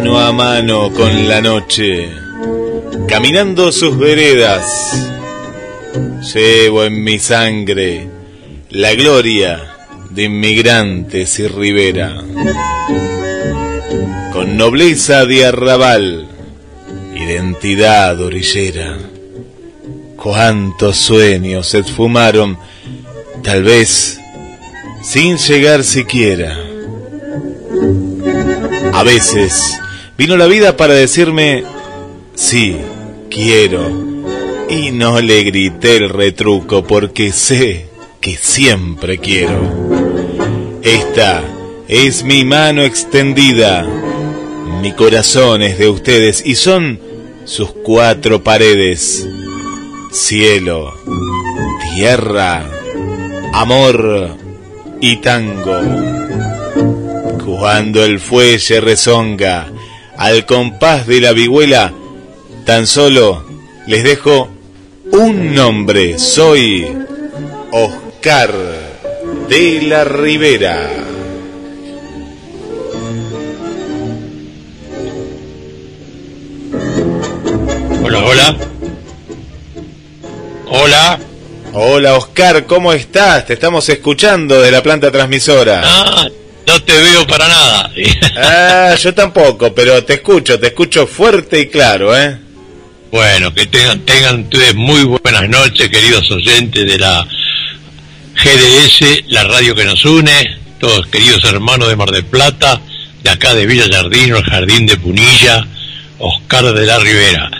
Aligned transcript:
Mano 0.00 0.18
a 0.18 0.32
mano 0.32 0.90
con 0.92 1.28
la 1.28 1.42
noche, 1.42 2.08
caminando 3.06 3.70
sus 3.70 3.98
veredas, 3.98 4.64
llevo 6.32 6.84
en 6.84 7.04
mi 7.04 7.18
sangre 7.18 8.08
la 8.70 8.94
gloria 8.94 9.76
de 10.08 10.22
inmigrantes 10.22 11.38
y 11.40 11.48
ribera. 11.48 12.16
Con 14.32 14.56
nobleza 14.56 15.26
de 15.26 15.44
arrabal, 15.44 16.28
identidad 17.14 18.18
orillera, 18.22 18.96
cuántos 20.16 20.96
sueños 20.96 21.68
se 21.68 21.80
esfumaron, 21.80 22.56
tal 23.42 23.64
vez 23.64 24.18
sin 25.02 25.36
llegar 25.36 25.84
siquiera 25.84 26.56
a 28.92 29.02
veces 29.02 29.80
vino 30.20 30.36
la 30.36 30.46
vida 30.46 30.76
para 30.76 30.92
decirme, 30.92 31.64
sí, 32.34 32.76
quiero. 33.30 33.88
Y 34.68 34.90
no 34.90 35.18
le 35.18 35.44
grité 35.44 35.96
el 35.96 36.10
retruco 36.10 36.84
porque 36.84 37.32
sé 37.32 37.86
que 38.20 38.36
siempre 38.36 39.16
quiero. 39.16 39.58
Esta 40.82 41.42
es 41.88 42.22
mi 42.22 42.44
mano 42.44 42.82
extendida. 42.82 43.88
Mi 44.82 44.92
corazón 44.92 45.62
es 45.62 45.78
de 45.78 45.88
ustedes 45.88 46.44
y 46.44 46.54
son 46.54 47.00
sus 47.46 47.70
cuatro 47.82 48.44
paredes. 48.44 49.26
Cielo, 50.12 50.92
tierra, 51.94 52.70
amor 53.54 54.36
y 55.00 55.16
tango. 55.16 55.80
Cuando 57.42 58.04
el 58.04 58.20
fuelle 58.20 58.82
rezonga 58.82 59.72
al 60.20 60.44
compás 60.44 61.06
de 61.06 61.18
la 61.18 61.32
vihuela, 61.32 61.94
tan 62.66 62.86
solo 62.86 63.42
les 63.86 64.04
dejo 64.04 64.50
un 65.12 65.54
nombre. 65.54 66.18
Soy 66.18 66.86
Oscar 67.72 68.52
de 69.48 69.80
la 69.80 70.04
Ribera. 70.04 70.90
Hola, 78.04 78.24
hola. 78.24 78.56
Hola. 80.68 81.20
Hola 81.72 82.14
Oscar, 82.18 82.66
¿cómo 82.66 82.92
estás? 82.92 83.46
Te 83.46 83.54
estamos 83.54 83.88
escuchando 83.88 84.60
de 84.60 84.70
la 84.70 84.82
planta 84.82 85.10
transmisora. 85.10 85.80
Ah, 85.82 86.28
no 86.70 86.82
te 86.82 86.92
veo 86.92 87.26
para 87.26 87.48
nada. 87.48 87.90
ah, 88.36 88.94
yo 88.94 89.12
tampoco, 89.12 89.74
pero 89.74 90.04
te 90.04 90.14
escucho, 90.14 90.58
te 90.58 90.68
escucho 90.68 91.06
fuerte 91.06 91.60
y 91.60 91.68
claro, 91.68 92.16
¿eh? 92.16 92.38
Bueno, 93.10 93.52
que 93.52 93.66
tengan, 93.66 94.00
tengan 94.00 94.42
ustedes 94.42 94.76
muy 94.76 95.02
buenas 95.02 95.48
noches, 95.48 95.88
queridos 95.88 96.30
oyentes 96.30 96.86
de 96.86 96.98
la 96.98 97.26
GDS, 98.36 99.24
la 99.28 99.44
radio 99.44 99.74
que 99.74 99.84
nos 99.84 100.04
une, 100.04 100.60
todos 100.78 101.08
queridos 101.08 101.44
hermanos 101.44 101.88
de 101.88 101.96
Mar 101.96 102.10
del 102.12 102.24
Plata, 102.24 102.80
de 103.22 103.30
acá 103.30 103.52
de 103.54 103.66
Villa 103.66 103.88
Jardino, 103.90 104.36
el 104.36 104.44
Jardín 104.44 104.86
de 104.86 104.96
Punilla, 104.96 105.66
Oscar 106.18 106.72
de 106.72 106.86
la 106.86 106.98
Rivera. 107.00 107.50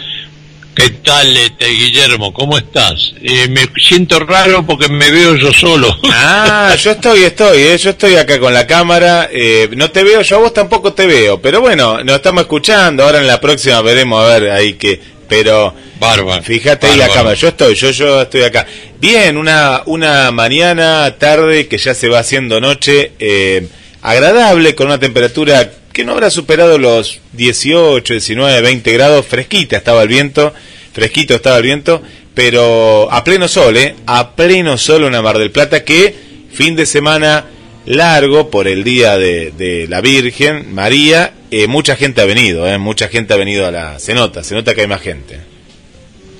¿Qué 0.80 0.88
tal, 1.04 1.36
este, 1.36 1.66
Guillermo? 1.66 2.32
¿Cómo 2.32 2.56
estás? 2.56 3.12
Eh, 3.20 3.48
me 3.48 3.68
siento 3.76 4.18
raro 4.20 4.64
porque 4.64 4.88
me 4.88 5.10
veo 5.10 5.36
yo 5.36 5.52
solo. 5.52 5.94
Ah, 6.04 6.74
yo 6.74 6.92
estoy, 6.92 7.22
estoy, 7.22 7.58
eh, 7.58 7.76
yo 7.76 7.90
estoy 7.90 8.16
acá 8.16 8.40
con 8.40 8.54
la 8.54 8.66
cámara. 8.66 9.28
Eh, 9.30 9.68
no 9.76 9.90
te 9.90 10.02
veo, 10.04 10.22
yo 10.22 10.36
a 10.36 10.38
vos 10.38 10.54
tampoco 10.54 10.94
te 10.94 11.06
veo. 11.06 11.38
Pero 11.38 11.60
bueno, 11.60 12.02
nos 12.02 12.16
estamos 12.16 12.42
escuchando. 12.42 13.04
Ahora 13.04 13.18
en 13.18 13.26
la 13.26 13.38
próxima 13.42 13.82
veremos 13.82 14.24
a 14.24 14.38
ver 14.38 14.50
ahí 14.52 14.72
que. 14.74 14.98
Pero. 15.28 15.74
Bárbaro. 15.98 16.42
Fíjate 16.42 16.86
ahí 16.86 16.96
la 16.96 17.08
cámara. 17.08 17.34
Yo 17.34 17.48
estoy, 17.48 17.74
yo, 17.74 17.90
yo 17.90 18.22
estoy 18.22 18.44
acá. 18.44 18.66
Bien, 18.98 19.36
una, 19.36 19.82
una 19.84 20.30
mañana, 20.30 21.14
tarde 21.18 21.68
que 21.68 21.76
ya 21.76 21.92
se 21.92 22.08
va 22.08 22.20
haciendo 22.20 22.58
noche. 22.58 23.12
Eh, 23.18 23.68
agradable, 24.00 24.74
con 24.74 24.86
una 24.86 24.98
temperatura 24.98 25.70
que 25.92 26.04
no 26.04 26.12
habrá 26.12 26.30
superado 26.30 26.78
los 26.78 27.20
18, 27.32 28.14
19, 28.14 28.60
20 28.62 28.92
grados, 28.92 29.26
fresquita 29.26 29.76
estaba 29.76 30.02
el 30.02 30.08
viento, 30.08 30.54
fresquito 30.92 31.34
estaba 31.34 31.58
el 31.58 31.64
viento, 31.64 32.02
pero 32.34 33.10
a 33.12 33.24
pleno 33.24 33.48
sol, 33.48 33.76
¿eh? 33.76 33.96
A 34.06 34.34
pleno 34.36 34.78
sol 34.78 35.04
una 35.04 35.22
Mar 35.22 35.38
del 35.38 35.50
Plata 35.50 35.84
que 35.84 36.14
fin 36.52 36.76
de 36.76 36.86
semana 36.86 37.46
largo 37.86 38.50
por 38.50 38.68
el 38.68 38.84
día 38.84 39.18
de, 39.18 39.50
de 39.50 39.86
la 39.88 40.00
Virgen 40.00 40.72
María, 40.74 41.32
eh, 41.50 41.66
mucha 41.66 41.96
gente 41.96 42.20
ha 42.20 42.24
venido, 42.24 42.68
¿eh? 42.68 42.78
Mucha 42.78 43.08
gente 43.08 43.34
ha 43.34 43.36
venido 43.36 43.66
a 43.66 43.70
la... 43.70 43.98
Se 43.98 44.14
nota, 44.14 44.44
se 44.44 44.54
nota 44.54 44.74
que 44.74 44.82
hay 44.82 44.86
más 44.86 45.00
gente. 45.00 45.40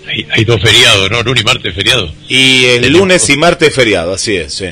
Hay, 0.06 0.26
hay 0.30 0.44
dos 0.44 0.60
feriados, 0.62 1.10
¿no? 1.10 1.22
Lunes 1.22 1.42
y 1.42 1.44
martes 1.44 1.74
feriado. 1.74 2.12
Y 2.28 2.64
el 2.66 2.84
El 2.84 2.92
lunes 2.92 3.28
y 3.28 3.36
martes 3.36 3.74
feriado, 3.74 4.12
así 4.12 4.36
es, 4.36 4.54
sí. 4.54 4.66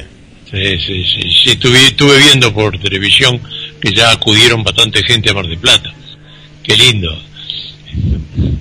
Sí, 0.51 0.79
sí, 0.79 1.05
sí. 1.05 1.31
sí 1.31 1.51
estuve, 1.51 1.89
estuve 1.89 2.17
viendo 2.19 2.55
por 2.55 2.79
televisión 2.79 3.41
que 3.81 3.93
ya 3.93 4.11
acudieron 4.11 4.63
bastante 4.65 5.03
gente 5.05 5.31
a 5.31 5.35
Mar 5.35 5.47
del 5.47 5.59
Plata. 5.59 5.93
Qué 6.63 6.77
lindo. 6.77 7.17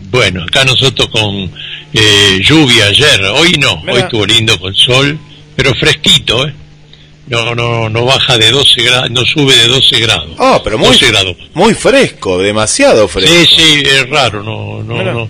Bueno, 0.10 0.44
acá 0.44 0.64
nosotros 0.66 1.10
con 1.10 1.52
eh, 1.94 2.40
lluvia 2.44 2.86
ayer, 2.88 3.22
hoy 3.26 3.52
no, 3.60 3.78
Mira. 3.82 3.94
hoy 3.94 4.00
estuvo 4.02 4.26
lindo 4.26 4.58
con 4.60 4.74
sol, 4.76 5.20
pero 5.56 5.74
fresquito, 5.76 6.48
¿eh? 6.48 6.54
No, 7.28 7.54
no, 7.54 7.90
no 7.90 8.06
baja 8.06 8.38
de 8.38 8.52
12 8.52 8.82
grados, 8.84 9.12
no 9.12 9.26
sube 9.26 9.54
de 9.56 9.68
12 9.68 10.00
grados. 10.00 10.30
Oh, 10.40 10.62
pero 10.64 10.78
muy, 10.78 10.88
12 10.88 11.08
grados. 11.08 11.36
muy 11.54 11.74
fresco, 11.74 12.38
demasiado 12.42 13.08
fresco. 13.10 13.30
Sí, 13.34 13.46
sí, 13.58 13.84
es 13.86 14.10
raro, 14.10 14.42
no, 14.44 14.82
no, 14.82 15.04
no, 15.04 15.30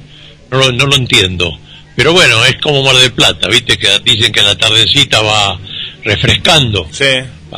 no, 0.51 0.57
lo- 0.57 0.71
no 0.71 0.85
lo 0.85 0.95
entiendo. 0.95 1.57
Pero 1.95 2.13
bueno, 2.13 2.45
es 2.45 2.57
como 2.61 2.83
Mar 2.83 2.95
del 2.97 3.11
Plata, 3.13 3.47
viste 3.47 3.77
que 3.77 3.87
dicen 4.05 4.31
que 4.31 4.43
la 4.43 4.55
tardecita 4.55 5.21
va, 5.21 5.59
refrescando. 6.03 6.87
Sí. 6.91 7.05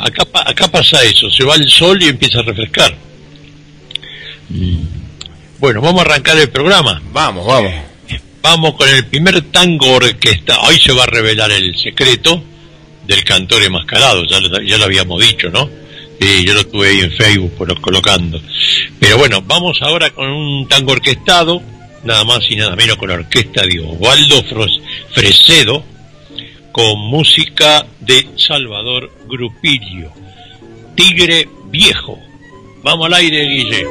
Acá, 0.02 0.26
acá 0.46 0.68
pasa 0.70 1.04
eso, 1.04 1.30
se 1.30 1.44
va 1.44 1.56
el 1.56 1.70
sol 1.70 2.02
y 2.02 2.08
empieza 2.08 2.40
a 2.40 2.44
refrescar. 2.44 2.96
Bueno, 5.60 5.82
vamos 5.82 6.02
a 6.02 6.06
arrancar 6.06 6.38
el 6.38 6.50
programa. 6.50 7.02
Vamos, 7.12 7.46
vamos. 7.46 7.72
Vamos 8.42 8.76
con 8.76 8.88
el 8.88 9.06
primer 9.06 9.42
tango 9.52 9.92
orquesta. 9.96 10.60
Hoy 10.62 10.80
se 10.80 10.94
va 10.94 11.04
a 11.04 11.08
revelar 11.08 11.52
el 11.52 11.76
secreto 11.78 12.42
del 13.06 13.24
cantor 13.24 13.62
enmascarado, 13.64 14.24
ya, 14.26 14.40
lo- 14.40 14.62
ya 14.62 14.78
lo 14.78 14.86
habíamos 14.86 15.22
dicho, 15.22 15.50
¿no? 15.50 15.70
Yo 16.46 16.54
lo 16.54 16.66
tuve 16.68 16.90
ahí 16.90 17.00
en 17.00 17.12
Facebook 17.12 17.54
por- 17.58 17.82
colocando. 17.82 18.42
Pero 19.00 19.18
bueno, 19.18 19.42
vamos 19.42 19.78
ahora 19.82 20.10
con 20.12 20.30
un 20.30 20.68
tango 20.68 20.92
orquestado, 20.94 21.62
nada 22.04 22.24
más 22.24 22.40
y 22.50 22.56
nada 22.56 22.76
menos 22.76 22.98
con 22.98 23.10
la 23.10 23.16
orquesta 23.16 23.64
de 23.66 23.80
Osvaldo 23.80 24.44
Fresedo, 25.14 25.84
con 26.72 27.00
música 27.00 27.86
de 28.00 28.28
Salvador 28.38 29.12
Grupillo. 29.28 30.12
Tigre 30.96 31.48
Viejo. 31.70 32.18
Vamos 32.84 33.08
al 33.08 33.14
aire, 33.14 33.46
Guille. 33.46 33.86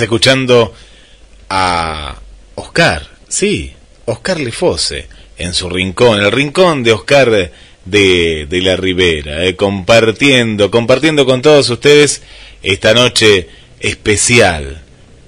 Escuchando 0.00 0.74
a 1.48 2.16
Oscar, 2.56 3.08
sí, 3.28 3.72
Oscar 4.06 4.40
Lefose, 4.40 5.08
en 5.38 5.52
su 5.54 5.68
rincón, 5.68 6.20
el 6.20 6.32
rincón 6.32 6.82
de 6.82 6.92
Oscar 6.92 7.30
de, 7.84 8.46
de 8.48 8.60
la 8.62 8.76
Ribera, 8.76 9.44
eh, 9.44 9.54
compartiendo, 9.56 10.70
compartiendo 10.70 11.24
con 11.26 11.42
todos 11.42 11.68
ustedes 11.70 12.22
esta 12.62 12.94
noche 12.94 13.48
especial, 13.80 14.82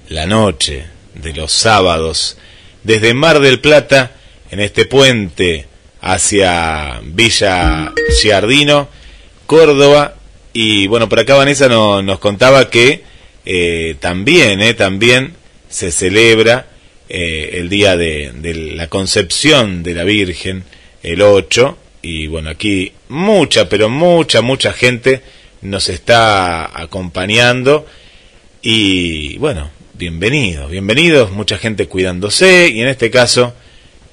la 0.09 0.25
noche 0.25 0.85
de 1.13 1.33
los 1.33 1.51
sábados, 1.51 2.37
desde 2.83 3.13
Mar 3.13 3.39
del 3.39 3.59
Plata, 3.59 4.11
en 4.51 4.59
este 4.59 4.85
puente 4.85 5.67
hacia 6.01 6.99
Villa 7.03 7.93
Giardino, 8.21 8.87
Córdoba, 9.45 10.15
y 10.53 10.87
bueno, 10.87 11.07
por 11.07 11.19
acá 11.19 11.35
Vanessa 11.35 11.67
no- 11.69 12.01
nos 12.01 12.19
contaba 12.19 12.69
que 12.69 13.03
eh, 13.51 13.95
también, 13.99 14.61
eh, 14.61 14.75
también 14.75 15.33
se 15.67 15.91
celebra 15.91 16.67
eh, 17.09 17.49
el 17.53 17.67
día 17.67 17.97
de, 17.97 18.31
la 18.75 18.89
concepción 18.89 19.81
de 19.81 19.95
la 19.95 20.03
Virgen, 20.03 20.65
el 21.01 21.23
8, 21.23 21.75
y 22.03 22.27
bueno, 22.27 22.51
aquí 22.51 22.91
mucha, 23.07 23.67
pero 23.67 23.89
mucha, 23.89 24.43
mucha 24.43 24.71
gente 24.71 25.23
nos 25.63 25.89
está 25.89 26.79
acompañando, 26.79 27.87
y 28.61 29.39
bueno, 29.39 29.71
bienvenidos, 29.95 30.69
bienvenidos, 30.69 31.31
mucha 31.31 31.57
gente 31.57 31.87
cuidándose, 31.87 32.69
y 32.69 32.83
en 32.83 32.87
este 32.87 33.09
caso, 33.09 33.55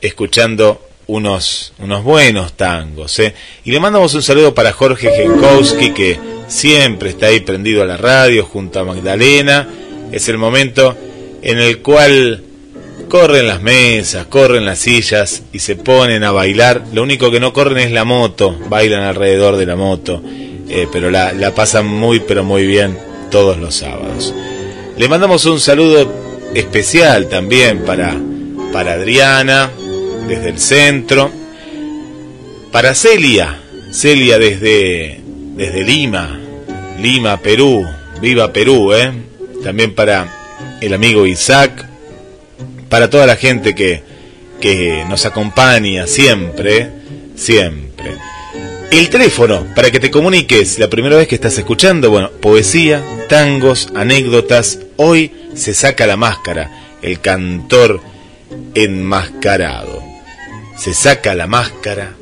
escuchando 0.01 0.89
unos, 1.09 1.75
unos 1.77 2.03
buenos 2.03 2.55
tangos. 2.55 3.19
¿eh? 3.19 3.35
Y 3.65 3.71
le 3.71 3.81
mandamos 3.81 4.15
un 4.15 4.23
saludo 4.23 4.55
para 4.55 4.73
Jorge 4.73 5.11
Genkowski, 5.11 5.93
que 5.93 6.36
siempre 6.49 7.11
está 7.11 7.27
ahí 7.27 7.41
prendido 7.41 7.83
a 7.83 7.87
la 7.87 7.97
radio 7.97 8.45
junto 8.45 8.81
a 8.81 8.85
Magdalena. 8.85 9.69
Es 10.13 10.29
el 10.29 10.39
momento 10.39 10.97
en 11.43 11.59
el 11.59 11.79
cual 11.79 12.43
corren 13.09 13.47
las 13.47 13.63
mesas, 13.63 14.27
corren 14.27 14.65
las 14.65 14.79
sillas 14.79 15.43
y 15.53 15.61
se 15.61 15.77
ponen 15.77 16.25
a 16.25 16.33
bailar. 16.33 16.85
Lo 16.93 17.03
único 17.03 17.31
que 17.31 17.41
no 17.41 17.53
corren 17.53 17.79
es 17.79 17.93
la 17.93 18.05
moto, 18.05 18.59
bailan 18.69 19.03
alrededor 19.03 19.57
de 19.57 19.67
la 19.67 19.77
moto, 19.77 20.23
eh, 20.69 20.87
pero 20.91 21.11
la, 21.11 21.33
la 21.33 21.55
pasan 21.55 21.87
muy, 21.87 22.21
pero 22.21 22.45
muy 22.45 22.67
bien 22.67 22.99
todos 23.31 23.59
los 23.59 23.75
sábados. 23.75 24.35
Le 24.97 25.09
mandamos 25.09 25.45
un 25.45 25.61
saludo 25.61 26.11
especial 26.55 27.29
también 27.29 27.81
para, 27.81 28.17
para 28.73 28.95
Adriana, 28.95 29.71
desde 30.27 30.49
el 30.49 30.59
centro. 30.59 31.31
Para 32.73 32.95
Celia, 32.95 33.59
Celia 33.91 34.39
desde, 34.39 35.21
desde 35.57 35.83
Lima, 35.83 36.39
Lima, 37.01 37.39
Perú, 37.39 37.85
viva 38.21 38.53
Perú, 38.53 38.93
¿eh? 38.93 39.11
También 39.65 39.95
para 39.95 40.29
el 40.81 40.93
amigo 40.93 41.27
Isaac, 41.27 41.87
para 42.89 43.11
toda 43.11 43.27
la 43.27 43.37
gente 43.37 43.75
que, 43.75 44.03
que 44.61 45.05
nos 45.09 45.25
acompaña 45.25 46.07
siempre, 46.07 46.91
siempre. 47.35 48.13
El 48.91 49.09
teléfono 49.09 49.67
para 49.75 49.91
que 49.91 49.99
te 49.99 50.11
comuniques 50.11 50.79
la 50.79 50.89
primera 50.89 51.17
vez 51.17 51.27
que 51.27 51.35
estás 51.35 51.59
escuchando, 51.59 52.11
bueno, 52.11 52.31
poesía, 52.31 53.03
tangos, 53.29 53.89
anécdotas. 53.95 54.79
Hoy 54.97 55.33
se 55.55 55.75
saca 55.75 56.07
la 56.07 56.17
máscara, 56.17 56.71
el 57.03 57.21
cantor 57.21 58.01
enmascarado. 58.75 60.03
Se 60.77 60.95
saca 60.95 61.35
la 61.35 61.47
máscara 61.47 62.16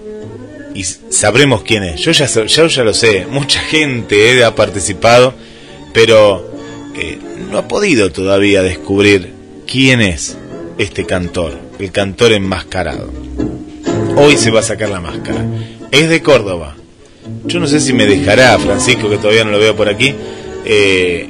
y 0.74 0.84
sabremos 0.84 1.62
quién 1.62 1.84
es. 1.84 2.00
Yo 2.00 2.10
ya, 2.10 2.26
yo 2.26 2.66
ya 2.66 2.84
lo 2.84 2.92
sé, 2.92 3.26
mucha 3.30 3.60
gente 3.60 4.32
eh, 4.32 4.44
ha 4.44 4.54
participado, 4.54 5.32
pero 5.92 6.50
eh, 6.96 7.18
no 7.50 7.58
ha 7.58 7.68
podido 7.68 8.10
todavía 8.10 8.62
descubrir 8.62 9.32
quién 9.66 10.00
es 10.00 10.36
este 10.76 11.06
cantor, 11.06 11.58
el 11.78 11.92
cantor 11.92 12.32
enmascarado. 12.32 13.10
Hoy 14.16 14.36
se 14.36 14.50
va 14.50 14.60
a 14.60 14.64
sacar 14.64 14.90
la 14.90 15.00
máscara. 15.00 15.44
Es 15.90 16.08
de 16.08 16.22
Córdoba. 16.22 16.76
Yo 17.44 17.60
no 17.60 17.66
sé 17.66 17.80
si 17.80 17.92
me 17.92 18.06
dejará, 18.06 18.58
Francisco, 18.58 19.08
que 19.08 19.16
todavía 19.16 19.44
no 19.44 19.52
lo 19.52 19.58
veo 19.58 19.74
por 19.74 19.88
aquí, 19.88 20.14
eh, 20.64 21.28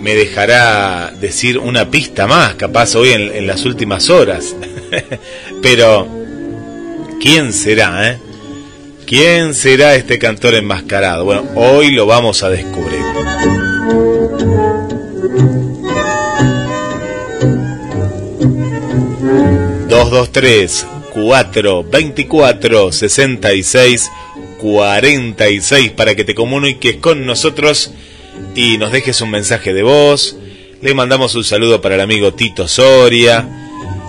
me 0.00 0.14
dejará 0.14 1.12
decir 1.20 1.58
una 1.58 1.90
pista 1.90 2.26
más, 2.26 2.54
capaz 2.54 2.94
hoy 2.96 3.10
en, 3.10 3.46
las 3.46 3.64
últimas 3.64 4.10
horas. 4.10 4.54
Pero, 5.62 6.06
¿quién 7.20 7.52
será, 7.52 8.10
eh? 8.10 8.18
¿Quién 9.06 9.54
será 9.54 9.94
este 9.94 10.18
cantor 10.18 10.56
enmascarado? 10.56 11.24
Bueno, 11.24 11.44
hoy 11.54 11.92
lo 11.92 12.06
vamos 12.06 12.42
a 12.42 12.50
descubrir. 12.50 13.00
223 19.88 20.86
424 21.14 22.90
66 22.90 24.10
46 24.60 25.90
para 25.92 26.16
que 26.16 26.24
te 26.24 26.34
comuniques 26.34 26.96
con 26.96 27.26
nosotros 27.26 27.92
y 28.56 28.76
nos 28.76 28.90
dejes 28.90 29.20
un 29.20 29.30
mensaje 29.30 29.72
de 29.72 29.84
voz. 29.84 30.36
Le 30.82 30.94
mandamos 30.94 31.36
un 31.36 31.44
saludo 31.44 31.80
para 31.80 31.94
el 31.94 32.00
amigo 32.00 32.34
Tito 32.34 32.66
Soria. 32.66 33.48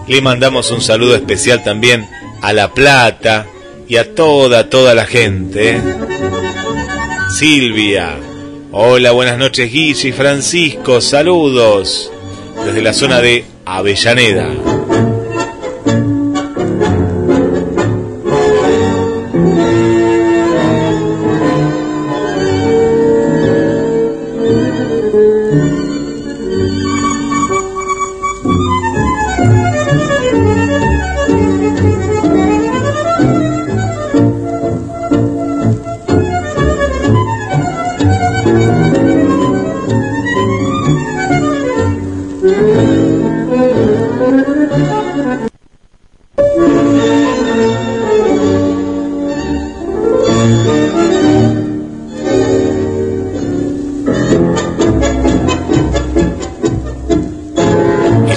Le 0.07 0.21
mandamos 0.21 0.71
un 0.71 0.81
saludo 0.81 1.15
especial 1.15 1.63
también 1.63 2.09
a 2.41 2.51
La 2.51 2.73
Plata 2.73 3.45
y 3.87 3.97
a 3.97 4.13
toda, 4.15 4.69
toda 4.69 4.93
la 4.93 5.05
gente. 5.05 5.79
Silvia. 7.37 8.17
Hola, 8.71 9.11
buenas 9.11 9.37
noches 9.37 9.71
Guille 9.71 10.09
y 10.09 10.11
Francisco. 10.11 11.01
Saludos 11.01 12.11
desde 12.65 12.81
la 12.81 12.93
zona 12.93 13.21
de 13.21 13.45
Avellaneda. 13.65 14.76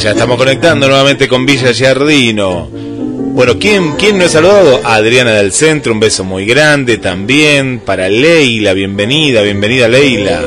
Estamos 0.08 0.38
conectando 0.38 0.88
nuevamente 0.88 1.28
con 1.28 1.44
Villa 1.44 1.72
Giardino. 1.72 2.68
Bueno, 2.70 3.58
¿quién, 3.58 3.96
¿quién 3.96 4.16
no 4.16 4.24
ha 4.24 4.28
saludado? 4.28 4.80
Adriana 4.82 5.32
del 5.32 5.52
Centro, 5.52 5.92
un 5.92 6.00
beso 6.00 6.24
muy 6.24 6.46
grande 6.46 6.96
también. 6.96 7.80
Para 7.80 8.08
Leila, 8.08 8.72
bienvenida, 8.72 9.42
bienvenida 9.42 9.88
Leila. 9.88 10.40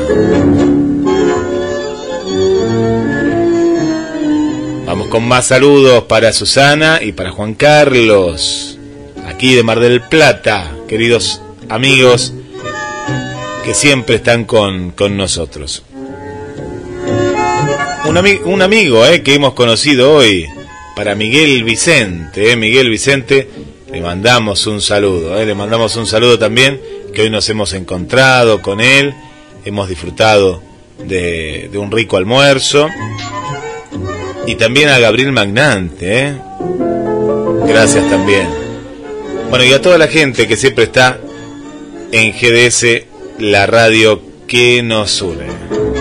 Vamos 4.87 5.07
con 5.09 5.27
más 5.27 5.45
saludos 5.45 6.05
para 6.05 6.33
Susana 6.33 6.99
y 7.03 7.11
para 7.11 7.29
Juan 7.29 7.53
Carlos, 7.53 8.79
aquí 9.27 9.53
de 9.53 9.61
Mar 9.61 9.79
del 9.79 10.01
Plata, 10.01 10.71
queridos 10.87 11.41
amigos 11.69 12.33
que 13.63 13.75
siempre 13.75 14.15
están 14.15 14.45
con, 14.45 14.91
con 14.91 15.15
nosotros 15.15 15.83
un, 18.45 18.61
amigo 18.61 19.05
eh, 19.07 19.23
que 19.23 19.33
hemos 19.33 19.53
conocido 19.53 20.13
hoy, 20.13 20.45
para 20.95 21.15
Miguel 21.15 21.63
Vicente. 21.63 22.51
Eh, 22.51 22.55
Miguel 22.55 22.89
Vicente, 22.89 23.49
le 23.91 24.01
mandamos 24.01 24.67
un 24.67 24.81
saludo, 24.81 25.39
eh, 25.39 25.45
le 25.47 25.55
mandamos 25.55 25.95
un 25.95 26.05
saludo 26.05 26.37
también, 26.37 26.79
que 27.11 27.23
hoy 27.23 27.31
nos 27.31 27.49
hemos 27.49 27.73
encontrado 27.73 28.61
con 28.61 28.81
él, 28.81 29.15
hemos 29.65 29.89
disfrutado 29.89 30.61
de, 31.07 31.71
un 31.73 31.91
rico 31.91 32.17
almuerzo. 32.17 32.87
Y 34.45 34.55
también 34.55 34.89
a 34.89 34.99
Gabriel 34.99 35.31
Magnante, 35.31 36.27
eh. 36.27 36.37
gracias 37.65 38.07
también. 38.09 38.47
Bueno, 39.49 39.65
y 39.65 39.73
a 39.73 39.81
toda 39.81 39.97
la 39.97 40.07
gente 40.07 40.47
que 40.47 40.55
siempre 40.57 40.83
está 40.83 41.19
en 42.11 42.31
GDS, 42.31 43.05
la 43.39 43.65
radio 43.65 44.21
que 44.45 44.83
nos 44.83 45.21
une. 45.21 45.92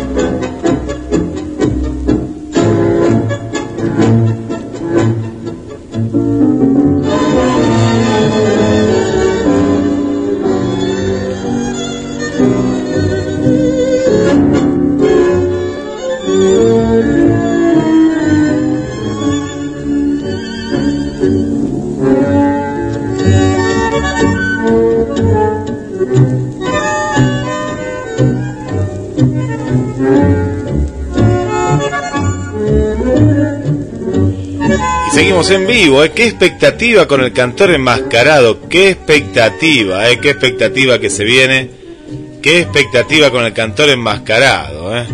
En 35.33 35.67
vivo, 35.67 36.05
¿eh? 36.05 36.13
qué 36.15 36.27
expectativa 36.27 37.09
con 37.09 37.23
el 37.23 37.33
cantor 37.33 37.71
enmascarado, 37.71 38.69
qué 38.69 38.91
expectativa, 38.91 40.09
¿eh? 40.11 40.19
qué 40.21 40.31
expectativa 40.31 40.99
que 41.01 41.09
se 41.09 41.25
viene, 41.25 41.71
qué 42.43 42.61
expectativa 42.61 43.31
con 43.31 43.43
el 43.45 43.55
cantor 43.55 43.89
enmascarado. 43.89 44.97
¿eh? 44.97 45.07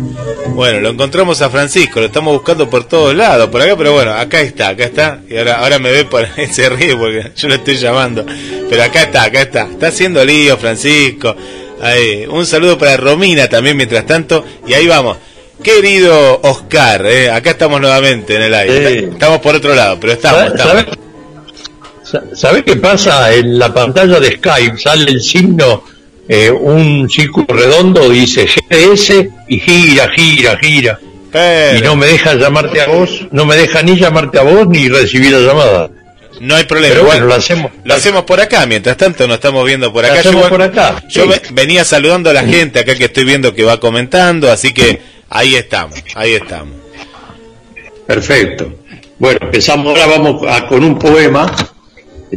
Bueno, 0.49 0.81
lo 0.81 0.89
encontramos 0.89 1.41
a 1.41 1.49
Francisco, 1.49 2.01
lo 2.01 2.07
estamos 2.07 2.33
buscando 2.33 2.69
por 2.69 2.83
todos 2.83 3.15
lados, 3.15 3.49
por 3.49 3.61
acá, 3.61 3.77
pero 3.77 3.93
bueno, 3.93 4.11
acá 4.11 4.41
está, 4.41 4.67
acá 4.67 4.85
está, 4.85 5.21
y 5.27 5.37
ahora, 5.37 5.59
ahora 5.59 5.79
me 5.79 5.89
ve 5.89 6.03
por 6.03 6.27
ese 6.37 6.69
río 6.69 6.99
porque 6.99 7.31
yo 7.35 7.47
lo 7.47 7.55
estoy 7.55 7.77
llamando, 7.77 8.25
pero 8.69 8.83
acá 8.83 9.03
está, 9.03 9.23
acá 9.23 9.41
está, 9.41 9.67
está 9.71 9.87
haciendo 9.87 10.23
lío 10.23 10.57
Francisco. 10.57 11.33
Ahí. 11.81 12.25
Un 12.29 12.45
saludo 12.45 12.77
para 12.77 12.97
Romina 12.97 13.47
también 13.47 13.77
mientras 13.77 14.05
tanto, 14.05 14.45
y 14.67 14.73
ahí 14.73 14.85
vamos. 14.85 15.17
Querido 15.63 16.39
Oscar, 16.43 17.05
eh, 17.05 17.29
acá 17.29 17.51
estamos 17.51 17.81
nuevamente 17.81 18.35
en 18.35 18.43
el 18.43 18.53
aire. 18.53 18.99
Estamos 19.11 19.39
por 19.39 19.55
otro 19.55 19.75
lado, 19.75 19.99
pero 19.99 20.13
estamos. 20.13 20.53
¿Sabes 22.33 22.63
qué 22.63 22.75
pasa? 22.77 23.33
En 23.33 23.59
la 23.59 23.73
pantalla 23.73 24.19
de 24.19 24.37
Skype 24.37 24.77
sale 24.79 25.11
el 25.11 25.21
signo, 25.21 25.83
eh, 26.27 26.49
un 26.49 27.09
círculo 27.09 27.47
redondo, 27.49 28.09
dice 28.09 28.47
GDS 28.47 29.29
y 29.47 29.59
gira, 29.59 30.09
gira, 30.09 30.57
gira. 30.57 30.99
Y 31.77 31.81
no 31.81 31.95
me 31.95 32.07
deja 32.07 32.33
llamarte 32.33 32.81
a 32.81 32.87
vos, 32.87 33.27
no 33.31 33.45
me 33.45 33.55
deja 33.55 33.83
ni 33.83 33.95
llamarte 33.95 34.39
a 34.39 34.43
vos 34.43 34.67
ni 34.67 34.89
recibir 34.89 35.31
la 35.31 35.39
llamada. 35.39 35.89
No 36.39 36.55
hay 36.55 36.63
problema. 36.63 36.95
Pero 36.95 37.05
bueno, 37.05 37.25
lo 37.25 37.35
hacemos. 37.35 37.71
Lo 37.83 37.93
hacemos 37.93 38.23
por 38.23 38.39
acá, 38.39 38.65
mientras 38.65 38.95
tanto 38.95 39.27
nos 39.27 39.35
estamos 39.35 39.65
viendo 39.65 39.91
por 39.91 40.05
acá. 40.05 40.21
yo, 40.21 40.49
por 40.49 40.61
acá. 40.61 41.03
Yo 41.09 41.25
venía 41.51 41.83
saludando 41.83 42.29
a 42.29 42.33
la 42.33 42.43
gente 42.43 42.79
acá 42.79 42.95
que 42.95 43.05
estoy 43.05 43.25
viendo 43.25 43.53
que 43.53 43.63
va 43.63 43.79
comentando, 43.79 44.49
así 44.51 44.73
que 44.73 45.18
Ahí 45.29 45.55
estamos, 45.55 46.03
ahí 46.15 46.33
estamos. 46.33 46.75
Perfecto. 48.07 48.73
Bueno, 49.17 49.39
empezamos 49.41 49.87
ahora, 49.87 50.07
vamos 50.07 50.41
con 50.67 50.83
un 50.83 50.97
poema 50.97 51.53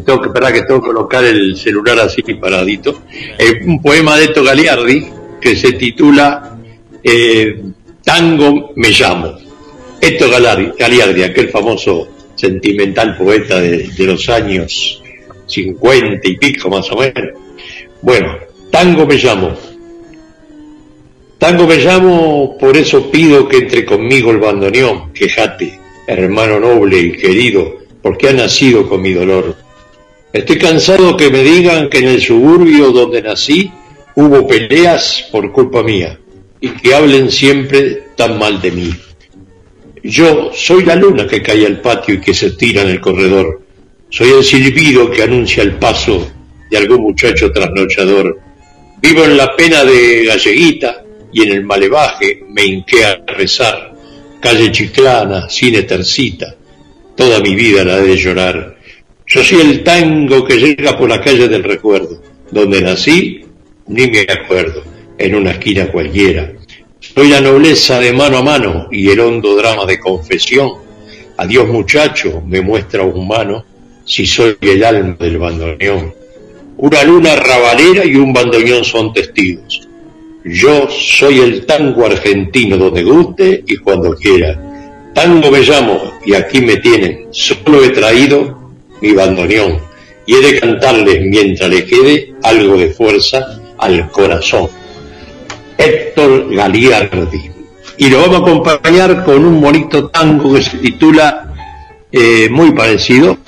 tengo 0.01 0.23
que 0.23 0.31
que 0.31 0.81
colocar 0.81 1.25
el 1.25 1.57
celular 1.57 1.99
así 2.01 2.23
paradito. 2.35 3.03
Eh, 3.39 3.61
un 3.67 3.81
poema 3.83 4.17
de 4.17 4.25
Eto 4.25 4.43
Galiardi 4.43 5.07
que 5.41 5.57
se 5.57 5.73
titula 5.73 6.59
eh, 7.03 7.63
Tango 8.03 8.73
me 8.77 8.91
llamo. 8.91 9.35
Eto 10.01 10.31
Galiardi, 10.31 11.23
aquel 11.23 11.51
famoso 11.51 12.09
sentimental 12.35 13.17
poeta 13.17 13.61
de, 13.61 13.89
de 13.89 14.07
los 14.07 14.29
años 14.29 15.03
50 15.47 16.27
y 16.29 16.37
pico 16.39 16.71
más 16.71 16.91
o 16.91 16.97
menos. 16.97 17.39
Bueno, 18.01 18.37
tango 18.71 19.07
me 19.07 19.17
llamo. 19.17 19.57
Tango 21.43 21.67
me 21.67 21.79
llamo, 21.79 22.57
por 22.57 22.77
eso 22.77 23.11
pido 23.11 23.49
que 23.49 23.57
entre 23.57 23.85
conmigo 23.85 24.31
el 24.31 24.39
bandoneón, 24.39 25.13
quejate, 25.13 25.77
hermano 26.07 26.61
noble 26.61 27.01
y 27.01 27.13
querido, 27.17 27.79
porque 28.01 28.29
ha 28.29 28.33
nacido 28.33 28.89
con 28.89 29.03
mi 29.03 29.13
dolor. 29.13 29.57
Estoy 30.33 30.57
cansado 30.59 31.17
que 31.17 31.31
me 31.31 31.43
digan 31.43 31.91
que 31.91 31.99
en 31.99 32.07
el 32.11 32.21
suburbio 32.23 32.93
donde 32.93 33.23
nací 33.23 33.73
hubo 34.15 34.47
peleas 34.47 35.29
por 35.33 35.51
culpa 35.51 35.83
mía 35.83 36.17
y 36.61 36.69
que 36.69 36.95
hablen 36.95 37.29
siempre 37.29 38.05
tan 38.15 38.39
mal 38.39 38.63
de 38.63 38.71
mí. 38.71 38.95
Yo 40.05 40.53
soy 40.55 40.85
la 40.85 40.95
luna 40.95 41.27
que 41.27 41.43
cae 41.43 41.67
al 41.67 41.81
patio 41.81 42.15
y 42.15 42.21
que 42.21 42.35
se 42.35 42.53
tira 42.53 42.83
en 42.83 42.91
el 42.91 43.01
corredor. 43.01 43.63
Soy 44.11 44.31
el 44.31 44.45
silbido 44.45 45.11
que 45.11 45.25
anuncia 45.25 45.65
el 45.65 45.73
paso 45.73 46.25
de 46.71 46.79
algún 46.79 47.03
muchacho 47.03 47.51
trasnochador. 47.51 48.39
Vivo 49.01 49.25
en 49.25 49.37
la 49.37 49.57
pena 49.57 49.83
de 49.85 50.25
galleguita 50.25 51.03
y 51.33 51.43
en 51.43 51.53
el 51.53 51.65
malevaje 51.65 52.45
me 52.49 52.65
hinqué 52.65 53.05
a 53.05 53.17
rezar. 53.27 53.93
Calle 54.41 54.71
Chiclana, 54.73 55.49
cine 55.49 55.83
tercita, 55.83 56.55
toda 57.17 57.41
mi 57.41 57.55
vida 57.55 57.85
la 57.85 57.99
de 57.99 58.17
llorar. 58.17 58.77
Yo 59.27 59.43
soy 59.43 59.61
el 59.61 59.83
tango 59.83 60.45
que 60.45 60.57
llega 60.57 60.99
por 60.99 61.09
la 61.09 61.21
calle 61.21 61.49
del 61.49 61.62
recuerdo, 61.65 62.21
donde 62.51 62.83
nací, 62.83 63.45
ni 63.87 64.07
me 64.09 64.21
acuerdo, 64.21 64.83
en 65.17 65.35
una 65.35 65.53
esquina 65.53 65.91
cualquiera. 65.91 66.53
Soy 66.99 67.29
la 67.29 67.41
nobleza 67.41 67.99
de 68.01 68.12
mano 68.12 68.39
a 68.39 68.43
mano 68.43 68.89
y 68.91 69.09
el 69.09 69.21
hondo 69.21 69.57
drama 69.57 69.87
de 69.87 69.99
confesión. 69.99 70.73
Adiós 71.37 71.69
muchacho, 71.69 72.43
me 72.47 72.61
muestra 72.61 73.05
un 73.05 73.27
mano, 73.27 73.65
si 74.05 74.27
soy 74.27 74.57
el 74.61 74.85
alma 74.85 75.17
del 75.19 75.39
bandoneón. 75.39 76.15
Una 76.77 77.05
luna 77.05 77.37
rabalera 77.37 78.05
y 78.05 78.17
un 78.17 78.33
bandoneón 78.33 78.85
son 78.85 79.12
testigos. 79.12 79.89
Yo 80.45 80.89
soy 80.91 81.41
el 81.41 81.67
tango 81.67 82.07
argentino 82.07 82.77
donde 82.77 83.05
guste 83.05 83.63
y 83.67 83.77
cuando 83.77 84.15
quiera. 84.17 84.61
Tango 85.15 85.51
me 85.51 85.61
llamo 85.61 86.01
y 86.25 86.35
aquí 86.35 86.61
me 86.61 86.77
tienen. 86.77 87.29
Solo 87.31 87.85
he 87.85 87.91
traído 87.91 88.73
mi 89.01 89.13
bandoneón 89.13 89.79
y 90.27 90.35
he 90.35 90.41
de 90.41 90.61
cantarle 90.61 91.21
mientras 91.21 91.71
le 91.71 91.85
quede 91.85 92.35
algo 92.43 92.77
de 92.77 92.91
fuerza 92.91 93.61
al 93.79 94.11
corazón. 94.11 94.69
Héctor 95.79 96.55
Galiardi. 96.55 97.51
Y 97.99 98.11
lo 98.11 98.23
vamos 98.23 98.37
a 98.37 98.39
acompañar 98.39 99.25
con 99.25 99.45
un 99.45 99.61
bonito 99.61 100.09
tango 100.09 100.55
que 100.55 100.63
se 100.63 100.79
titula 100.79 101.53
eh, 102.11 102.49
muy 102.51 102.73
parecido, 102.73 103.39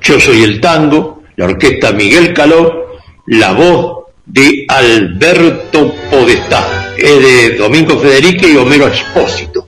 Yo 0.00 0.18
soy 0.18 0.42
el 0.42 0.60
tango, 0.60 1.22
la 1.36 1.44
orquesta 1.46 1.92
Miguel 1.92 2.32
Caló, 2.32 2.98
la 3.26 3.52
voz 3.52 3.99
de 4.32 4.64
Alberto 4.68 5.94
Podestá, 6.10 6.92
es 6.96 7.18
de 7.18 7.56
Domingo 7.56 7.98
Federique 7.98 8.48
y 8.48 8.56
Homero 8.56 8.86
Expósito. 8.86 9.66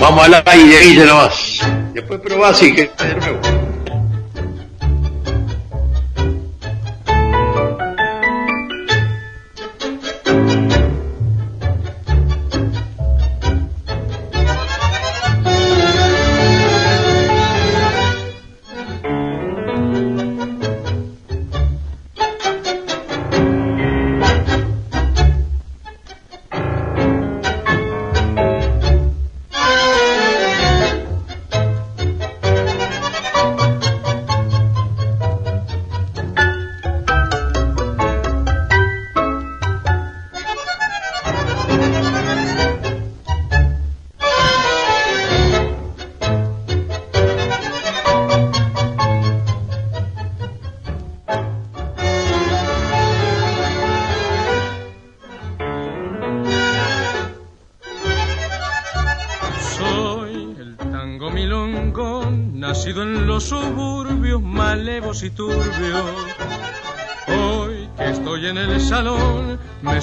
Vamos 0.00 0.24
al 0.26 0.42
aire 0.44 0.76
ahí 0.76 0.96
nomás. 0.96 1.60
Después 1.94 2.20
probás 2.20 2.62
y 2.62 2.74
que 2.74 2.90
de 2.98 3.14
nuevo. 3.14 3.65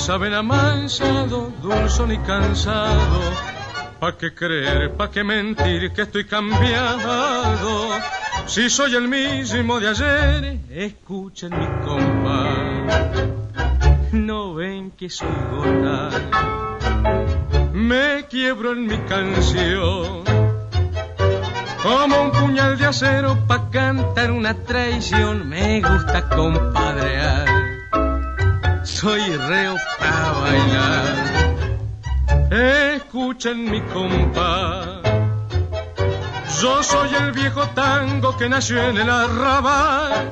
Saben 0.04 0.34
amansado, 0.34 1.54
dulzón 1.62 2.12
y 2.12 2.18
cansado. 2.18 3.22
¿Pa' 4.02 4.18
qué 4.18 4.34
creer, 4.34 4.92
pa' 4.98 5.10
qué 5.10 5.24
mentir 5.24 5.94
que 5.94 6.02
estoy 6.02 6.26
cambiado? 6.26 7.88
Si 8.46 8.70
soy 8.70 8.96
el 8.96 9.08
mismo 9.08 9.80
de 9.80 9.88
ayer, 9.88 10.60
escuchen 10.70 11.52
mi 11.58 11.68
compás. 11.86 13.24
No 14.12 14.56
ven 14.56 14.92
que 14.92 15.10
soy 15.10 15.38
gota, 15.50 16.10
me 17.72 18.26
quiebro 18.30 18.74
en 18.74 18.86
mi 18.86 18.98
canción. 19.08 20.24
Como 21.82 22.24
un 22.24 22.32
puñal 22.32 22.78
de 22.78 22.88
acero 22.88 23.38
pa' 23.48 23.70
cantar 23.70 24.32
una 24.32 24.54
traición, 24.54 25.48
me 25.48 25.82
gusta 25.82 26.28
compadrear 26.28 27.73
soy 28.84 29.22
reo 29.38 29.76
para 30.00 30.32
bailar. 30.32 31.04
Escuchen 32.96 33.69
mi 33.72 33.82
compa. 33.82 35.02
Yo 36.62 36.84
soy 36.84 37.13
el 37.15 37.32
viejo 37.32 37.67
tango 37.69 38.38
que 38.38 38.48
nació 38.48 38.89
en 38.89 38.98
el 38.98 39.10
arrabal 39.10 40.32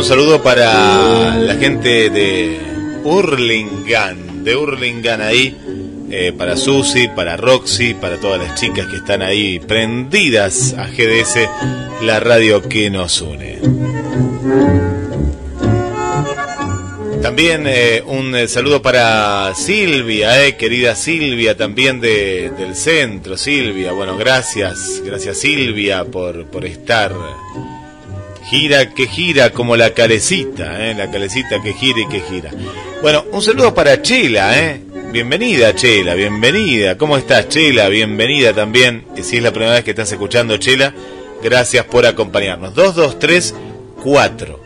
Un 0.00 0.06
saludo 0.06 0.42
para 0.42 1.36
la 1.36 1.56
gente 1.56 2.08
de 2.08 2.58
Hurlingham, 3.04 4.42
de 4.42 4.56
Hurlingham 4.56 5.20
ahí, 5.20 5.54
eh, 6.10 6.32
para 6.32 6.56
Susi, 6.56 7.08
para 7.08 7.36
Roxy, 7.36 7.92
para 7.92 8.16
todas 8.16 8.40
las 8.40 8.58
chicas 8.58 8.86
que 8.86 8.96
están 8.96 9.20
ahí 9.20 9.58
prendidas 9.58 10.74
a 10.78 10.86
GDS, 10.86 11.46
la 12.00 12.18
radio 12.18 12.66
que 12.66 12.88
nos 12.88 13.20
une. 13.20 13.58
También 17.20 17.64
eh, 17.66 18.02
un 18.06 18.34
eh, 18.34 18.48
saludo 18.48 18.80
para 18.80 19.52
Silvia, 19.54 20.56
querida 20.56 20.94
Silvia, 20.94 21.58
también 21.58 22.00
de, 22.00 22.50
del 22.56 22.74
centro, 22.74 23.36
Silvia. 23.36 23.92
Bueno, 23.92 24.16
gracias, 24.16 25.02
gracias 25.04 25.36
Silvia 25.36 26.06
por, 26.06 26.46
por 26.46 26.64
estar 26.64 27.12
Gira 28.50 28.90
que 28.90 29.06
gira 29.06 29.50
como 29.50 29.76
la 29.76 29.94
calecita, 29.94 30.84
¿eh? 30.84 30.92
la 30.92 31.08
calecita 31.08 31.62
que 31.62 31.72
gira 31.72 32.00
y 32.00 32.08
que 32.08 32.20
gira. 32.20 32.50
Bueno, 33.00 33.24
un 33.30 33.40
saludo 33.40 33.72
para 33.72 34.02
Chela, 34.02 34.58
¿eh? 34.58 34.80
Bienvenida 35.12 35.72
Chela, 35.76 36.16
bienvenida. 36.16 36.98
¿Cómo 36.98 37.16
estás 37.16 37.48
Chela? 37.48 37.88
Bienvenida 37.88 38.52
también. 38.52 39.04
Si 39.22 39.36
es 39.36 39.42
la 39.44 39.52
primera 39.52 39.74
vez 39.74 39.84
que 39.84 39.90
estás 39.90 40.10
escuchando 40.10 40.56
Chela, 40.56 40.92
gracias 41.40 41.84
por 41.84 42.04
acompañarnos. 42.04 42.74
223 42.74 43.54
4 44.02 44.60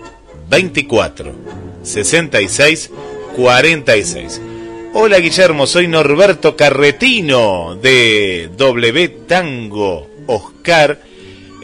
24 0.49 1.35
66 1.83 2.91
46. 3.37 4.41
Hola 4.95 5.19
Guillermo, 5.19 5.67
soy 5.67 5.89
Norberto 5.89 6.57
Carretino 6.57 7.75
de 7.75 8.49
W 8.57 9.09
Tango 9.29 10.09
Oscar 10.27 10.99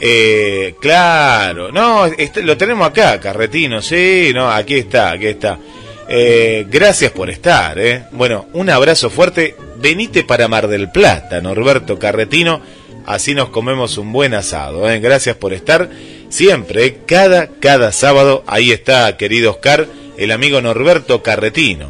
eh, 0.00 0.74
claro, 0.80 1.70
no, 1.70 2.06
este, 2.06 2.42
lo 2.42 2.56
tenemos 2.56 2.88
acá, 2.88 3.20
Carretino, 3.20 3.82
sí, 3.82 4.30
no, 4.34 4.50
aquí 4.50 4.76
está, 4.76 5.12
aquí 5.12 5.26
está. 5.26 5.58
Eh, 6.12 6.66
gracias 6.68 7.12
por 7.12 7.30
estar, 7.30 7.78
eh. 7.78 8.04
Bueno, 8.10 8.46
un 8.52 8.68
abrazo 8.68 9.10
fuerte. 9.10 9.54
Venite 9.76 10.24
para 10.24 10.48
Mar 10.48 10.66
del 10.66 10.90
Plata, 10.90 11.40
Norberto 11.40 12.00
Carretino. 12.00 12.60
Así 13.06 13.32
nos 13.32 13.50
comemos 13.50 13.96
un 13.96 14.12
buen 14.12 14.34
asado. 14.34 14.90
¿eh? 14.90 14.98
Gracias 14.98 15.36
por 15.36 15.52
estar 15.52 15.88
siempre, 16.28 16.84
¿eh? 16.84 16.98
cada, 17.06 17.46
cada 17.60 17.92
sábado. 17.92 18.42
Ahí 18.48 18.72
está, 18.72 19.16
querido 19.16 19.52
Oscar, 19.52 19.86
el 20.16 20.32
amigo 20.32 20.60
Norberto 20.60 21.22
Carretino. 21.22 21.88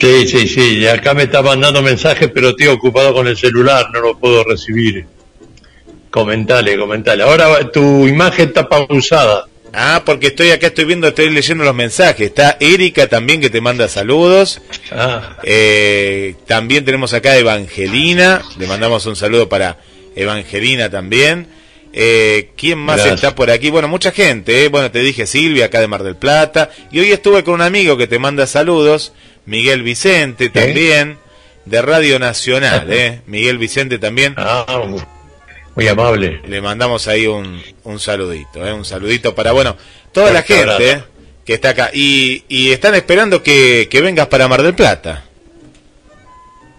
Sí, 0.00 0.26
sí, 0.28 0.48
sí. 0.48 0.86
Acá 0.86 1.12
me 1.12 1.24
está 1.24 1.42
mandando 1.42 1.82
mensajes, 1.82 2.30
pero 2.32 2.50
estoy 2.50 2.68
ocupado 2.68 3.12
con 3.12 3.26
el 3.26 3.36
celular, 3.36 3.90
no 3.92 4.00
lo 4.00 4.18
puedo 4.18 4.44
recibir. 4.44 5.06
Comentale, 6.16 6.78
comentale. 6.78 7.24
Ahora 7.24 7.70
tu 7.70 8.06
imagen 8.06 8.48
está 8.48 8.66
pausada. 8.66 9.48
Ah, 9.74 10.00
porque 10.02 10.28
estoy 10.28 10.50
acá, 10.50 10.68
estoy 10.68 10.86
viendo, 10.86 11.08
estoy 11.08 11.28
leyendo 11.28 11.62
los 11.62 11.74
mensajes. 11.74 12.28
Está 12.28 12.56
Erika 12.58 13.06
también 13.06 13.38
que 13.38 13.50
te 13.50 13.60
manda 13.60 13.86
saludos. 13.86 14.62
Ah. 14.90 15.36
Eh, 15.42 16.34
también 16.46 16.86
tenemos 16.86 17.12
acá 17.12 17.32
a 17.32 17.36
Evangelina. 17.36 18.40
Le 18.58 18.66
mandamos 18.66 19.04
un 19.04 19.14
saludo 19.14 19.50
para 19.50 19.76
Evangelina 20.14 20.88
también. 20.88 21.48
Eh, 21.92 22.48
¿Quién 22.56 22.78
más 22.78 23.04
está 23.04 23.34
por 23.34 23.50
aquí? 23.50 23.68
Bueno, 23.68 23.86
mucha 23.86 24.10
gente. 24.10 24.64
Eh. 24.64 24.68
Bueno, 24.68 24.90
te 24.90 25.00
dije 25.00 25.26
Silvia, 25.26 25.66
acá 25.66 25.82
de 25.82 25.86
Mar 25.86 26.02
del 26.02 26.16
Plata. 26.16 26.70
Y 26.90 27.00
hoy 27.00 27.12
estuve 27.12 27.44
con 27.44 27.56
un 27.56 27.60
amigo 27.60 27.98
que 27.98 28.06
te 28.06 28.18
manda 28.18 28.46
saludos. 28.46 29.12
Miguel 29.44 29.82
Vicente 29.82 30.48
también. 30.48 31.18
De 31.66 31.82
Radio 31.82 32.18
Nacional, 32.18 32.90
¿eh? 32.90 33.20
Miguel 33.26 33.58
Vicente 33.58 33.98
también. 33.98 34.34
Ah, 34.38 34.64
muy 35.76 35.86
amable. 35.86 36.40
Le 36.48 36.60
mandamos 36.60 37.06
ahí 37.06 37.26
un, 37.26 37.62
un 37.84 38.00
saludito, 38.00 38.66
¿eh? 38.66 38.72
un 38.72 38.84
saludito 38.84 39.34
para, 39.34 39.52
bueno, 39.52 39.76
toda 40.10 40.32
la 40.32 40.42
gente 40.42 40.90
¿eh? 40.90 41.02
que 41.44 41.54
está 41.54 41.70
acá. 41.70 41.90
Y, 41.92 42.44
y 42.48 42.72
están 42.72 42.94
esperando 42.94 43.42
que, 43.42 43.86
que, 43.88 44.00
vengas 44.00 44.26
para 44.26 44.48
Mar 44.48 44.62
del 44.62 44.74
Plata. 44.74 45.24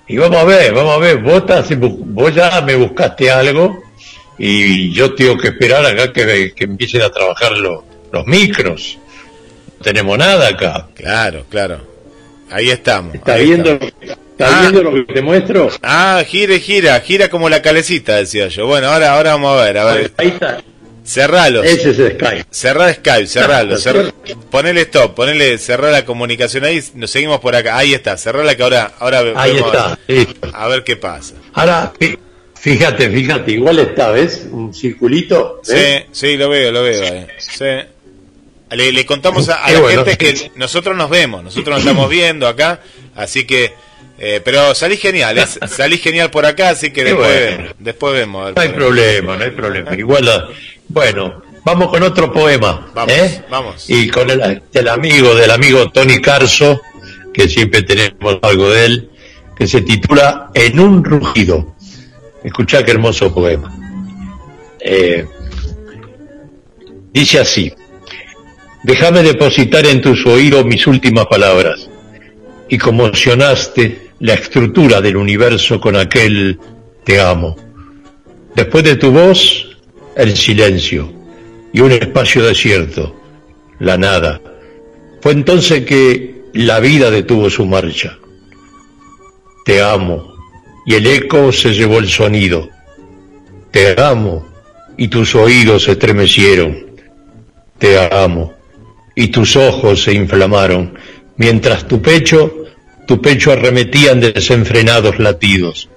Y 0.08 0.18
vamos 0.18 0.38
a 0.40 0.46
ver, 0.46 0.74
vamos 0.74 0.96
a 0.96 0.98
ver, 0.98 1.18
vos, 1.18 1.44
vos 1.80 2.34
ya 2.34 2.60
me 2.62 2.76
buscaste 2.76 3.30
algo 3.30 3.84
y 4.40 4.92
yo 4.94 5.14
tengo 5.14 5.38
que 5.38 5.50
esperar 5.50 5.86
acá 5.86 6.12
que, 6.12 6.54
que 6.56 6.64
empiecen 6.64 7.02
a 7.02 7.10
trabajar 7.10 7.52
los, 7.58 7.84
los 8.12 8.26
micros. 8.26 8.98
No 9.78 9.84
tenemos 9.84 10.18
nada 10.18 10.48
acá. 10.48 10.88
Claro, 10.96 11.46
claro. 11.50 11.82
Ahí 12.50 12.70
estamos. 12.70 13.14
Está 13.14 13.36
viendo, 13.36 13.78
¿Estás 14.38 14.54
ah. 14.54 14.62
viendo 14.62 14.84
lo 14.84 14.94
que 15.08 15.14
te 15.14 15.22
muestro? 15.24 15.68
Ah, 15.82 16.24
gira, 16.28 16.60
gira, 16.60 17.00
gira 17.00 17.28
como 17.28 17.50
la 17.50 17.64
calecita, 17.64 18.18
decía 18.18 18.50
yo. 18.50 18.68
Bueno, 18.68 18.88
ahora, 18.88 19.16
ahora 19.16 19.32
vamos 19.32 19.60
a 19.60 19.66
ver, 19.66 19.78
a 19.80 19.86
ver. 19.86 20.12
Ahí 20.16 20.28
está. 20.28 20.62
Cerralos. 21.04 21.66
Ese 21.66 21.90
es 21.90 21.96
Skype. 21.96 22.46
Cerrá 22.52 22.94
Skype, 22.94 23.26
cerralo. 23.26 23.78
ponele 24.52 24.82
stop, 24.82 25.16
ponele, 25.16 25.58
cerrar 25.58 25.92
la 25.92 26.06
comunicación 26.06 26.66
ahí, 26.66 26.84
nos 26.94 27.10
seguimos 27.10 27.40
por 27.40 27.56
acá. 27.56 27.78
Ahí 27.78 27.96
está, 27.96 28.16
cerrala 28.16 28.56
que 28.56 28.62
ahora, 28.62 28.92
ahora 29.00 29.24
ahí 29.38 29.58
está. 29.58 29.98
A, 30.54 30.68
ver 30.68 30.84
qué 30.84 30.98
pasa. 30.98 31.34
Ahora, 31.54 31.92
fíjate, 32.60 33.10
fíjate, 33.10 33.54
igual 33.54 33.80
está, 33.80 34.12
¿ves? 34.12 34.48
Un 34.52 34.72
circulito. 34.72 35.62
Sí, 35.64 36.04
sí, 36.12 36.38
lo 36.38 36.50
veo, 36.50 36.72
lo 36.72 36.84
veo. 36.84 37.04
Eh. 37.06 37.28
Sí. 37.40 37.66
Le, 38.70 38.92
le 38.92 39.06
contamos 39.08 39.50
a, 39.50 39.68
la 39.68 39.90
gente 39.90 40.16
que 40.16 40.52
nosotros 40.58 40.96
nos 40.96 41.10
vemos, 41.10 41.44
nosotros 41.44 41.78
nos 41.78 41.80
estamos 41.80 42.08
viendo 42.08 42.48
acá, 42.48 42.82
así 43.16 43.48
que 43.48 43.87
eh, 44.20 44.42
pero 44.44 44.74
salís 44.74 45.00
genial, 45.00 45.38
salís 45.68 46.02
genial 46.02 46.32
por 46.32 46.46
acá, 46.46 46.70
así 46.70 46.92
que 46.92 47.04
después, 47.04 47.60
después 47.80 48.14
vemos. 48.14 48.54
No 48.56 48.62
hay 48.62 48.70
problema, 48.70 49.38
no 49.38 49.44
hay 49.44 49.52
problema. 49.52 49.94
Igual, 49.96 50.50
bueno, 50.88 51.44
vamos 51.64 51.90
con 51.90 52.02
otro 52.04 52.32
poema. 52.32 52.88
Vamos, 52.94 53.14
¿eh? 53.14 53.44
vamos. 53.50 53.90
Y 53.90 54.10
con 54.10 54.30
el, 54.30 54.62
el, 54.74 54.88
amigo, 54.88 55.36
del 55.36 55.52
amigo 55.52 55.92
Tony 55.92 56.20
Carso, 56.20 56.82
que 57.34 57.48
siempre 57.48 57.84
tenemos 57.84 58.40
algo 58.42 58.70
de 58.72 58.86
él, 58.86 59.10
que 59.56 59.68
se 59.68 59.82
titula 59.82 60.50
En 60.54 60.80
un 60.80 61.04
rugido. 61.04 61.76
Escuchá 62.44 62.84
qué 62.84 62.92
hermoso 62.92 63.34
poema. 63.34 63.76
Eh, 64.80 65.28
dice 67.12 67.40
así, 67.40 67.74
déjame 68.84 69.22
depositar 69.22 69.86
en 69.86 70.02
tus 70.02 70.26
oídos 70.26 70.66
mis 70.66 70.88
últimas 70.88 71.26
palabras 71.26 71.90
y 72.70 72.78
conmocionaste 72.78 74.10
la 74.20 74.34
estructura 74.34 75.02
del 75.02 75.18
universo 75.18 75.80
con 75.80 75.96
aquel 75.96 76.60
te 77.04 77.22
amo. 77.22 77.56
Después 78.56 78.84
de 78.84 78.96
tu 78.96 79.12
voz, 79.12 79.78
el 80.16 80.36
silencio 80.36 81.12
y 81.72 81.80
un 81.80 81.92
espacio 81.92 82.44
desierto, 82.44 83.16
la 83.80 83.98
nada. 83.98 84.42
Fue 85.22 85.32
entonces 85.32 85.86
que 85.86 86.42
la 86.54 86.80
vida 86.80 87.12
detuvo 87.12 87.50
su 87.50 87.66
marcha. 87.66 88.18
Te 89.64 89.82
amo 89.82 90.34
y 90.86 90.96
el 90.96 91.06
eco 91.06 91.52
se 91.52 91.74
llevó 91.74 92.00
el 92.00 92.08
sonido. 92.08 92.68
Te 93.72 94.02
amo 94.02 94.48
y 94.98 95.08
tus 95.08 95.36
oídos 95.36 95.84
se 95.84 95.92
estremecieron. 95.92 96.88
Te 97.78 98.00
amo 98.14 98.54
y 99.16 99.28
tus 99.28 99.56
ojos 99.56 100.04
se 100.04 100.14
inflamaron 100.14 100.98
mientras 101.38 101.88
tu 101.88 102.02
pecho 102.02 102.68
tu 103.08 103.22
pecho 103.22 103.54
arremetían 103.54 104.20
desenfrenados 104.20 105.18
latidos. 105.18 105.90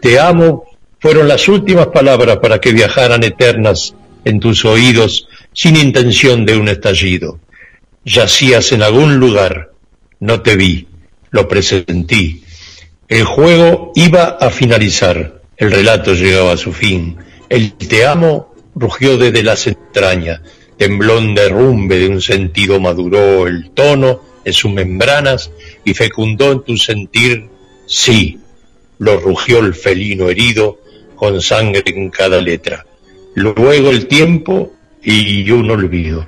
Te 0.00 0.20
amo 0.20 0.64
fueron 1.00 1.26
las 1.26 1.48
últimas 1.48 1.88
palabras 1.88 2.38
para 2.40 2.60
que 2.60 2.72
viajaran 2.72 3.24
eternas 3.24 3.94
en 4.24 4.38
tus 4.38 4.64
oídos 4.64 5.26
sin 5.52 5.76
intención 5.76 6.46
de 6.46 6.56
un 6.56 6.68
estallido. 6.68 7.40
Yacías 8.04 8.70
en 8.70 8.84
algún 8.84 9.16
lugar, 9.16 9.72
no 10.20 10.42
te 10.42 10.54
vi, 10.54 10.86
lo 11.30 11.48
presentí. 11.48 12.44
El 13.08 13.24
juego 13.24 13.90
iba 13.96 14.24
a 14.40 14.50
finalizar, 14.50 15.42
el 15.56 15.72
relato 15.72 16.14
llegaba 16.14 16.52
a 16.52 16.56
su 16.56 16.72
fin. 16.72 17.16
El 17.48 17.72
te 17.72 18.06
amo 18.06 18.54
rugió 18.76 19.18
desde 19.18 19.42
las 19.42 19.66
entrañas, 19.66 20.40
tembló 20.76 21.18
en 21.18 21.34
derrumbe 21.34 21.98
de 21.98 22.08
un 22.08 22.22
sentido 22.22 22.78
maduró 22.78 23.48
el 23.48 23.70
tono 23.70 24.31
de 24.44 24.52
sus 24.52 24.72
membranas 24.72 25.50
y 25.84 25.94
fecundó 25.94 26.52
en 26.52 26.62
tu 26.62 26.76
sentir 26.76 27.48
sí, 27.86 28.38
lo 28.98 29.18
rugió 29.18 29.58
el 29.58 29.74
felino 29.74 30.28
herido 30.28 30.78
con 31.14 31.40
sangre 31.40 31.82
en 31.86 32.10
cada 32.10 32.40
letra. 32.40 32.84
Luego 33.34 33.90
el 33.90 34.06
tiempo 34.06 34.72
y 35.02 35.50
un 35.50 35.70
olvido. 35.70 36.26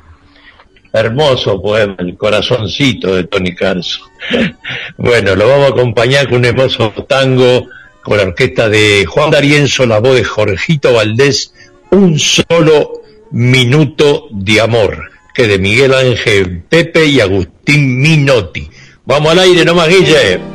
Hermoso 0.92 1.60
poema, 1.60 1.96
el 1.98 2.16
corazoncito 2.16 3.16
de 3.16 3.24
Tony 3.24 3.54
Carso. 3.54 4.00
bueno, 4.96 5.34
lo 5.34 5.48
vamos 5.48 5.66
a 5.66 5.72
acompañar 5.72 6.28
con 6.28 6.38
un 6.38 6.44
hermoso 6.44 6.92
tango 7.08 7.66
con 8.04 8.18
la 8.18 8.24
orquesta 8.24 8.68
de 8.68 9.06
Juan 9.06 9.30
D'Arienzo, 9.30 9.86
la 9.86 9.98
voz 9.98 10.14
de 10.14 10.24
Jorgito 10.24 10.92
Valdés, 10.92 11.54
un 11.90 12.18
solo 12.18 13.02
minuto 13.30 14.28
de 14.30 14.60
amor, 14.60 15.10
que 15.34 15.48
de 15.48 15.58
Miguel 15.58 15.92
Ángel 15.92 16.62
Pepe 16.68 17.06
y 17.06 17.20
Agustín 17.20 18.00
Minotti. 18.00 18.70
Vamos 19.04 19.32
al 19.32 19.40
aire 19.40 19.64
nomás, 19.64 19.88
Guille. 19.88 20.53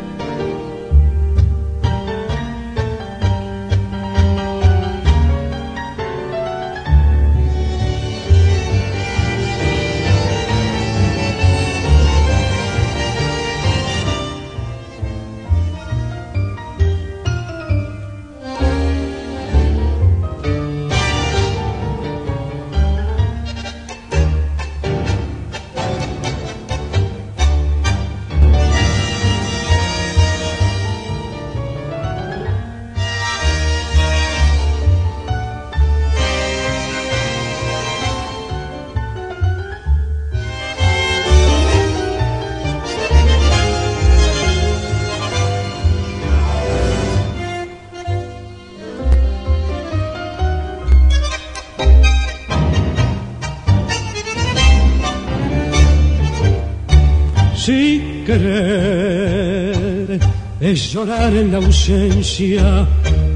Llorar 60.94 61.34
en 61.36 61.52
la 61.52 61.58
ausencia, 61.58 62.88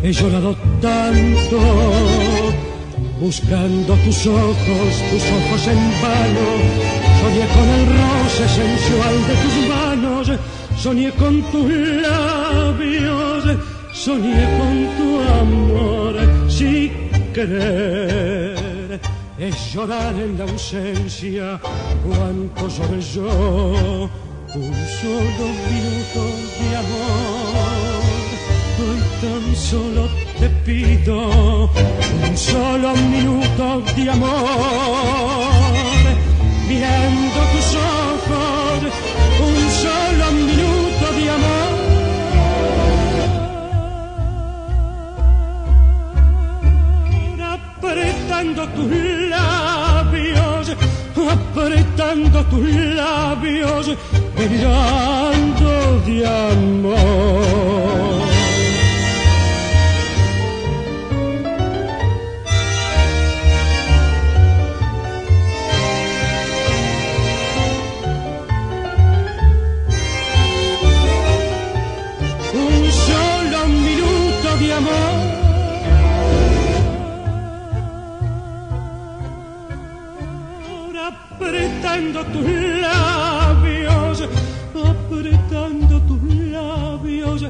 he 0.01 0.11
llorado 0.11 0.55
tanto, 0.81 1.59
buscando 3.19 3.93
tus 4.05 4.27
ojos, 4.27 4.91
tus 5.11 5.23
ojos 5.37 5.67
en 5.67 5.81
vano, 6.01 6.47
soñé 7.21 7.45
con 7.55 7.67
el 7.77 7.85
roce 7.99 8.45
sensual 8.59 9.15
de 9.29 9.35
tus 9.43 9.55
manos, 9.69 10.31
soñé 10.77 11.11
con 11.11 11.41
tus 11.51 11.69
labios, 12.01 13.43
soñé 13.93 14.43
con 14.57 14.75
tu 14.97 15.07
amor, 15.41 16.13
si 16.49 16.91
querer. 17.33 18.99
Es 19.37 19.73
llorar 19.73 20.13
en 20.15 20.37
la 20.37 20.43
ausencia, 20.45 21.59
cuánto 22.03 22.67
lloré 22.67 23.01
yo 23.01 24.09
un 24.55 24.73
solo 25.01 25.45
minuto 25.71 26.21
de 26.59 26.75
amor. 26.75 28.01
Hoy 28.79 28.99
tan 29.21 29.45
solo 29.55 30.03
te 30.39 30.47
pido 30.65 31.17
un 32.27 32.37
solo 32.37 32.93
minuto 32.95 33.81
de 33.95 34.09
amor. 34.11 34.31
Viendo 36.67 37.39
tus 37.51 37.69
ojos, 37.75 38.79
un 39.41 39.59
solo 39.81 40.25
minuto 40.31 41.05
de 41.17 41.25
amor. 41.31 41.73
Apretando 47.53 48.61
tus 48.69 48.91
labios, 49.29 49.72
apretando 51.33 52.43
tus 52.45 52.69
labios 52.95 53.97
delirando 54.35 55.99
de 56.05 56.25
amor. 56.25 57.92
Apretando 81.93 82.25
tu 82.25 82.39
apretando 84.83 86.01
tus 86.01 86.23
labios, 86.51 87.45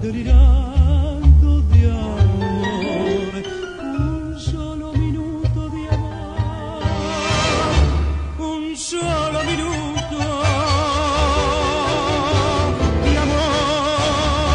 delirando 0.00 1.62
de 1.62 1.90
amor. 1.90 3.42
Un 3.82 4.38
solo 4.38 4.92
minuto 4.92 5.68
de 5.70 5.88
amor, 5.88 6.82
un 8.38 8.76
solo 8.76 9.44
minuto 9.44 10.18
de 13.04 13.18
amor. 13.18 14.48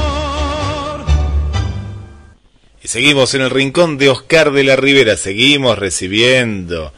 Y 2.81 2.87
seguimos 2.87 3.33
en 3.33 3.41
el 3.41 3.49
rincón 3.49 3.97
de 3.97 4.07
Oscar 4.09 4.51
de 4.53 4.63
la 4.63 4.77
Ribera, 4.77 5.17
seguimos 5.17 5.77
recibiendo 5.77 6.93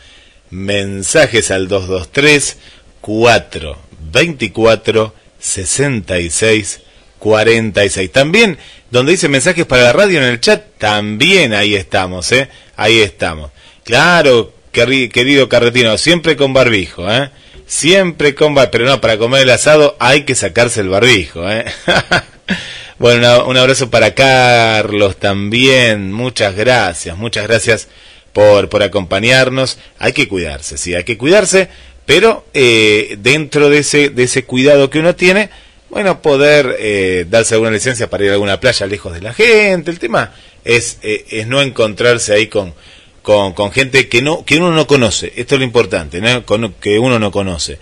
mensajes 0.55 1.51
al 1.51 1.67
223 1.67 2.57
4 3.01 3.77
24 4.11 5.13
66 5.39 6.79
46. 7.19 8.11
También, 8.11 8.57
donde 8.89 9.13
dice 9.13 9.27
mensajes 9.27 9.65
para 9.65 9.83
la 9.83 9.93
radio 9.93 10.19
en 10.19 10.25
el 10.25 10.39
chat, 10.39 10.63
también 10.77 11.53
ahí 11.53 11.75
estamos, 11.75 12.31
¿eh? 12.31 12.49
Ahí 12.75 12.99
estamos. 12.99 13.51
Claro, 13.83 14.53
querido 14.71 15.49
carretino, 15.49 15.97
siempre 15.97 16.35
con 16.35 16.53
barbijo, 16.53 17.11
¿eh? 17.11 17.29
Siempre 17.67 18.35
con 18.35 18.53
barbijo, 18.53 18.71
pero 18.71 18.85
no, 18.85 19.01
para 19.01 19.17
comer 19.17 19.43
el 19.43 19.49
asado 19.49 19.95
hay 19.99 20.23
que 20.23 20.35
sacarse 20.35 20.81
el 20.81 20.89
barbijo, 20.89 21.49
¿eh? 21.49 21.65
bueno, 22.99 23.45
un 23.45 23.57
abrazo 23.57 23.89
para 23.89 24.13
Carlos 24.13 25.17
también, 25.17 26.13
muchas 26.13 26.55
gracias, 26.55 27.17
muchas 27.17 27.47
gracias 27.47 27.87
por, 28.35 28.69
por 28.69 28.83
acompañarnos. 28.83 29.79
Hay 29.97 30.13
que 30.13 30.27
cuidarse, 30.27 30.77
sí, 30.77 30.93
hay 30.93 31.05
que 31.05 31.17
cuidarse 31.17 31.69
pero 32.05 32.45
eh, 32.53 33.17
dentro 33.19 33.69
de 33.69 33.79
ese, 33.79 34.09
de 34.09 34.23
ese 34.23 34.45
cuidado 34.45 34.89
que 34.89 34.99
uno 34.99 35.15
tiene, 35.15 35.49
bueno, 35.89 36.21
poder 36.21 36.75
eh, 36.79 37.25
darse 37.29 37.55
alguna 37.55 37.71
licencia 37.71 38.09
para 38.09 38.23
ir 38.23 38.29
a 38.29 38.33
alguna 38.33 38.59
playa 38.59 38.85
lejos 38.85 39.13
de 39.13 39.21
la 39.21 39.33
gente, 39.33 39.91
el 39.91 39.99
tema 39.99 40.33
es, 40.63 40.99
eh, 41.01 41.25
es 41.29 41.47
no 41.47 41.61
encontrarse 41.61 42.33
ahí 42.33 42.47
con, 42.47 42.73
con, 43.23 43.71
gente 43.71 44.07
que, 44.07 44.21
no, 44.21 44.45
que 44.45 44.57
uno 44.57 44.71
no 44.71 44.85
conoce, 44.85 45.33
esto 45.35 45.55
es 45.55 45.59
lo 45.59 45.65
importante, 45.65 46.21
¿no? 46.21 46.45
Que 46.79 46.99
uno 46.99 47.17
no 47.17 47.31
conoce. 47.31 47.79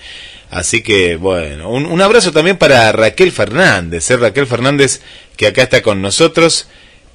Así 0.50 0.84
que, 0.84 1.16
bueno, 1.16 1.70
un, 1.70 1.86
un 1.86 2.02
abrazo 2.02 2.32
también 2.32 2.58
para 2.58 2.92
Raquel 2.92 3.32
Fernández, 3.32 4.10
¿eh? 4.10 4.18
Raquel 4.18 4.48
Fernández 4.48 5.02
que 5.36 5.48
acá 5.48 5.64
está 5.64 5.82
con 5.82 6.02
nosotros 6.02 6.68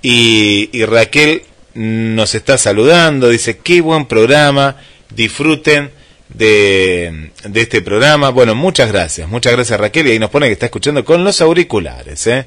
y, 0.03 0.69
y 0.73 0.85
Raquel 0.85 1.43
nos 1.75 2.35
está 2.35 2.59
saludando, 2.59 3.29
dice, 3.29 3.59
qué 3.59 3.81
buen 3.81 4.07
programa, 4.07 4.77
disfruten 5.15 5.91
de, 6.29 7.31
de, 7.45 7.61
este 7.61 7.83
programa. 7.83 8.31
Bueno, 8.31 8.55
muchas 8.55 8.91
gracias, 8.91 9.29
muchas 9.29 9.53
gracias 9.53 9.79
Raquel 9.79 10.07
y 10.07 10.11
ahí 10.13 10.19
nos 10.19 10.31
pone 10.31 10.47
que 10.47 10.53
está 10.53 10.67
escuchando 10.67 11.05
con 11.05 11.25
los 11.25 11.41
auriculares. 11.41 12.27
¿eh? 12.27 12.47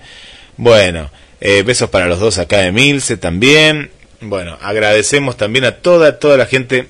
Bueno, 0.58 1.10
eh, 1.40 1.64
besos 1.64 1.90
para 1.90 2.08
los 2.08 2.20
dos 2.20 2.38
acá 2.38 2.60
de 2.60 2.72
Milce 2.72 3.18
también. 3.18 3.90
Bueno, 4.20 4.58
agradecemos 4.62 5.38
también 5.38 5.66
a 5.66 5.78
toda, 5.78 6.20
toda 6.20 6.38
la 6.38 6.46
gente 6.46 6.88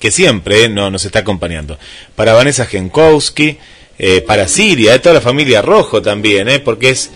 que 0.00 0.10
siempre 0.10 0.64
eh, 0.64 0.68
no, 0.68 0.90
nos 0.90 1.04
está 1.04 1.20
acompañando. 1.20 1.78
Para 2.16 2.32
Vanessa 2.32 2.66
Genkowski, 2.66 3.58
eh, 3.98 4.22
para 4.22 4.48
Siria, 4.48 5.00
toda 5.00 5.16
la 5.16 5.20
familia 5.20 5.62
Rojo 5.62 6.02
también, 6.02 6.48
porque 6.64 6.90
es 6.90 7.12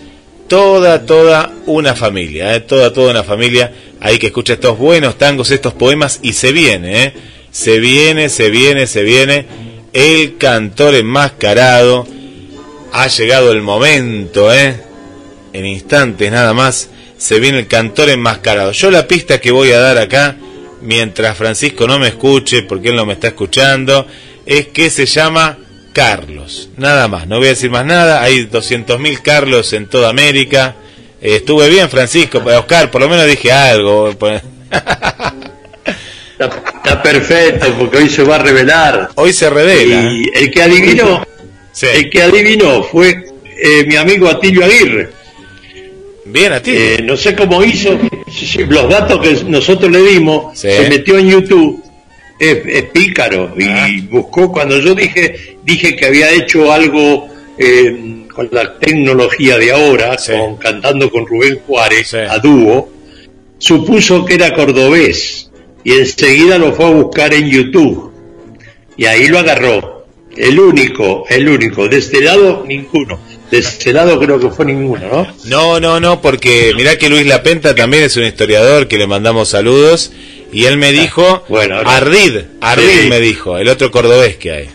toda, 0.47 1.05
toda 1.05 1.51
una 1.65 1.95
familia, 1.95 2.65
toda, 2.65 2.93
toda 2.93 3.11
una 3.11 3.23
familia 3.23 3.73
ahí 3.99 4.19
que 4.19 4.27
escucha 4.27 4.53
estos 4.53 4.77
buenos 4.77 5.17
tangos, 5.17 5.51
estos 5.51 5.73
poemas 5.73 6.19
y 6.21 6.33
se 6.33 6.51
viene, 6.51 7.03
¿eh? 7.03 7.13
se 7.51 7.79
viene, 7.79 8.29
se 8.29 8.49
viene, 8.49 8.87
se 8.87 9.03
viene 9.03 9.45
el 9.93 10.37
cantor 10.37 10.95
enmascarado. 10.95 12.05
Ha 12.91 13.07
llegado 13.07 13.51
el 13.51 13.61
momento, 13.61 14.53
¿eh? 14.53 14.75
En 15.53 15.65
instantes 15.65 16.31
nada 16.31 16.53
más 16.53 16.89
se 17.17 17.39
viene 17.39 17.59
el 17.59 17.67
cantor 17.67 18.09
enmascarado. 18.09 18.71
Yo 18.71 18.91
la 18.91 19.07
pista 19.07 19.39
que 19.39 19.51
voy 19.51 19.71
a 19.71 19.79
dar 19.79 19.97
acá, 19.97 20.35
mientras 20.81 21.37
Francisco 21.37 21.87
no 21.87 21.97
me 21.97 22.09
escuche, 22.09 22.63
porque 22.63 22.89
él 22.89 22.95
no 22.95 23.05
me 23.05 23.13
está 23.13 23.29
escuchando, 23.29 24.05
es 24.45 24.67
que 24.67 24.89
se 24.89 25.05
llama 25.05 25.57
Carlos. 25.93 26.69
Nada 26.75 27.07
más, 27.07 27.25
no 27.27 27.37
voy 27.37 27.47
a 27.47 27.51
decir 27.51 27.71
más 27.71 27.85
nada. 27.85 28.21
Hay 28.21 28.47
200.000 28.47 29.21
Carlos 29.21 29.71
en 29.73 29.87
toda 29.87 30.09
América. 30.09 30.75
Eh, 31.21 31.37
estuve 31.37 31.69
bien, 31.69 31.89
Francisco. 31.89 32.39
Oscar, 32.39 32.91
por 32.91 33.01
lo 33.01 33.09
menos 33.09 33.25
dije 33.25 33.51
algo. 33.51 34.09
Está, 34.09 34.41
perfecto, 37.01 37.73
porque 37.79 37.97
hoy 37.97 38.09
se 38.09 38.23
va 38.23 38.35
a 38.35 38.39
revelar. 38.39 39.09
Hoy 39.15 39.33
se 39.33 39.49
revela. 39.49 40.11
Y 40.11 40.29
el 40.33 40.51
que 40.51 40.61
adivinó, 40.61 41.25
el 41.81 42.09
que 42.09 42.21
adivinó 42.21 42.83
fue 42.83 43.25
eh, 43.57 43.85
mi 43.87 43.95
amigo 43.95 44.27
Atilio 44.27 44.65
Aguirre. 44.65 45.09
Bien, 46.25 46.53
Atilio. 46.53 46.79
Eh, 46.79 47.01
no 47.03 47.15
sé 47.15 47.35
cómo 47.35 47.63
hizo, 47.63 47.97
los 48.67 48.89
datos 48.89 49.21
que 49.21 49.43
nosotros 49.45 49.91
le 49.91 50.03
dimos, 50.03 50.59
se 50.59 50.89
metió 50.89 51.17
en 51.17 51.29
YouTube 51.29 51.85
es, 52.39 52.83
pícaro 52.85 53.53
y 53.57 53.63
ah. 53.63 53.87
buscó 54.09 54.51
cuando 54.51 54.79
yo 54.79 54.93
dije 54.93 55.57
dije 55.63 55.95
que 55.95 56.05
había 56.05 56.31
hecho 56.31 56.71
algo 56.71 57.27
eh, 57.57 58.24
con 58.35 58.49
la 58.51 58.77
tecnología 58.77 59.57
de 59.57 59.71
ahora, 59.71 60.17
con, 60.27 60.57
cantando 60.57 61.09
con 61.09 61.25
Rubén 61.25 61.59
Juárez 61.65 62.13
a 62.13 62.37
dúo, 62.39 62.89
supuso 63.57 64.25
que 64.25 64.35
era 64.35 64.53
cordobés 64.53 65.49
y 65.83 65.93
enseguida 65.93 66.57
lo 66.57 66.73
fue 66.73 66.85
a 66.85 66.89
buscar 66.89 67.33
en 67.33 67.49
YouTube 67.49 68.11
y 68.97 69.05
ahí 69.05 69.27
lo 69.27 69.39
agarró. 69.39 69.95
El 70.35 70.59
único, 70.59 71.23
el 71.29 71.47
único. 71.47 71.87
De 71.87 71.97
este 71.97 72.19
lado, 72.21 72.65
ninguno. 72.67 73.17
De 73.49 73.59
este 73.59 73.93
lado 73.93 74.19
creo 74.19 74.37
que 74.37 74.49
fue 74.49 74.65
ninguno, 74.65 75.07
¿no? 75.07 75.27
No, 75.45 75.79
no, 75.79 75.99
no, 76.01 76.21
porque 76.21 76.73
mirá 76.75 76.97
que 76.97 77.07
Luis 77.07 77.25
Lapenta 77.25 77.73
también 77.73 78.03
es 78.03 78.17
un 78.17 78.25
historiador 78.25 78.89
que 78.89 78.97
le 78.97 79.07
mandamos 79.07 79.49
saludos 79.49 80.11
y 80.51 80.65
él 80.65 80.77
me 80.77 80.91
dijo, 80.91 81.45
bueno, 81.47 81.77
Ardid, 81.85 82.41
Ardid 82.59 83.09
me 83.09 83.21
dijo, 83.21 83.57
el 83.57 83.69
otro 83.69 83.91
cordobés 83.91 84.35
que 84.35 84.51
hay. 84.51 84.69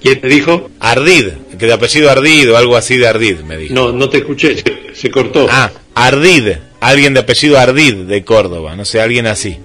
¿Quién 0.00 0.20
te 0.20 0.28
dijo? 0.28 0.70
Ardid, 0.80 1.28
que 1.58 1.66
de 1.66 1.72
apellido 1.72 2.10
Ardid 2.10 2.52
o 2.52 2.56
algo 2.56 2.76
así 2.76 2.96
de 2.96 3.08
Ardid, 3.08 3.40
me 3.40 3.56
dijo. 3.56 3.74
No, 3.74 3.92
no 3.92 4.08
te 4.08 4.18
escuché, 4.18 4.56
se, 4.92 5.10
cortó. 5.10 5.46
Ah, 5.50 5.70
Ardid, 5.94 6.52
alguien 6.80 7.14
de 7.14 7.20
apellido 7.20 7.58
Ardid 7.58 7.94
de 7.94 8.24
Córdoba, 8.24 8.76
no 8.76 8.84
sé, 8.84 9.00
alguien 9.00 9.26
así. 9.26 9.58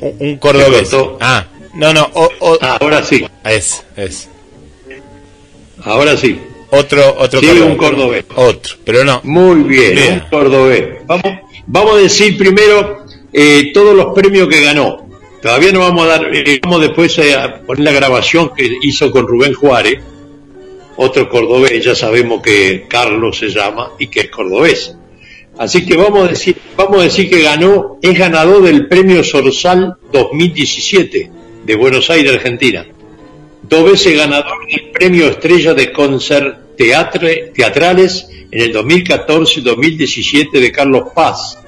Un, 0.00 0.36
cordobés. 0.38 0.90
Ah, 1.20 1.46
no, 1.74 1.92
no. 1.92 2.10
Ah, 2.62 2.78
ahora 2.80 3.02
sí. 3.02 3.26
Es, 3.44 3.84
es. 3.96 4.28
Ahora 5.84 6.16
sí. 6.16 6.40
Otro, 6.70 7.16
otro 7.18 7.40
sí, 7.40 7.46
un 7.48 7.76
cordobés. 7.76 8.24
Otro, 8.34 8.76
pero 8.84 9.04
no. 9.04 9.20
Muy 9.24 9.62
bien, 9.64 9.98
un 10.14 10.20
cordobés. 10.30 11.06
Vamos, 11.06 11.32
Vamos 11.72 11.94
a 11.94 11.98
decir 11.98 12.36
primero 12.36 13.04
eh, 13.32 13.70
todos 13.72 13.94
los 13.94 14.12
premios 14.12 14.48
que 14.48 14.60
ganó. 14.60 15.08
Todavía 15.42 15.72
no 15.72 15.80
vamos 15.80 16.04
a 16.04 16.08
dar, 16.08 16.34
eh, 16.34 16.60
vamos 16.62 16.82
después 16.82 17.18
a 17.18 17.62
poner 17.62 17.84
la 17.84 17.92
grabación 17.92 18.52
que 18.54 18.70
hizo 18.82 19.10
con 19.10 19.26
Rubén 19.26 19.54
Juárez, 19.54 20.00
otro 20.96 21.30
cordobés, 21.30 21.82
ya 21.82 21.94
sabemos 21.94 22.42
que 22.42 22.84
Carlos 22.86 23.38
se 23.38 23.48
llama 23.48 23.92
y 23.98 24.08
que 24.08 24.20
es 24.20 24.30
cordobés. 24.30 24.94
Así 25.56 25.86
que 25.86 25.96
vamos 25.96 26.26
a 26.26 26.28
decir, 26.28 26.56
vamos 26.76 27.00
a 27.00 27.04
decir 27.04 27.30
que 27.30 27.42
ganó, 27.42 27.98
es 28.02 28.18
ganador 28.18 28.62
del 28.62 28.86
premio 28.86 29.24
Sorsal 29.24 29.96
2017 30.12 31.30
de 31.64 31.74
Buenos 31.74 32.10
Aires, 32.10 32.34
Argentina. 32.34 32.86
Dos 33.62 33.84
veces 33.90 34.16
ganador 34.16 34.66
del 34.66 34.90
premio 34.90 35.28
Estrella 35.28 35.72
de 35.74 35.92
Concert 35.92 36.76
Teatrales 36.76 38.28
en 38.50 38.60
el 38.60 38.72
2014 38.72 39.60
y 39.60 39.62
2017 39.62 40.60
de 40.60 40.72
Carlos 40.72 41.04
Paz, 41.14 41.58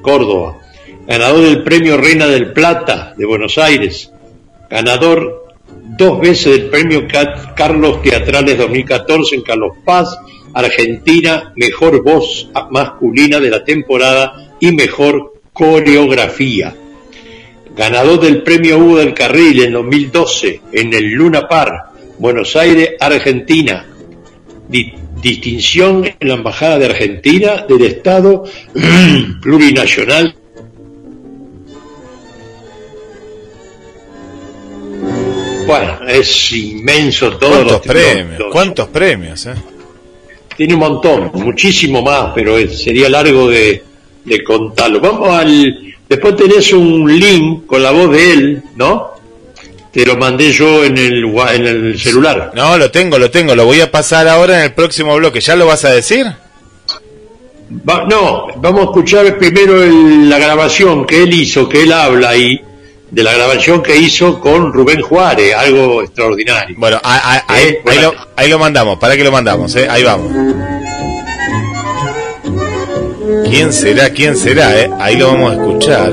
Córdoba. 0.00 0.61
Ganador 1.06 1.42
del 1.42 1.62
premio 1.62 1.96
Reina 1.96 2.26
del 2.26 2.52
Plata 2.52 3.14
de 3.16 3.26
Buenos 3.26 3.58
Aires. 3.58 4.12
Ganador 4.70 5.54
dos 5.98 6.20
veces 6.20 6.52
del 6.52 6.70
premio 6.70 7.06
Carlos 7.56 8.02
Teatrales 8.02 8.58
2014 8.58 9.36
en 9.36 9.42
Carlos 9.42 9.72
Paz, 9.84 10.16
Argentina, 10.54 11.52
mejor 11.56 12.02
voz 12.02 12.48
masculina 12.70 13.40
de 13.40 13.50
la 13.50 13.64
temporada 13.64 14.54
y 14.60 14.72
mejor 14.72 15.34
coreografía. 15.52 16.74
Ganador 17.74 18.20
del 18.20 18.42
premio 18.42 18.78
Hugo 18.78 18.98
del 18.98 19.14
Carril 19.14 19.62
en 19.62 19.72
2012 19.72 20.60
en 20.72 20.92
el 20.92 21.10
Luna 21.10 21.48
Par, 21.48 21.90
Buenos 22.18 22.54
Aires, 22.56 22.90
Argentina 23.00 23.86
distinción 25.22 26.04
en 26.18 26.28
la 26.28 26.34
Embajada 26.34 26.78
de 26.78 26.86
Argentina 26.86 27.64
del 27.68 27.82
Estado 27.82 28.44
plurinacional. 29.42 30.34
Bueno, 35.66 35.98
es 36.06 36.52
inmenso 36.52 37.36
todo. 37.36 37.50
¿Cuántos 37.50 37.80
premios? 37.80 38.42
¿Cuántos 38.50 38.88
premios? 38.88 39.46
Eh? 39.46 39.54
Tiene 40.56 40.74
un 40.74 40.80
montón, 40.80 41.30
muchísimo 41.34 42.02
más, 42.02 42.32
pero 42.34 42.58
sería 42.68 43.08
largo 43.08 43.48
de, 43.48 43.82
de 44.24 44.44
contarlo. 44.44 45.00
Vamos 45.00 45.28
al. 45.28 45.94
Después 46.08 46.36
tenés 46.36 46.72
un 46.72 47.18
link 47.18 47.66
con 47.66 47.82
la 47.82 47.90
voz 47.90 48.10
de 48.12 48.32
él, 48.32 48.62
¿no? 48.76 49.12
Te 49.90 50.06
lo 50.06 50.16
mandé 50.16 50.52
yo 50.52 50.84
en 50.84 50.96
el, 50.96 51.24
en 51.24 51.66
el 51.66 51.98
celular. 51.98 52.52
No, 52.54 52.78
lo 52.78 52.90
tengo, 52.90 53.18
lo 53.18 53.30
tengo. 53.30 53.54
Lo 53.54 53.64
voy 53.66 53.80
a 53.80 53.90
pasar 53.90 54.26
ahora 54.28 54.58
en 54.58 54.64
el 54.64 54.72
próximo 54.72 55.14
bloque. 55.16 55.40
¿Ya 55.40 55.54
lo 55.56 55.66
vas 55.66 55.84
a 55.84 55.90
decir? 55.90 56.26
no, 58.08 58.48
vamos 58.56 58.80
a 58.80 58.84
escuchar 58.84 59.38
primero 59.38 59.74
la 59.84 60.38
grabación 60.38 61.06
que 61.06 61.22
él 61.22 61.32
hizo, 61.34 61.68
que 61.68 61.82
él 61.82 61.92
habla 61.92 62.30
ahí, 62.30 62.60
de 63.12 63.22
la 63.22 63.34
grabación 63.34 63.82
que 63.82 63.96
hizo 63.96 64.40
con 64.40 64.72
Rubén 64.72 65.02
Juárez, 65.02 65.54
algo 65.54 66.02
extraordinario. 66.02 66.74
Bueno, 66.78 66.98
ahí, 67.04 67.68
¿Eh? 67.68 67.82
lo, 68.00 68.14
ahí, 68.34 68.48
lo, 68.48 68.58
mandamos, 68.58 68.98
para 68.98 69.16
que 69.16 69.22
lo 69.22 69.30
mandamos, 69.30 69.76
¿eh? 69.76 69.86
ahí 69.88 70.02
vamos. 70.02 70.32
¿Quién 73.48 73.72
será? 73.72 74.10
¿Quién 74.10 74.34
será? 74.34 74.80
Eh? 74.80 74.90
Ahí 74.98 75.16
lo 75.16 75.28
vamos 75.28 75.52
a 75.52 75.54
escuchar 75.54 76.12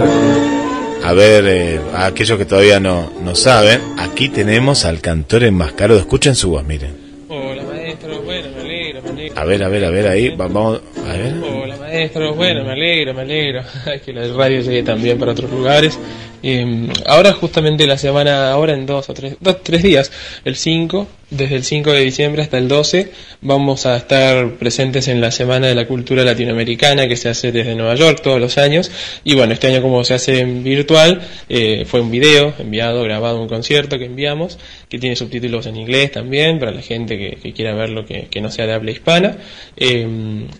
a 1.03 1.13
ver, 1.13 1.45
eh, 1.47 1.79
a 1.93 2.07
aquellos 2.07 2.37
que 2.37 2.45
todavía 2.45 2.79
no, 2.79 3.11
no 3.23 3.33
saben, 3.33 3.81
aquí 3.97 4.29
tenemos 4.29 4.85
al 4.85 5.01
cantor 5.01 5.43
enmascarado. 5.43 5.99
Escuchen 5.99 6.35
su 6.35 6.51
voz, 6.51 6.63
miren. 6.63 6.95
Hola 7.29 7.63
maestro, 7.63 8.21
bueno, 8.21 8.49
me 8.55 8.61
alegro, 8.61 9.01
me 9.01 9.09
alegro. 9.09 9.41
A 9.41 9.45
ver, 9.45 9.63
a 9.63 9.69
ver, 9.69 9.85
a 9.85 9.89
ver, 9.89 10.07
ahí, 10.07 10.29
vamos, 10.35 10.81
a 11.07 11.13
ver. 11.13 11.33
Hola 11.43 11.77
maestro, 11.77 12.35
bueno, 12.35 12.63
me 12.63 12.73
alegro, 12.73 13.13
me 13.13 13.21
alegro. 13.21 13.63
que 14.05 14.13
la 14.13 14.27
radio 14.33 14.61
llegue 14.61 14.83
también 14.83 15.17
para 15.17 15.31
otros 15.31 15.49
lugares. 15.49 15.97
Eh, 16.43 16.89
ahora 17.05 17.33
justamente 17.33 17.85
la 17.87 17.97
semana, 17.97 18.51
ahora 18.51 18.73
en 18.73 18.85
dos 18.85 19.09
o 19.09 19.13
tres, 19.13 19.35
dos, 19.39 19.63
tres 19.63 19.83
días, 19.83 20.11
el 20.45 20.55
5, 20.55 21.07
desde 21.29 21.55
el 21.55 21.63
5 21.63 21.91
de 21.91 22.01
diciembre 22.01 22.41
hasta 22.41 22.57
el 22.57 22.67
12, 22.67 23.11
vamos 23.41 23.85
a 23.85 23.97
estar 23.97 24.55
presentes 24.55 25.07
en 25.07 25.21
la 25.21 25.31
Semana 25.31 25.67
de 25.67 25.75
la 25.75 25.85
Cultura 25.85 26.23
Latinoamericana 26.23 27.07
que 27.07 27.15
se 27.15 27.29
hace 27.29 27.51
desde 27.51 27.75
Nueva 27.75 27.95
York 27.95 28.21
todos 28.23 28.39
los 28.39 28.57
años. 28.57 28.91
Y 29.23 29.35
bueno, 29.35 29.53
este 29.53 29.67
año 29.67 29.81
como 29.81 30.03
se 30.03 30.15
hace 30.15 30.39
en 30.39 30.63
virtual, 30.63 31.21
eh, 31.47 31.85
fue 31.85 32.01
un 32.01 32.09
video 32.09 32.53
enviado, 32.57 33.03
grabado 33.03 33.41
un 33.41 33.47
concierto 33.47 33.99
que 33.99 34.05
enviamos, 34.05 34.57
que 34.89 34.97
tiene 34.97 35.15
subtítulos 35.15 35.67
en 35.67 35.77
inglés 35.77 36.11
también, 36.11 36.59
para 36.59 36.71
la 36.71 36.81
gente 36.81 37.17
que, 37.17 37.53
quiera 37.53 37.73
verlo 37.73 38.05
que, 38.05 38.27
que 38.29 38.41
no 38.41 38.49
sea 38.49 38.65
de 38.65 38.73
habla 38.73 38.91
hispana. 38.91 39.37
Eh, 39.77 40.07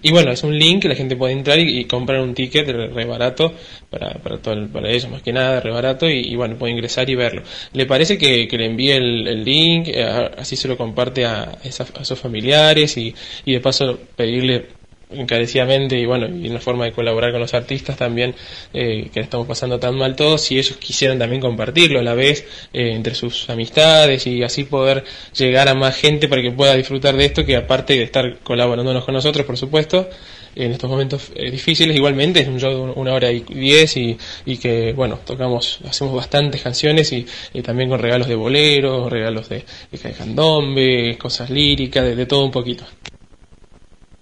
y 0.02 0.12
bueno, 0.12 0.32
es 0.32 0.44
un 0.44 0.58
link 0.58 0.86
la 0.86 0.96
gente 0.96 1.16
puede 1.16 1.34
entrar 1.34 1.60
y, 1.60 1.86
comprar 1.86 2.22
un 2.22 2.34
ticket 2.34 2.68
re, 2.68 3.06
barato 3.06 3.54
para, 3.90 4.14
para, 4.16 4.38
todo 4.38 4.68
para 4.68 4.90
eso, 4.90 5.10
más 5.10 5.22
que 5.22 5.34
nada, 5.34 5.60
re 5.70 5.74
barato, 5.76 6.10
y, 6.10 6.36
bueno, 6.36 6.58
puede 6.58 6.74
ingresar 6.74 7.10
y 7.10 7.16
verlo. 7.16 7.44
¿Le 7.74 7.86
parece 7.86 8.18
que, 8.18 8.48
le 8.52 8.66
envíe 8.66 8.92
el, 8.92 9.44
link? 9.44 9.88
Eh, 9.88 10.04
así 10.38 10.56
se 10.56 10.68
lo 10.68 10.78
comparte 10.78 11.26
a, 11.26 11.44
a 11.44 12.04
sus 12.06 12.20
familiares 12.20 12.98
y, 12.98 13.14
y 13.46 13.54
de 13.54 13.60
paso 13.60 13.98
pedirle 14.16 14.79
encarecidamente 15.10 15.98
y 15.98 16.06
bueno, 16.06 16.28
y 16.28 16.48
una 16.50 16.60
forma 16.60 16.86
de 16.86 16.92
colaborar 16.92 17.32
con 17.32 17.42
los 17.42 17.54
artistas 17.54 17.98
también, 17.98 18.36
eh, 18.74 19.10
que 19.14 19.20
estamos 19.20 19.48
pasando 19.48 19.80
tan 19.80 19.96
mal 19.96 20.16
todos, 20.16 20.42
si 20.42 20.58
ellos 20.60 20.78
quisieran 20.78 21.18
también 21.18 21.42
compartirlo 21.42 22.00
a 22.00 22.04
la 22.04 22.14
vez 22.14 22.46
eh, 22.74 22.92
entre 22.94 23.16
sus 23.16 23.50
amistades 23.50 24.28
y 24.28 24.44
así 24.44 24.64
poder 24.64 25.04
llegar 25.36 25.68
a 25.68 25.74
más 25.74 25.96
gente 25.96 26.28
para 26.28 26.42
que 26.42 26.52
pueda 26.52 26.76
disfrutar 26.76 27.16
de 27.16 27.26
esto, 27.26 27.46
que 27.46 27.56
aparte 27.56 27.94
de 27.94 28.04
estar 28.04 28.40
colaborándonos 28.44 29.04
con 29.04 29.16
nosotros, 29.16 29.46
por 29.46 29.58
supuesto, 29.58 30.10
en 30.56 30.72
estos 30.72 30.90
momentos 30.90 31.32
eh, 31.36 31.50
difíciles, 31.52 31.96
igualmente 31.96 32.42
es 32.42 32.48
un 32.48 32.60
show 32.60 32.72
de 32.72 33.00
una 33.00 33.14
hora 33.14 33.32
y 33.32 33.42
diez 33.42 33.96
y, 33.98 34.18
y 34.46 34.58
que, 34.58 34.94
bueno, 34.94 35.20
tocamos, 35.26 35.80
hacemos 35.88 36.14
bastantes 36.14 36.62
canciones 36.62 37.12
y, 37.14 37.26
también 37.64 37.90
con 37.90 38.00
regalos 38.00 38.28
de 38.28 38.36
boleros, 38.36 39.12
regalos 39.12 39.50
de, 39.50 39.64
de 39.92 40.12
candombe, 40.12 41.18
cosas 41.18 41.50
líricas, 41.50 42.16
de 42.16 42.26
todo 42.26 42.44
un 42.46 42.52
poquito. 42.52 42.86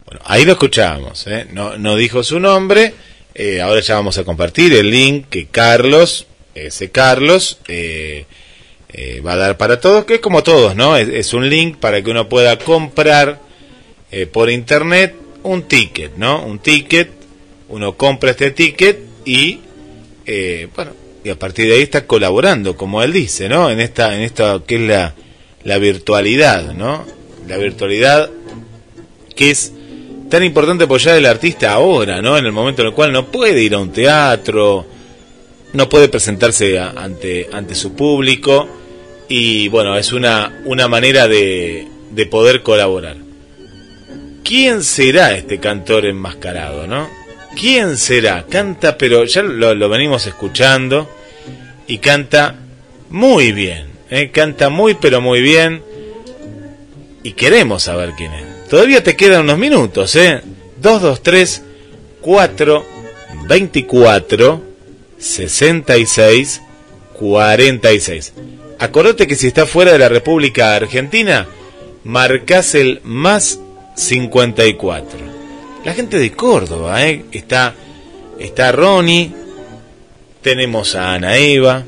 Bueno, 0.07 0.21
ahí 0.23 0.45
lo 0.45 0.53
escuchábamos, 0.53 1.27
¿eh? 1.27 1.47
no, 1.51 1.77
no 1.77 1.97
dijo 1.97 2.23
su 2.23 2.39
nombre, 2.39 2.93
eh, 3.35 3.59
ahora 3.59 3.81
ya 3.81 3.95
vamos 3.95 4.17
a 4.17 4.23
compartir 4.23 4.71
el 4.71 4.89
link 4.89 5.25
que 5.29 5.47
Carlos, 5.47 6.27
ese 6.55 6.91
Carlos, 6.91 7.59
eh, 7.67 8.25
va 9.25 9.33
a 9.33 9.35
dar 9.35 9.57
para 9.57 9.81
todos, 9.81 10.05
que 10.05 10.15
es 10.15 10.19
como 10.21 10.43
todos, 10.43 10.77
¿no? 10.77 10.95
Es, 10.95 11.33
un 11.33 11.49
link 11.49 11.75
para 11.75 12.01
que 12.01 12.09
uno 12.09 12.29
pueda 12.29 12.57
comprar 12.57 13.41
por 14.31 14.49
internet 14.49 15.13
un 15.43 15.63
ticket, 15.63 16.15
¿no? 16.15 16.41
Un 16.41 16.59
ticket, 16.59 17.09
uno 17.67 17.97
compra 17.97 18.31
este 18.31 18.51
ticket 18.51 19.01
y, 19.25 19.59
bueno, 20.73 20.93
y 21.21 21.29
a 21.29 21.37
partir 21.37 21.67
de 21.67 21.75
ahí 21.75 21.81
está 21.81 22.07
colaborando, 22.07 22.77
como 22.77 23.03
él 23.03 23.11
dice, 23.11 23.49
¿no? 23.49 23.69
En 23.69 23.81
esta, 23.81 24.15
en 24.15 24.21
esta 24.21 24.61
que 24.65 24.75
es 24.75 24.81
la, 24.81 25.15
la 25.65 25.77
virtualidad, 25.79 26.71
¿no? 26.73 27.05
La 27.45 27.57
virtualidad 27.57 28.31
que 29.35 29.51
es 29.51 29.73
tan 30.29 30.43
importante 30.43 30.85
apoyar 30.85 31.15
al 31.15 31.25
artista 31.25 31.73
ahora, 31.73 32.21
¿no? 32.21 32.37
En 32.37 32.45
el 32.45 32.51
momento 32.51 32.81
en 32.81 32.89
el 32.89 32.93
cual 32.93 33.11
no 33.11 33.27
puede 33.27 33.61
ir 33.61 33.73
a 33.73 33.79
un 33.79 33.91
teatro, 33.91 34.85
no 35.73 35.89
puede 35.89 36.09
presentarse 36.09 36.79
ante, 36.79 37.49
ante 37.51 37.75
su 37.75 37.93
público 37.93 38.67
y 39.29 39.67
bueno, 39.69 39.97
es 39.97 40.13
una, 40.13 40.61
una 40.65 40.87
manera 40.87 41.27
de, 41.27 41.87
de 42.11 42.25
poder 42.25 42.63
colaborar. 42.63 43.17
¿Quién 44.43 44.83
será 44.83 45.33
este 45.33 45.59
cantor 45.59 46.05
enmascarado, 46.05 46.87
no? 46.87 47.09
¿Quién 47.59 47.97
será? 47.97 48.45
Canta, 48.47 48.97
pero 48.97 49.25
ya 49.25 49.43
lo, 49.43 49.75
lo 49.75 49.89
venimos 49.89 50.25
escuchando 50.25 51.09
y 51.87 51.97
canta 51.97 52.55
muy 53.09 53.51
bien, 53.51 53.87
¿eh? 54.09 54.31
canta 54.31 54.69
muy 54.69 54.93
pero 54.95 55.21
muy 55.21 55.41
bien 55.41 55.81
y 57.23 57.31
queremos 57.33 57.83
saber 57.83 58.11
quién 58.17 58.33
es. 58.33 58.46
Todavía 58.69 59.03
te 59.03 59.15
quedan 59.15 59.41
unos 59.41 59.57
minutos, 59.57 60.15
¿eh? 60.15 60.41
223 60.81 61.63
4 62.21 62.85
24 63.47 64.61
66 65.17 66.61
46. 67.13 68.33
Acordate 68.79 69.25
que 69.25 69.35
si 69.35 69.47
estás 69.47 69.69
fuera 69.69 69.93
de 69.93 69.99
la 69.99 70.09
República 70.09 70.75
Argentina, 70.75 71.47
marcas 72.03 72.75
el 72.75 73.01
más 73.03 73.59
54. 73.95 75.19
La 75.83 75.93
gente 75.93 76.19
de 76.19 76.31
Córdoba, 76.31 77.05
¿eh? 77.07 77.25
Está, 77.31 77.73
está 78.37 78.71
Ronnie, 78.71 79.31
tenemos 80.41 80.95
a 80.95 81.13
Ana 81.13 81.37
Eva, 81.37 81.85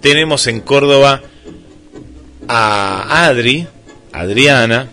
tenemos 0.00 0.46
en 0.48 0.60
Córdoba 0.60 1.22
a 2.48 3.26
Adri, 3.26 3.66
Adriana, 4.12 4.90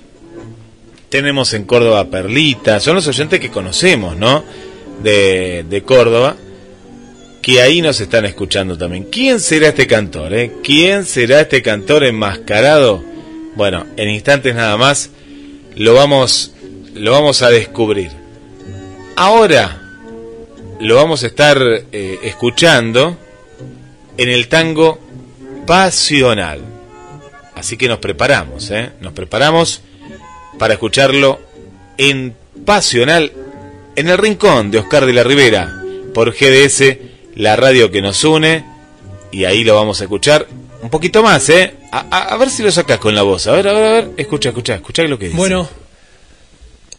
tenemos 1.09 1.53
en 1.53 1.65
Córdoba 1.65 2.05
Perlita, 2.09 2.79
son 2.79 2.95
los 2.95 3.07
oyentes 3.07 3.39
que 3.39 3.49
conocemos, 3.49 4.15
¿no? 4.15 4.43
De, 5.03 5.65
de 5.67 5.81
Córdoba, 5.83 6.35
que 7.41 7.61
ahí 7.61 7.81
nos 7.81 7.99
están 7.99 8.25
escuchando 8.25 8.77
también. 8.77 9.05
¿Quién 9.05 9.39
será 9.39 9.69
este 9.69 9.87
cantor? 9.87 10.33
Eh? 10.33 10.51
¿Quién 10.63 11.05
será 11.05 11.41
este 11.41 11.61
cantor 11.61 12.03
enmascarado? 12.03 13.03
Bueno, 13.55 13.85
en 13.97 14.09
instantes 14.09 14.55
nada 14.55 14.77
más 14.77 15.09
lo 15.75 15.93
vamos, 15.93 16.53
lo 16.93 17.11
vamos 17.11 17.41
a 17.41 17.49
descubrir. 17.49 18.11
Ahora 19.15 19.81
lo 20.79 20.95
vamos 20.95 21.23
a 21.23 21.27
estar 21.27 21.57
eh, 21.91 22.19
escuchando 22.23 23.17
en 24.17 24.29
el 24.29 24.47
tango 24.47 24.99
pasional. 25.65 26.61
Así 27.55 27.77
que 27.77 27.87
nos 27.87 27.99
preparamos, 27.99 28.71
¿eh? 28.71 28.91
Nos 29.01 29.13
preparamos 29.13 29.81
para 30.59 30.75
escucharlo 30.75 31.39
en 31.97 32.35
Pasional, 32.65 33.31
en 33.95 34.09
el 34.09 34.17
rincón 34.17 34.69
de 34.69 34.77
Oscar 34.77 35.05
de 35.05 35.13
la 35.13 35.23
Rivera, 35.23 35.81
por 36.13 36.33
GDS, 36.33 36.97
la 37.35 37.55
radio 37.55 37.89
que 37.89 38.01
nos 38.01 38.23
une, 38.23 38.65
y 39.31 39.45
ahí 39.45 39.63
lo 39.63 39.75
vamos 39.75 40.01
a 40.01 40.03
escuchar 40.03 40.45
un 40.81 40.89
poquito 40.89 41.23
más, 41.23 41.49
¿eh? 41.49 41.73
A, 41.91 42.35
ver 42.37 42.49
si 42.49 42.61
lo 42.61 42.71
sacas 42.71 42.99
con 42.99 43.15
la 43.15 43.23
voz. 43.23 43.47
A 43.47 43.53
ver, 43.53 43.67
a 43.67 43.73
ver, 43.73 43.83
a 43.83 43.91
ver. 43.91 44.11
Escucha, 44.17 44.49
escucha, 44.49 44.75
escucha 44.75 45.03
lo 45.03 45.17
que 45.17 45.25
dice. 45.25 45.37
Bueno, 45.37 45.67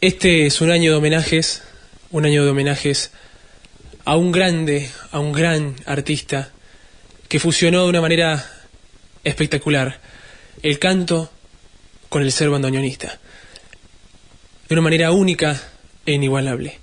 este 0.01 0.47
es 0.47 0.61
un 0.61 0.71
año 0.71 0.91
de 0.91 0.97
homenajes, 0.99 1.63
un 2.11 2.27
año 2.27 2.45
de 2.45 2.51
homenajes 2.51 3.13
a 4.05 4.17
un 4.17 4.33
grande, 4.33 4.91
a 5.13 5.21
un 5.21 5.33
gran 5.33 5.77
artista 5.87 6.51
que 7.29 7.39
fusionó 7.39 7.85
de 7.85 7.91
una 7.91 8.01
manera 8.01 8.51
espectacular 9.23 10.01
el 10.63 10.79
canto 10.79 11.31
con 12.09 12.23
el 12.23 12.33
ser 12.33 12.51
bandoneonista 12.51 13.21
de 14.71 14.75
una 14.75 14.83
manera 14.83 15.11
única 15.11 15.61
e 16.07 16.13
inigualable. 16.13 16.79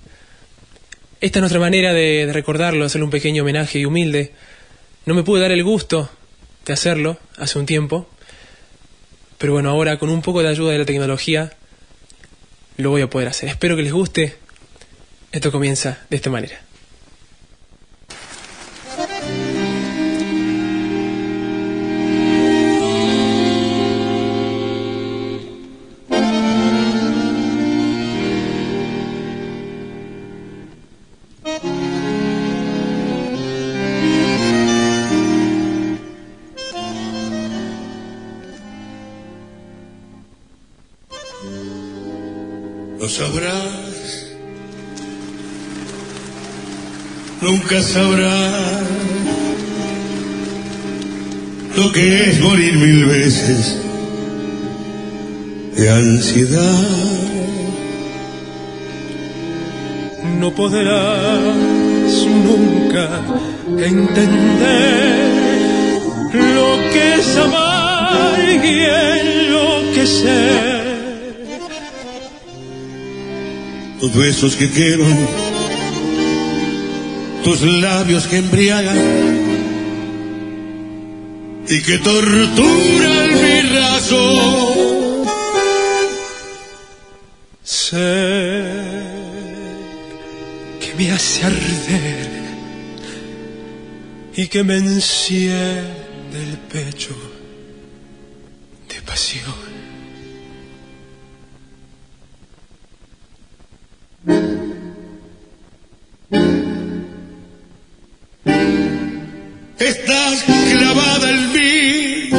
Esta 1.22 1.38
es 1.38 1.40
nuestra 1.40 1.58
manera 1.58 1.94
de, 1.94 2.28
recordarlo, 2.30 2.84
hacerle 2.84 3.06
un 3.06 3.10
pequeño 3.10 3.42
homenaje 3.42 3.78
y 3.78 3.86
humilde. 3.86 4.34
No 5.06 5.14
me 5.14 5.22
pude 5.22 5.40
dar 5.40 5.52
el 5.52 5.64
gusto 5.64 6.10
de 6.66 6.74
hacerlo 6.74 7.16
hace 7.38 7.58
un 7.58 7.64
tiempo, 7.64 8.06
pero 9.38 9.54
bueno, 9.54 9.70
ahora 9.70 9.98
con 9.98 10.10
un 10.10 10.20
poco 10.20 10.42
de 10.42 10.48
ayuda 10.48 10.72
de 10.72 10.78
la 10.80 10.84
tecnología 10.84 11.54
lo 12.76 12.90
voy 12.90 13.00
a 13.00 13.08
poder 13.08 13.28
hacer. 13.28 13.48
Espero 13.48 13.74
que 13.74 13.82
les 13.82 13.92
guste. 13.92 14.36
Esto 15.32 15.50
comienza 15.50 16.04
de 16.10 16.16
esta 16.16 16.28
manera. 16.28 16.60
Nunca 47.68 47.82
sabrás 47.82 48.82
lo 51.76 51.92
que 51.92 52.30
es 52.30 52.40
morir 52.40 52.74
mil 52.78 53.04
veces 53.04 53.76
de 55.76 55.90
ansiedad. 55.90 56.84
No 60.40 60.54
podrás 60.54 61.56
nunca 62.46 63.20
entender 63.84 65.28
lo 66.32 66.76
que 66.90 67.14
es 67.16 67.36
amar 67.36 68.38
y 68.64 68.80
enloquecer 69.20 70.48
tus 74.00 74.14
besos 74.14 74.56
que 74.56 74.70
quiero, 74.70 75.04
tus 77.48 77.62
labios 77.62 78.26
que 78.26 78.36
embriagan 78.36 78.98
y 81.66 81.80
que 81.80 81.96
torturan 81.98 83.28
mi 83.42 83.60
razón. 83.78 85.24
Sé 87.62 88.66
que 90.78 90.94
me 90.98 91.10
hace 91.10 91.44
arder 91.46 92.28
y 94.36 94.46
que 94.48 94.62
me 94.62 94.76
enciende 94.76 96.38
el 96.48 96.58
pecho 96.70 97.16
de 98.90 99.00
pasión. 99.02 99.68
Estás 110.08 110.42
clavada 110.42 111.30
en 111.30 111.52
mí, 111.52 112.30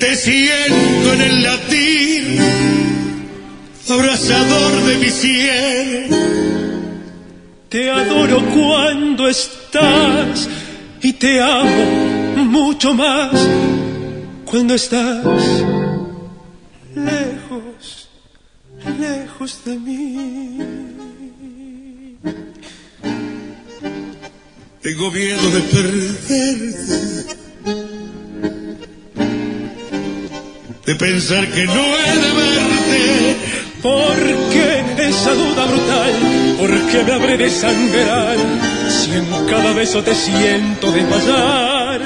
te 0.00 0.16
siento 0.16 1.12
en 1.12 1.20
el 1.20 1.42
latir, 1.44 2.40
abrazador 3.88 4.72
de 4.82 4.96
mi 4.96 5.10
cielo. 5.10 6.16
Te 7.68 7.88
adoro 7.88 8.44
cuando 8.46 9.28
estás 9.28 10.48
y 11.00 11.12
te 11.12 11.40
amo 11.40 12.44
mucho 12.44 12.94
más 12.94 13.30
cuando 14.44 14.74
estás 14.74 15.24
lejos, 16.96 18.08
lejos 18.98 19.64
de 19.64 19.78
mí. 19.78 20.99
Tengo 24.82 25.10
miedo 25.10 25.50
de 25.50 25.60
perderte. 25.60 27.24
De 30.86 30.94
pensar 30.94 31.46
que 31.48 31.66
no 31.66 31.84
he 31.98 32.16
de 32.16 32.30
verte. 32.40 33.36
Porque 33.82 34.84
esa 35.08 35.34
duda 35.34 35.66
brutal, 35.66 36.12
porque 36.58 37.04
me 37.04 37.12
habré 37.12 37.36
de 37.36 37.50
sangrar 37.50 38.36
si 38.88 39.12
en 39.12 39.26
cada 39.50 39.72
beso 39.74 40.02
te 40.02 40.14
siento 40.14 40.90
desmayar. 40.92 42.00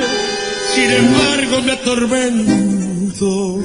Sin 0.75 0.91
embargo 0.91 1.63
me 1.63 1.73
atormento. 1.73 3.63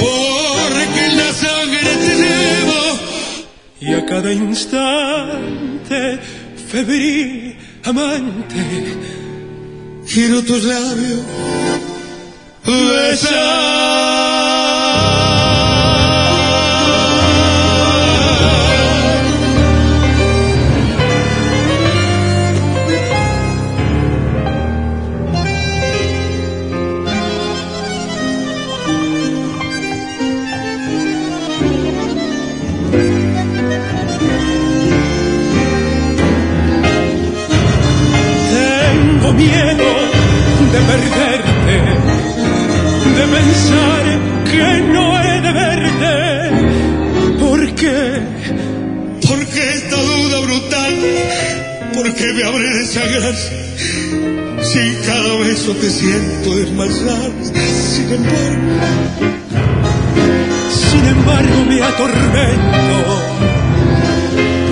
Porque 0.00 1.08
la 1.16 1.32
sangre 1.32 1.80
te. 1.80 2.51
Y 3.84 3.94
a 3.94 4.06
cada 4.06 4.32
instante, 4.32 6.18
febril, 6.70 7.56
amante, 7.82 8.62
Quiero 10.06 10.42
tus 10.42 10.62
labios 10.64 11.20
besar. 12.64 13.72
Porque 52.32 52.44
me 52.44 52.48
habré 52.48 52.70
de 52.70 52.86
sangrar 52.86 53.34
si 54.62 54.94
cada 55.06 55.36
beso 55.38 55.74
te 55.74 55.90
siento 55.90 56.56
desmayar. 56.56 57.32
Sin 57.42 58.12
embargo, 58.12 58.62
Sin 60.70 61.06
embargo 61.06 61.64
me 61.68 61.82
atormento, 61.82 62.98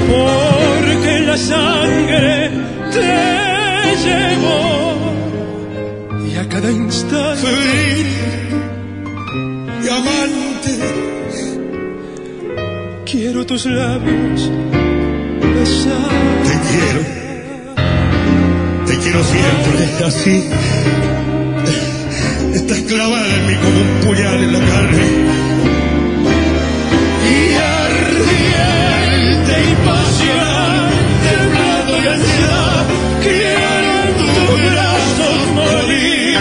porque 0.09 1.21
la 1.21 1.37
sangre 1.37 2.51
te 2.93 3.97
llevo 4.05 4.59
y 6.29 6.37
a 6.37 6.49
cada 6.49 6.71
instante 6.71 7.47
febril 7.47 8.07
y 9.85 9.89
amante, 9.89 10.79
quiero 13.05 13.45
tus 13.45 13.67
labios 13.67 14.51
besar. 15.55 16.11
te 16.45 16.55
quiero, 16.69 17.20
quiero 19.03 19.25
siempre 19.25 20.05
así. 20.05 20.51
Estás 22.55 22.81
clavada 22.81 23.35
en 23.35 23.47
mí 23.47 23.55
como 23.55 23.81
un 23.81 24.01
puñal 24.01 24.45
en 24.45 24.53
la 24.53 24.59
carne. 24.59 25.05
Y 27.31 27.55
ardiente 27.55 29.53
y 29.71 29.75
pasional, 29.87 30.91
temblando 31.29 32.01
de 32.01 32.09
ansiedad, 32.09 32.87
quiero 33.23 33.81
en 34.03 34.17
tus 34.35 34.71
brazos 34.71 35.39
morir. 35.55 36.39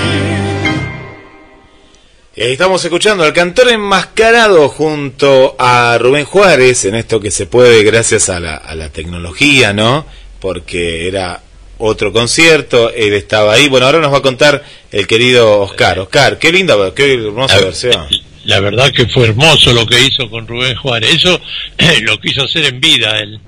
Ahí 2.38 2.54
estamos 2.54 2.84
escuchando 2.84 3.24
al 3.24 3.34
cantor 3.34 3.70
enmascarado 3.70 4.70
junto 4.70 5.56
a 5.60 5.98
Rubén 6.00 6.26
Juárez 6.26 6.86
en 6.86 6.96
esto 6.96 7.20
que 7.20 7.32
se 7.32 7.46
puede 7.46 7.84
gracias 7.84 8.30
a 8.30 8.40
la, 8.40 8.56
a 8.56 8.76
la 8.76 8.90
tecnología, 8.90 9.74
¿no? 9.74 10.06
Porque 10.40 11.08
era 11.08 11.42
otro 11.80 12.14
concierto, 12.14 12.92
él 12.94 13.14
estaba 13.14 13.54
ahí. 13.54 13.68
Bueno, 13.68 13.88
ahora 13.88 14.00
nos 14.00 14.14
va 14.14 14.18
a 14.20 14.22
contar 14.22 14.64
el 14.92 15.08
querido 15.08 15.62
Oscar. 15.62 16.00
Oscar, 16.00 16.38
qué 16.38 16.52
linda, 16.52 16.76
qué 16.96 17.14
hermosa 17.14 17.56
La- 17.58 17.62
versión. 17.66 18.08
La 18.46 18.60
verdad 18.62 18.92
que 18.92 19.06
fue 19.08 19.28
hermoso 19.28 19.74
lo 19.74 19.86
que 19.86 20.02
hizo 20.02 20.30
con 20.30 20.48
Rubén 20.48 20.76
Juárez. 20.76 21.16
Eso 21.16 21.40
lo 22.04 22.20
quiso 22.20 22.44
hacer 22.44 22.66
en 22.66 22.80
vida 22.80 23.20
él. 23.20 23.40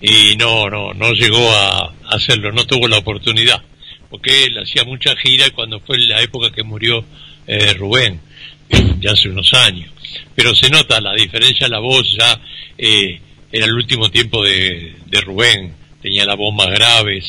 Y 0.00 0.36
no, 0.36 0.68
no, 0.68 0.92
no 0.94 1.12
llegó 1.12 1.50
a 1.52 1.92
hacerlo, 2.10 2.52
no 2.52 2.66
tuvo 2.66 2.86
la 2.88 2.98
oportunidad. 2.98 3.62
Porque 4.10 4.44
él 4.44 4.58
hacía 4.58 4.84
mucha 4.84 5.16
gira 5.16 5.50
cuando 5.50 5.80
fue 5.80 5.98
la 5.98 6.20
época 6.22 6.50
que 6.52 6.62
murió 6.62 7.04
eh, 7.46 7.72
Rubén, 7.74 8.20
ya 9.00 9.12
hace 9.12 9.28
unos 9.28 9.52
años. 9.54 9.90
Pero 10.34 10.54
se 10.54 10.68
nota 10.70 11.00
la 11.00 11.14
diferencia, 11.14 11.68
la 11.68 11.78
voz 11.78 12.06
ya 12.18 12.40
eh, 12.78 13.20
era 13.50 13.64
el 13.66 13.72
último 13.74 14.10
tiempo 14.10 14.44
de, 14.44 14.96
de 15.06 15.20
Rubén. 15.22 15.74
Tenía 16.02 16.24
la 16.26 16.34
voz 16.34 16.54
más 16.54 16.68
grave, 16.68 17.22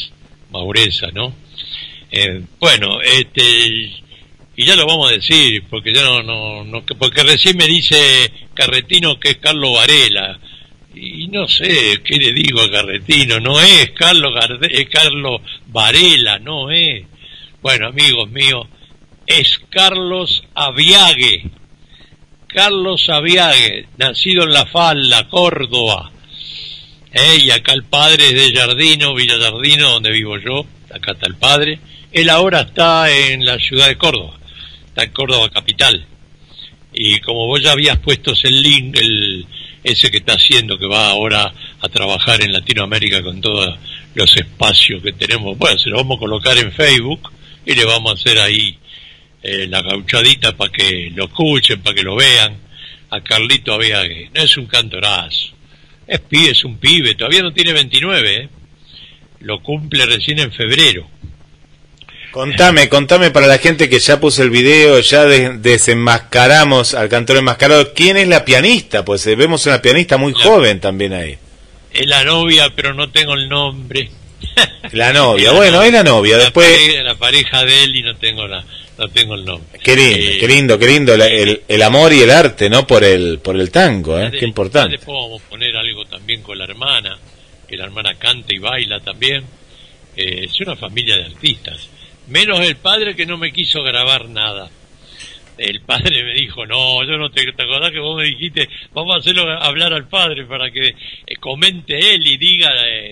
gruesa, 0.52 1.08
¿no? 1.14 1.34
Eh, 2.12 2.42
bueno, 2.60 3.02
este, 3.02 3.42
y 4.56 4.66
ya 4.66 4.76
lo 4.76 4.86
vamos 4.88 5.10
a 5.12 5.16
decir, 5.16 5.64
porque 5.70 5.94
ya 5.94 6.04
no, 6.04 6.24
no, 6.24 6.64
no, 6.64 6.86
que- 6.86 6.96
porque 6.96 7.24
recién 7.24 7.58
me 7.58 7.66
dice 7.68 8.32
Carretino 8.54 9.20
que 9.20 9.30
es 9.32 9.38
Carlos 9.38 9.72
Varela, 9.74 10.40
y 10.96 11.28
no 11.28 11.48
sé 11.48 12.02
qué 12.04 12.16
le 12.18 12.34
digo 12.34 12.62
a 12.62 12.72
Carretino, 12.72 13.40
no 13.40 13.60
es 13.62 13.92
Carlos, 13.92 14.34
Garde- 14.34 14.70
es 14.72 14.90
Carlos 14.90 15.42
Varela, 15.68 16.40
no 16.40 16.72
es. 16.72 17.06
Bueno, 17.62 17.88
amigos 17.88 18.30
míos, 18.32 18.68
es 19.28 19.60
Carlos 19.70 20.44
Aviague, 20.56 21.52
Carlos 22.48 23.10
Aviague, 23.10 23.88
nacido 23.98 24.44
en 24.44 24.54
La 24.54 24.66
Falda, 24.66 25.28
Córdoba. 25.28 26.12
Eh, 27.14 27.38
y 27.46 27.52
acá 27.52 27.74
el 27.74 27.84
padre 27.84 28.28
es 28.28 28.34
de 28.34 28.60
Jardino, 28.60 29.16
Villa 29.16 29.38
Jardino, 29.40 29.90
donde 29.90 30.12
vivo 30.12 30.38
yo, 30.38 30.66
acá 30.94 31.14
está 31.14 31.28
el 31.28 31.36
padre. 31.36 31.80
Él 32.12 32.30
ahora 32.30 32.62
está 32.62 33.10
en 33.12 33.46
la 33.46 33.58
ciudad 33.60 33.88
de 33.88 33.98
Córdoba, 33.98 34.38
está 34.88 35.04
en 35.04 35.12
Córdoba 35.12 35.50
capital. 35.50 36.06
Y 36.94 37.20
como 37.20 37.46
vos 37.48 37.62
ya 37.62 37.74
habías 37.74 38.00
puesto 38.00 38.34
el 38.44 38.62
link, 38.62 38.98
el, 38.98 39.46
ese 39.84 40.10
que 40.10 40.18
está 40.18 40.34
haciendo, 40.34 40.78
que 40.78 40.88
va 40.88 41.10
ahora 41.10 41.54
a 41.80 41.90
trabajar 41.90 42.42
en 42.42 42.52
Latinoamérica 42.52 43.22
con 43.22 43.40
todos 43.40 43.78
los 44.16 44.36
espacios 44.36 45.04
que 45.04 45.14
tenemos, 45.14 45.58
bueno, 45.58 45.78
se 45.78 45.90
lo 45.90 45.98
vamos 45.98 46.18
a 46.18 46.20
colocar 46.20 46.58
en 46.58 46.72
Facebook 46.72 47.32
y 47.66 47.76
le 47.76 47.86
vamos 47.86 48.12
a 48.12 48.16
hacer 48.16 48.40
ahí 48.40 48.78
eh, 49.44 49.68
la 49.68 49.82
gauchadita 49.82 50.58
para 50.58 50.72
que 50.72 51.12
lo 51.14 51.26
escuchen, 51.26 51.82
para 51.82 51.96
que 51.96 52.04
lo 52.04 52.16
vean. 52.16 52.66
A 53.10 53.22
Carlito 53.22 53.74
Aviague, 53.74 54.30
no 54.34 54.42
es 54.42 54.58
un 54.58 54.66
cantorazo, 54.66 55.54
es 56.08 56.20
pibe, 56.22 56.52
es 56.52 56.64
un 56.64 56.78
pibe, 56.78 57.16
todavía 57.16 57.42
no 57.42 57.52
tiene 57.54 57.74
29, 57.74 58.36
¿eh? 58.36 58.50
lo 59.42 59.62
cumple 59.62 60.06
recién 60.06 60.40
en 60.40 60.52
febrero. 60.52 61.08
Contame, 62.32 62.90
contame 62.90 63.32
para 63.32 63.48
la 63.48 63.58
gente 63.58 63.90
que 63.90 64.00
ya 64.00 64.20
puso 64.20 64.44
el 64.44 64.50
video, 64.50 65.00
ya 65.00 65.26
de- 65.26 65.58
desenmascaramos 65.58 66.94
al 66.94 67.10
cantor 67.10 67.38
enmascarado. 67.38 67.94
¿Quién 67.94 68.18
es 68.18 68.28
la 68.28 68.46
pianista? 68.46 69.04
Pues 69.06 69.26
eh, 69.28 69.36
vemos 69.36 69.66
una 69.66 69.82
pianista 69.82 70.18
muy 70.18 70.34
La- 70.34 70.44
joven 70.44 70.80
también 70.80 71.14
ahí. 71.14 71.38
Es 71.94 72.06
la 72.06 72.24
novia, 72.26 72.70
pero 72.76 72.94
no 72.94 73.10
tengo 73.10 73.34
el 73.34 73.48
nombre. 73.50 74.12
La 74.92 75.14
novia, 75.14 75.52
bueno, 75.54 75.82
es 75.82 75.92
la 75.92 76.04
novia. 76.04 76.38
La 76.38 76.44
Después, 76.44 76.68
pareja, 76.70 77.04
la 77.04 77.16
pareja 77.16 77.66
de 77.66 77.84
él 77.86 77.96
y 77.96 78.04
no 78.04 78.16
tengo 78.18 78.46
la, 78.48 78.64
no 78.98 79.08
tengo 79.10 79.36
el 79.36 79.46
nombre. 79.46 79.80
qué 79.84 79.96
lindo, 79.96 80.18
Eh, 80.30 80.38
qué 80.40 80.48
lindo, 80.48 80.80
qué 80.80 80.88
lindo 80.88 81.18
la- 81.18 81.28
el, 81.28 81.62
el 81.68 81.82
amor 81.82 82.12
y 82.14 82.22
el 82.22 82.32
arte, 82.32 82.70
¿no? 82.70 82.86
Por 82.88 83.04
el, 83.04 83.40
por 83.40 83.56
el 83.60 83.70
tango, 83.72 84.20
¿eh? 84.20 84.32
Qué 84.32 84.46
importante. 84.46 84.98
Después 84.98 85.16
vamos 85.22 85.42
a 85.42 85.50
poner 85.50 85.76
algo 85.76 86.06
también 86.06 86.42
con 86.42 86.58
la 86.58 86.64
hermana, 86.66 87.18
que 87.68 87.78
la 87.78 87.86
hermana 87.86 88.16
canta 88.16 88.54
y 88.54 88.58
baila 88.60 89.00
también. 89.00 89.44
Eh, 90.16 90.46
es 90.46 90.60
una 90.62 90.76
familia 90.76 91.16
de 91.18 91.26
artistas. 91.26 91.90
Menos 92.28 92.60
el 92.62 92.76
padre 92.78 93.16
que 93.16 93.26
no 93.26 93.38
me 93.38 93.52
quiso 93.54 93.84
grabar 93.84 94.28
nada. 94.30 94.70
El 95.58 95.82
padre 95.82 96.24
me 96.24 96.34
dijo, 96.36 96.66
no, 96.68 97.04
yo 97.04 97.18
no 97.18 97.32
te, 97.32 97.44
te 97.52 97.64
acordás 97.64 97.92
que 97.92 98.00
vos 98.00 98.16
me 98.18 98.26
dijiste, 98.28 98.68
vamos 98.94 99.16
a 99.16 99.20
hacerlo 99.20 99.44
hablar 99.62 99.92
al 99.94 100.08
padre 100.08 100.46
para 100.46 100.70
que 100.70 100.90
eh, 100.90 101.36
comente 101.40 101.98
él 102.14 102.28
y 102.28 102.38
diga 102.38 102.70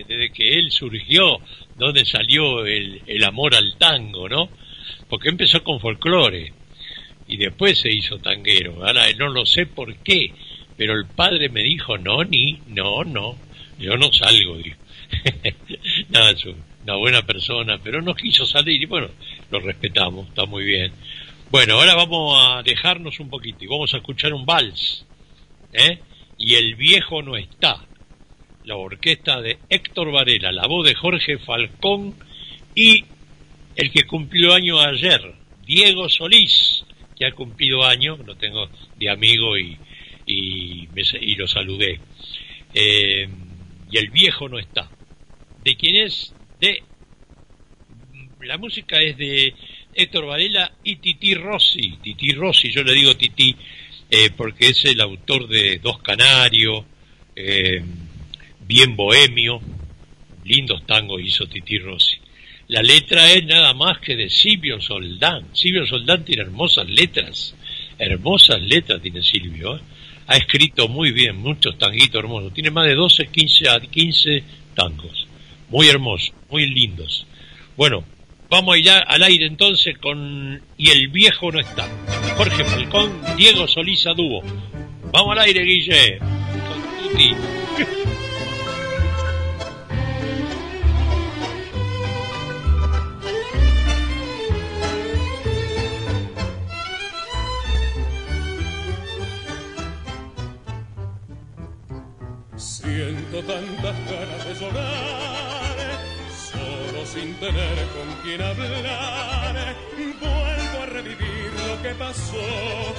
desde 0.07 0.31
que 0.31 0.53
él 0.59 0.71
surgió, 0.71 1.39
dónde 1.75 2.05
salió 2.05 2.63
el, 2.65 3.01
el 3.07 3.23
amor 3.23 3.55
al 3.55 3.75
tango, 3.79 4.29
¿no? 4.29 4.49
Porque 5.09 5.29
empezó 5.29 5.63
con 5.63 5.79
folclore 5.79 6.53
y 7.27 7.37
después 7.37 7.79
se 7.79 7.91
hizo 7.91 8.17
tanguero. 8.19 8.85
Ahora 8.85 9.05
no 9.17 9.29
lo 9.29 9.45
sé 9.45 9.65
por 9.65 9.95
qué, 9.97 10.31
Pero 10.77 10.93
el 10.93 11.05
padre 11.05 11.49
me 11.49 11.63
dijo, 11.63 11.97
no, 11.97 12.23
ni, 12.23 12.59
no, 12.67 13.03
no, 13.03 13.37
yo 13.79 13.97
no 13.97 14.11
salgo. 14.11 14.57
Nada, 16.09 16.31
es 16.31 16.45
una 16.83 16.95
buena 16.95 17.21
persona, 17.25 17.79
pero 17.81 18.01
no 18.01 18.13
quiso 18.13 18.45
salir 18.45 18.81
y 18.81 18.85
bueno, 18.85 19.09
lo 19.51 19.59
respetamos, 19.59 20.27
está 20.27 20.45
muy 20.45 20.65
bien. 20.65 20.91
Bueno, 21.49 21.75
ahora 21.75 21.95
vamos 21.95 22.35
a 22.37 22.63
dejarnos 22.63 23.19
un 23.19 23.29
poquito 23.29 23.63
y 23.63 23.67
vamos 23.67 23.93
a 23.93 23.97
escuchar 23.97 24.33
un 24.33 24.45
vals, 24.45 25.05
¿eh? 25.71 25.99
Y 26.37 26.55
el 26.55 26.75
viejo 26.75 27.21
no 27.21 27.37
está. 27.37 27.85
La 28.65 28.75
orquesta 28.75 29.41
de 29.41 29.59
Héctor 29.69 30.11
Varela, 30.11 30.51
la 30.51 30.67
voz 30.67 30.85
de 30.85 30.95
Jorge 30.95 31.37
Falcón 31.37 32.15
y 32.73 33.05
el 33.75 33.91
que 33.91 34.03
cumplió 34.03 34.53
año 34.53 34.79
ayer, 34.79 35.33
Diego 35.65 36.09
Solís, 36.09 36.85
que 37.15 37.25
ha 37.25 37.31
cumplido 37.31 37.83
año, 37.83 38.17
lo 38.17 38.35
tengo 38.35 38.69
de 38.97 39.09
amigo 39.09 39.57
y, 39.57 39.77
y, 40.25 40.87
y 41.21 41.35
lo 41.35 41.47
saludé. 41.47 41.99
Eh, 42.73 43.27
y 43.91 43.97
el 43.97 44.09
viejo 44.09 44.49
no 44.49 44.59
está. 44.59 44.89
¿De 45.63 45.75
quién 45.75 45.95
es? 45.95 46.33
De. 46.59 46.83
La 48.41 48.57
música 48.57 48.97
es 48.99 49.17
de 49.17 49.55
Héctor 49.93 50.27
Varela 50.27 50.71
y 50.83 50.97
Titi 50.97 51.33
Rossi. 51.33 51.97
Titi 52.03 52.31
Rossi, 52.33 52.71
yo 52.71 52.83
le 52.83 52.93
digo 52.93 53.15
Titi 53.15 53.55
eh, 54.09 54.29
porque 54.35 54.67
es 54.67 54.85
el 54.85 55.01
autor 55.01 55.47
de 55.47 55.79
Dos 55.79 55.99
Canarios, 55.99 56.85
eh, 57.35 57.81
bien 58.67 58.95
bohemio, 58.95 59.59
lindos 60.43 60.85
tangos 60.85 61.21
hizo 61.21 61.47
Titi 61.47 61.79
Rossi. 61.79 62.17
La 62.67 62.81
letra 62.81 63.31
es 63.31 63.45
nada 63.45 63.73
más 63.75 63.99
que 63.99 64.15
de 64.15 64.29
Silvio 64.29 64.81
Soldán. 64.81 65.49
Silvio 65.53 65.85
Soldán 65.85 66.25
tiene 66.25 66.41
hermosas 66.43 66.89
letras, 66.89 67.55
hermosas 67.99 68.59
letras 68.61 69.01
tiene 69.01 69.21
Silvio. 69.21 69.77
¿eh? 69.77 69.81
Ha 70.27 70.37
escrito 70.37 70.87
muy 70.87 71.11
bien, 71.11 71.37
muchos 71.37 71.77
tanguitos 71.77 72.15
hermosos. 72.15 72.53
Tiene 72.53 72.71
más 72.71 72.87
de 72.87 72.95
12, 72.95 73.27
15, 73.27 73.65
15 73.91 74.43
tangos. 74.73 75.27
Muy 75.69 75.87
hermosos, 75.87 76.33
muy 76.49 76.67
lindos. 76.67 77.27
Bueno, 77.77 78.03
vamos 78.49 78.75
a 78.75 78.77
ir 78.79 78.89
al 78.89 79.21
aire 79.21 79.45
entonces 79.45 79.97
con 79.99 80.59
Y 80.77 80.89
el 80.89 81.09
viejo 81.09 81.51
no 81.51 81.59
está. 81.59 81.87
Jorge 82.35 82.65
Falcón, 82.65 83.21
Diego 83.37 83.67
Solís 83.67 84.05
dúo. 84.15 84.41
Vamos 85.11 85.31
al 85.33 85.39
aire, 85.39 85.63
Guille. 85.63 86.19
Tener 107.39 107.87
con 107.89 108.23
quien 108.23 108.41
hablar. 108.41 109.75
Vuelvo 110.19 110.83
a 110.83 110.85
revivir 110.85 111.51
lo 111.67 111.81
que 111.81 111.95
pasó. 111.95 112.93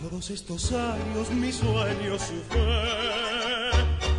Todos 0.00 0.30
estos 0.30 0.72
años 0.72 1.30
mis 1.30 1.56
sueños 1.56 2.22
su 2.22 2.40
fe. 2.52 3.70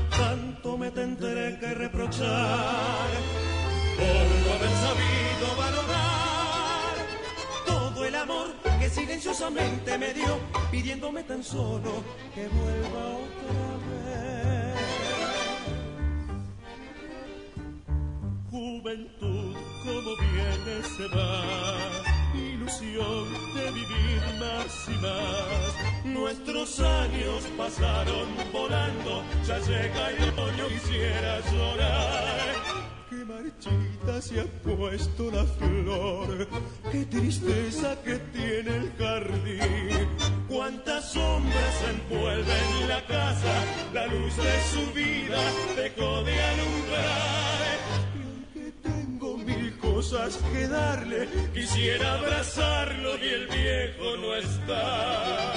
Tanto 0.10 0.78
me 0.78 0.92
tendré 0.92 1.58
que 1.60 1.74
reprochar 1.74 3.08
por 3.98 4.26
no 4.44 4.54
haber 4.56 4.74
sabido 4.86 5.56
valorar 5.58 6.96
todo 7.66 8.06
el 8.06 8.16
amor 8.16 8.48
que 8.80 8.90
silenciosamente 8.90 9.98
me 9.98 10.14
dio, 10.14 10.40
pidiéndome 10.72 11.24
tan 11.24 11.44
solo 11.44 12.04
que 12.34 12.48
vuelva 12.48 13.04
otra 13.18 13.71
Juventud 18.62 19.56
como 19.84 20.16
viene 20.18 20.84
se 20.96 21.08
va, 21.08 21.44
ilusión 22.36 23.34
de 23.56 23.72
vivir 23.72 24.22
más 24.40 24.88
y 24.88 25.02
más. 25.02 26.06
Nuestros 26.06 26.80
años 26.80 27.44
pasaron 27.58 28.28
volando, 28.54 29.24
ya 29.48 29.58
llega 29.58 30.12
el 30.12 30.30
otoño, 30.30 30.68
quisiera 30.68 31.40
llorar. 31.52 32.54
Qué 33.10 33.26
marchita 33.26 34.22
se 34.22 34.42
ha 34.42 34.46
puesto 34.46 35.32
la 35.32 35.44
flor, 35.44 36.48
qué 36.92 37.06
tristeza 37.06 38.00
que 38.04 38.20
tiene 38.32 38.78
el 38.78 38.94
jardín. 38.96 40.08
Cuántas 40.48 41.14
sombras 41.14 41.84
envuelven 41.90 42.88
la 42.88 43.04
casa, 43.08 43.66
la 43.92 44.06
luz 44.06 44.38
de 44.38 44.62
su 44.72 44.94
vida 44.94 45.42
dejó 45.76 46.24
de 46.24 46.44
alumbrar. 46.44 47.71
Cosas 50.02 50.40
que 50.52 50.68
darle, 50.68 51.28
quisiera 51.54 52.16
abrazarlo 52.16 53.18
y 53.24 53.28
el 53.38 53.48
viejo 53.48 54.18
no 54.18 54.34
está. 54.34 55.54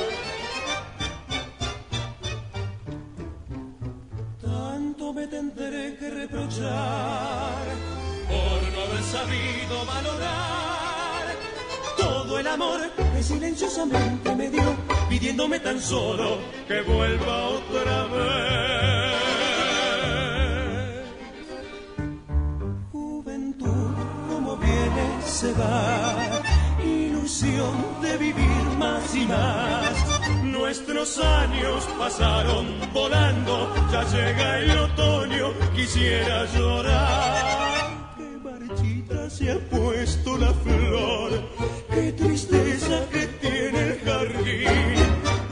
Tanto 4.42 5.14
me 5.14 5.26
tendré 5.28 5.96
que 5.96 6.10
reprochar 6.10 7.64
por 8.28 8.60
no 8.74 8.80
haber 8.86 9.02
sabido 9.16 9.86
valorar 9.86 11.24
todo 11.96 12.38
el 12.38 12.46
amor 12.46 12.80
que 13.14 13.22
silenciosamente 13.22 14.34
me 14.36 14.50
dio, 14.50 14.76
pidiéndome 15.08 15.58
tan 15.60 15.80
solo 15.80 16.36
que 16.68 16.82
vuelva 16.82 17.48
otra 17.48 18.06
vez. 18.08 18.53
Ilusión 26.82 28.00
de 28.00 28.16
vivir 28.16 28.64
más 28.78 29.14
y 29.14 29.26
más. 29.26 30.42
Nuestros 30.42 31.18
años 31.18 31.86
pasaron 31.98 32.66
volando, 32.92 33.74
ya 33.92 34.04
llega 34.04 34.58
el 34.60 34.78
otoño, 34.78 35.52
quisiera 35.74 36.46
llorar. 36.46 38.14
Qué 38.16 38.38
marchita 38.42 39.28
se 39.28 39.52
ha 39.52 39.58
puesto 39.68 40.38
la 40.38 40.52
flor, 40.54 41.30
qué 41.90 42.12
tristeza 42.12 43.06
que 43.12 43.26
tiene 43.26 43.80
el 43.80 44.00
jardín. 44.00 44.94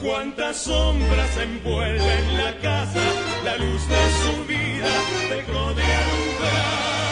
Cuántas 0.02 0.56
sombras 0.56 1.36
envuelven 1.36 2.36
la 2.36 2.58
casa, 2.60 3.04
la 3.44 3.56
luz 3.56 3.88
de 3.88 4.02
su 4.22 4.44
vida 4.46 4.92
dejó 5.30 5.74
de 5.74 5.84
alumbrar. 5.84 7.11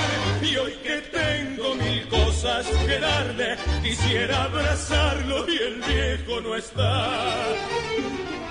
Y 0.50 0.56
hoy 0.56 0.72
que 0.82 1.00
tengo 1.16 1.76
mil 1.76 2.08
cosas 2.08 2.66
que 2.66 2.98
darle, 2.98 3.56
quisiera 3.84 4.44
abrazarlo 4.44 5.48
y 5.48 5.56
el 5.58 5.80
viejo 5.80 6.40
no 6.40 6.56
está. 6.56 7.08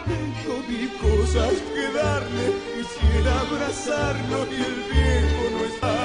Tengo 0.06 0.64
mil 0.70 0.90
cosas 1.02 1.54
que 1.74 1.92
darle, 1.92 2.46
quisiera 2.78 3.40
abrazarlo 3.42 4.48
y 4.50 4.56
el 4.70 4.78
viejo 4.94 5.44
no 5.52 5.66
está. 5.66 5.98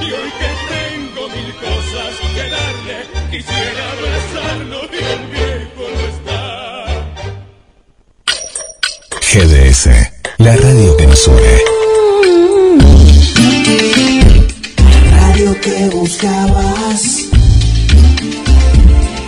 Y 0.00 0.10
hoy 0.10 0.30
que 0.40 0.52
tengo 0.74 1.28
mil 1.28 1.54
cosas 1.54 2.12
que 2.34 2.44
darle, 2.58 2.96
quisiera 3.30 3.82
abrazarlo 3.92 4.78
y 4.90 4.98
el 5.04 5.22
viejo 5.36 5.84
no 5.94 6.02
está. 6.14 6.32
GDS, 9.30 9.82
la 10.38 10.56
radio 10.56 10.96
que 10.96 11.06
nos 11.06 11.28
une. 11.28 11.71
Que 15.62 15.88
buscabas. 15.90 17.28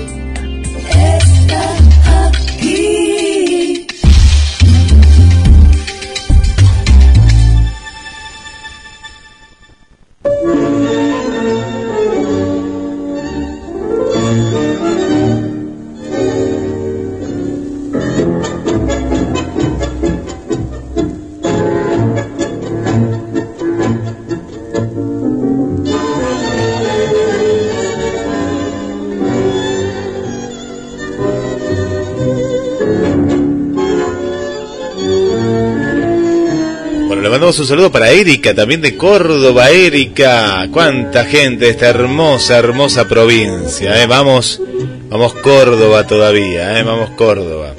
un 37.58 37.66
saludo 37.66 37.92
para 37.92 38.10
Erika, 38.10 38.54
también 38.54 38.80
de 38.80 38.96
Córdoba, 38.96 39.70
Erika. 39.70 40.66
Cuánta 40.72 41.24
gente 41.24 41.66
de 41.66 41.70
esta 41.70 41.88
hermosa, 41.88 42.58
hermosa 42.58 43.06
provincia. 43.06 44.02
¿eh? 44.02 44.06
Vamos, 44.06 44.60
vamos 45.08 45.34
Córdoba 45.34 46.06
todavía, 46.06 46.78
¿eh? 46.78 46.82
Vamos 46.82 47.10
Córdoba. 47.10 47.74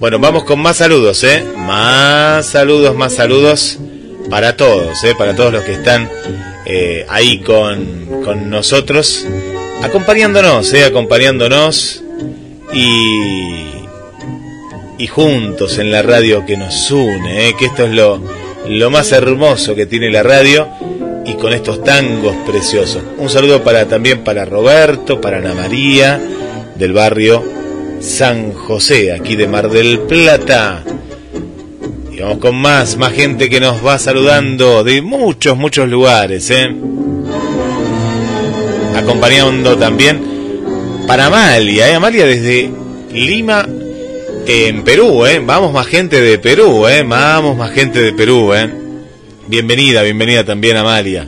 Bueno, 0.00 0.18
vamos 0.18 0.44
con 0.44 0.60
más 0.60 0.78
saludos, 0.78 1.22
¿eh? 1.24 1.44
Más 1.56 2.46
saludos, 2.46 2.94
más 2.94 3.14
saludos 3.14 3.78
para 4.30 4.56
todos, 4.56 5.02
¿eh? 5.04 5.14
Para 5.18 5.34
todos 5.34 5.52
los 5.52 5.64
que 5.64 5.72
están 5.72 6.08
eh, 6.64 7.04
ahí 7.08 7.40
con, 7.40 8.22
con 8.24 8.48
nosotros, 8.48 9.26
acompañándonos, 9.82 10.72
¿eh? 10.72 10.84
Acompañándonos 10.84 12.02
y, 12.72 13.66
y 14.98 15.06
juntos 15.08 15.78
en 15.78 15.90
la 15.90 16.02
radio 16.02 16.46
que 16.46 16.56
nos 16.56 16.90
une. 16.90 17.54
Que 17.58 17.66
esto 17.66 17.84
es 17.84 17.90
lo, 17.90 18.43
lo 18.68 18.90
más 18.90 19.12
hermoso 19.12 19.74
que 19.74 19.86
tiene 19.86 20.10
la 20.10 20.22
radio 20.22 20.68
y 21.26 21.34
con 21.34 21.52
estos 21.52 21.82
tangos 21.82 22.34
preciosos. 22.46 23.02
Un 23.18 23.28
saludo 23.28 23.62
para 23.62 23.86
también 23.86 24.24
para 24.24 24.44
Roberto, 24.44 25.20
para 25.20 25.38
Ana 25.38 25.54
María 25.54 26.20
del 26.76 26.92
barrio 26.92 27.42
San 28.00 28.52
José, 28.52 29.12
aquí 29.12 29.36
de 29.36 29.46
Mar 29.46 29.70
del 29.70 30.00
Plata. 30.00 30.82
Y 32.12 32.20
vamos 32.20 32.38
con 32.38 32.56
más, 32.56 32.96
más 32.96 33.12
gente 33.12 33.48
que 33.48 33.60
nos 33.60 33.84
va 33.84 33.98
saludando 33.98 34.84
de 34.84 35.02
muchos, 35.02 35.56
muchos 35.56 35.88
lugares, 35.88 36.50
¿eh? 36.50 36.74
Acompañando 38.94 39.76
también 39.76 40.22
para 41.06 41.26
Amalia, 41.26 41.90
¿eh? 41.90 41.94
Amalia 41.94 42.26
desde 42.26 42.70
Lima, 43.12 43.66
en 44.46 44.84
Perú, 44.84 45.24
¿eh? 45.26 45.40
Vamos 45.44 45.72
más 45.72 45.86
gente 45.86 46.20
de 46.20 46.38
Perú, 46.38 46.86
¿eh? 46.86 47.02
Vamos 47.02 47.56
más 47.56 47.70
gente 47.72 48.00
de 48.00 48.12
Perú, 48.12 48.52
¿eh? 48.54 48.70
Bienvenida, 49.46 50.02
bienvenida 50.02 50.44
también 50.44 50.76
Amalia. 50.76 51.26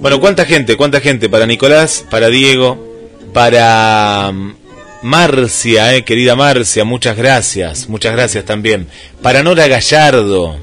Bueno, 0.00 0.20
¿cuánta 0.20 0.44
gente? 0.44 0.76
¿Cuánta 0.76 1.00
gente? 1.00 1.28
Para 1.28 1.46
Nicolás, 1.46 2.04
para 2.10 2.28
Diego, 2.28 2.84
para 3.32 4.32
mm, 4.32 4.54
Marcia, 5.02 5.94
eh, 5.94 6.04
querida 6.04 6.34
Marcia, 6.34 6.84
muchas 6.84 7.16
gracias, 7.16 7.88
muchas 7.88 8.12
gracias 8.12 8.44
también. 8.44 8.88
Para 9.22 9.42
Nora 9.42 9.68
Gallardo, 9.68 10.56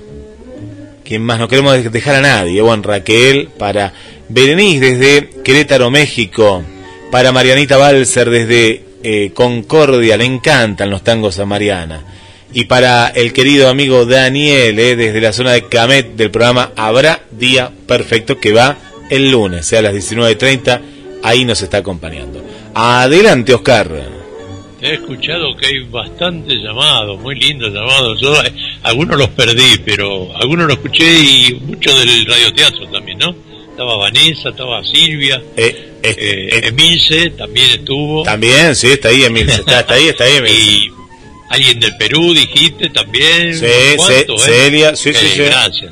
quien 1.04 1.22
más 1.22 1.40
no 1.40 1.48
queremos 1.48 1.92
dejar 1.92 2.16
a 2.16 2.22
nadie, 2.22 2.62
bueno, 2.62 2.84
Raquel, 2.84 3.50
para 3.58 3.94
Berenice 4.30 4.96
desde 4.96 5.30
Querétaro, 5.44 5.90
México, 5.90 6.64
para 7.12 7.32
Marianita 7.32 7.78
Balser 7.78 8.30
desde 8.30 8.93
eh, 9.04 9.32
Concordia, 9.34 10.18
le 10.18 10.26
encantan 10.26 10.90
los 10.90 11.04
tangos 11.04 11.40
a 11.40 11.46
Mariana. 11.46 12.04
Y 12.54 12.66
para 12.66 13.08
el 13.08 13.34
querido 13.34 13.70
amigo 13.70 14.06
Daniel, 14.06 14.78
eh, 14.78 14.96
desde 14.96 15.22
la 15.22 15.34
zona 15.34 15.52
de 15.52 15.68
Camet 15.68 16.16
del 16.16 16.32
programa 16.32 16.72
Habrá 16.76 17.22
Día 17.32 17.72
Perfecto, 17.88 18.40
que 18.40 18.54
va 18.54 18.78
el 19.10 19.32
lunes, 19.32 19.66
sea 19.66 19.80
a 19.80 19.84
las 19.84 19.94
19.30, 19.94 20.82
ahí 21.24 21.46
nos 21.46 21.62
está 21.62 21.78
acompañando. 21.78 22.44
Adelante, 22.76 23.54
Oscar. 23.54 23.90
He 24.82 24.96
escuchado 24.96 25.56
que 25.56 25.68
hay 25.68 25.80
bastantes 25.86 26.58
llamados, 26.62 27.20
muy 27.22 27.40
lindos 27.40 27.72
llamados. 27.74 28.20
Yo 28.20 28.34
eh, 28.44 28.54
algunos 28.84 29.18
los 29.18 29.30
perdí, 29.30 29.80
pero 29.86 30.36
algunos 30.36 30.68
los 30.68 30.78
escuché 30.78 31.06
y 31.06 31.54
muchos 31.62 31.98
del 31.98 32.26
radioteatro 32.26 32.88
también, 32.88 33.18
¿no? 33.18 33.53
Estaba 33.74 33.96
Vanessa, 33.98 34.50
estaba 34.50 34.84
Silvia, 34.84 35.42
Eh, 35.58 35.94
eh, 36.04 36.16
eh, 36.16 36.62
Emilce 36.68 37.32
también 37.32 37.72
estuvo. 37.72 38.22
también, 38.22 38.76
sí, 38.76 38.92
está 38.92 39.10
ahí, 39.10 39.24
Emil. 39.24 39.50
Está, 39.50 39.80
está 39.80 39.96
ahí, 39.96 40.08
está 40.10 40.26
ahí, 40.26 40.36
Emil. 40.38 40.52
Y 40.54 41.56
alguien 41.56 41.80
del 41.80 41.98
Perú 41.98 42.34
dijiste 42.36 42.90
también. 42.90 43.56
Sí, 43.56 43.66
¿Cuánto, 43.96 44.36
eh? 44.36 44.40
Celia, 44.40 44.96
sí, 44.96 45.12
sí, 45.14 45.26
sí. 45.34 45.40
Gracias, 45.42 45.92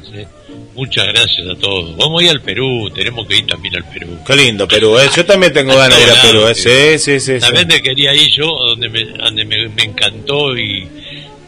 muchas 0.75 1.07
gracias 1.07 1.47
a 1.49 1.55
todos. 1.55 1.97
Vamos 1.97 2.21
a 2.21 2.25
ir 2.25 2.29
al 2.29 2.41
Perú, 2.41 2.91
tenemos 2.93 3.27
que 3.27 3.38
ir 3.38 3.47
también 3.47 3.75
al 3.75 3.86
Perú. 3.91 4.17
Qué 4.27 4.36
lindo 4.36 4.67
Perú, 4.67 4.99
¿eh? 4.99 5.09
Yo 5.15 5.25
también 5.25 5.51
tengo 5.51 5.75
ganas 5.77 5.97
de 5.97 6.03
ir 6.03 6.11
a 6.11 6.21
Perú, 6.21 6.47
¿eh? 6.47 6.55
Sí, 6.55 6.99
sí, 6.99 7.19
sí. 7.19 7.34
sí. 7.34 7.39
También 7.39 7.67
me 7.67 7.82
quería 7.82 8.13
ir 8.13 8.29
yo, 8.32 8.45
donde 8.45 8.89
me, 8.89 9.05
donde 9.05 9.43
me, 9.45 9.69
me 9.69 9.84
encantó 9.84 10.55
y 10.55 10.88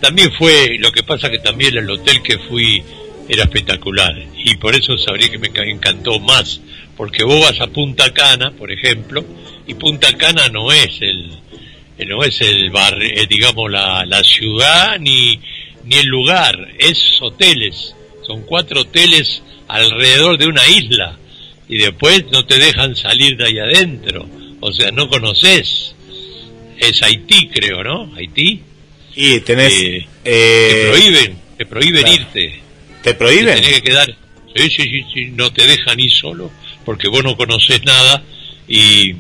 también 0.02 0.32
fue, 0.38 0.78
lo 0.80 0.92
que 0.92 1.04
pasa 1.04 1.30
que 1.30 1.40
también 1.40 1.78
el 1.78 1.90
hotel 1.90 2.22
que 2.24 2.38
fui 2.40 2.84
era 3.30 3.44
espectacular 3.44 4.16
y 4.36 4.56
por 4.58 4.76
eso 4.76 4.98
sabría 4.98 5.30
que 5.30 5.38
me 5.38 5.50
ca- 5.52 5.64
encantó 5.66 6.20
más, 6.20 6.60
porque 6.98 7.24
vos 7.24 7.42
vas 7.42 7.60
a 7.62 7.68
Punta 7.68 8.14
Cana, 8.14 8.52
por 8.52 8.72
ejemplo, 8.72 9.24
y 9.68 9.74
Punta 9.76 10.16
Cana 10.18 10.50
no 10.50 10.72
es 10.72 11.02
el, 11.02 11.32
eh, 11.98 12.06
no 12.06 12.24
es 12.24 12.40
el 12.42 12.70
barrio, 12.70 13.10
eh, 13.16 13.26
digamos 13.30 13.72
la, 13.72 14.06
la 14.06 14.24
ciudad 14.24 15.00
ni, 15.00 15.40
ni 15.86 15.96
el 15.96 16.08
lugar, 16.08 16.70
es 16.78 17.18
hoteles, 17.22 17.96
son 18.28 18.42
cuatro 18.44 18.82
hoteles 18.82 19.42
alrededor 19.68 20.38
de 20.38 20.48
una 20.48 20.68
isla 20.68 21.18
y 21.70 21.78
después 21.78 22.26
no 22.32 22.46
te 22.46 22.58
dejan 22.60 22.96
salir 22.96 23.38
de 23.38 23.46
ahí 23.46 23.60
adentro, 23.60 24.28
o 24.60 24.72
sea, 24.72 24.92
no 24.92 25.08
conoces, 25.08 25.96
es 26.78 27.02
Haití 27.04 27.48
creo, 27.48 27.84
¿no? 27.84 28.14
Haití, 28.16 28.60
Y 29.16 29.40
tenés... 29.42 29.72
Eh, 29.74 30.08
eh, 30.26 30.70
te 30.74 30.90
prohíben, 30.90 31.38
te 31.58 31.66
prohíben 31.66 32.02
claro. 32.04 32.16
irte. 32.22 32.60
¿Te 33.04 33.14
Te 33.14 33.14
prohíben? 33.14 33.56
tenés 33.56 33.74
que 33.74 33.82
quedar. 33.84 34.16
Sí, 34.56 34.70
sí, 34.70 35.06
sí, 35.14 35.26
no 35.32 35.52
te 35.52 35.66
dejan 35.66 36.00
ir 36.00 36.12
solo 36.12 36.52
porque 36.86 37.08
vos 37.08 37.24
no 37.24 37.36
conoces 37.36 37.84
nada 37.84 38.22
y, 38.68 39.16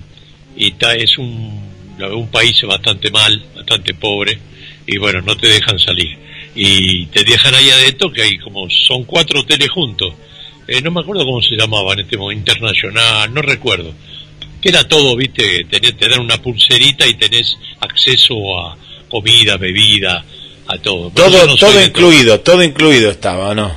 y 0.55 0.73
es 0.97 1.17
un, 1.17 1.61
un 1.99 2.27
país 2.29 2.61
bastante 2.63 3.09
mal, 3.11 3.43
bastante 3.55 3.93
pobre 3.93 4.39
y 4.85 4.97
bueno, 4.97 5.21
no 5.21 5.35
te 5.37 5.47
dejan 5.47 5.79
salir. 5.79 6.17
Y 6.55 7.07
te 7.07 7.23
dejan 7.23 7.55
ahí 7.55 7.69
adentro 7.69 8.11
que 8.11 8.21
hay 8.21 8.37
como, 8.37 8.69
son 8.69 9.05
cuatro 9.05 9.39
hoteles 9.41 9.69
juntos. 9.69 10.13
Eh, 10.67 10.81
no 10.81 10.91
me 10.91 11.01
acuerdo 11.01 11.25
cómo 11.25 11.41
se 11.41 11.55
llamaban 11.55 11.99
este 11.99 12.17
momento, 12.17 12.51
internacional, 12.51 13.33
no 13.33 13.41
recuerdo. 13.41 13.93
Que 14.61 14.69
era 14.69 14.87
todo, 14.87 15.15
viste, 15.15 15.65
tenés, 15.69 15.97
te 15.97 16.07
dan 16.07 16.21
una 16.21 16.41
pulserita 16.41 17.07
y 17.07 17.15
tenés 17.15 17.57
acceso 17.79 18.35
a 18.59 18.77
comida, 19.09 19.57
bebida, 19.57 20.23
a 20.67 20.77
todo. 20.77 21.09
Por 21.09 21.25
Todo, 21.25 21.47
no 21.47 21.55
todo 21.55 21.81
incluido, 21.83 22.39
todo 22.39 22.63
incluido 22.63 23.11
estaba, 23.11 23.49
¿o 23.49 23.55
¿no? 23.55 23.75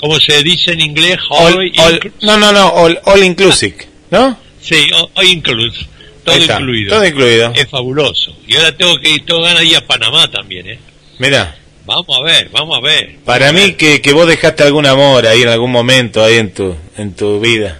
¿Cómo 0.00 0.18
se 0.20 0.42
dice 0.42 0.72
en 0.72 0.80
inglés? 0.80 1.18
All, 1.30 1.54
All 1.78 2.12
no, 2.22 2.36
no, 2.38 2.52
no, 2.52 2.68
all, 2.68 3.00
all 3.04 3.24
inclusive, 3.24 3.76
¿no? 4.10 4.38
sí, 4.60 4.76
all, 5.14 5.26
inclusive. 5.26 5.86
Todo 6.24 6.36
está, 6.36 6.60
incluido. 6.60 6.94
todo 6.94 7.06
incluido. 7.06 7.52
Es 7.54 7.68
fabuloso. 7.68 8.36
Y 8.46 8.54
ahora 8.56 8.76
tengo 8.76 8.98
que 9.00 9.10
ir, 9.10 9.24
tengo 9.24 9.40
ganas 9.40 9.60
de 9.60 9.66
ir 9.66 9.76
a 9.76 9.86
Panamá 9.86 10.30
también, 10.30 10.68
¿eh? 10.68 10.78
Mira, 11.18 11.56
Vamos 11.86 12.18
a 12.18 12.22
ver, 12.22 12.50
vamos 12.50 12.76
a 12.76 12.80
ver. 12.82 13.16
para 13.24 13.50
mí 13.50 13.72
que, 13.72 14.02
que 14.02 14.12
vos 14.12 14.26
dejaste 14.28 14.62
algún 14.62 14.84
amor 14.84 15.26
ahí 15.26 15.40
en 15.40 15.48
algún 15.48 15.72
momento 15.72 16.22
ahí 16.22 16.36
en 16.36 16.52
tu 16.52 16.76
en 16.98 17.14
tu 17.14 17.40
vida. 17.40 17.78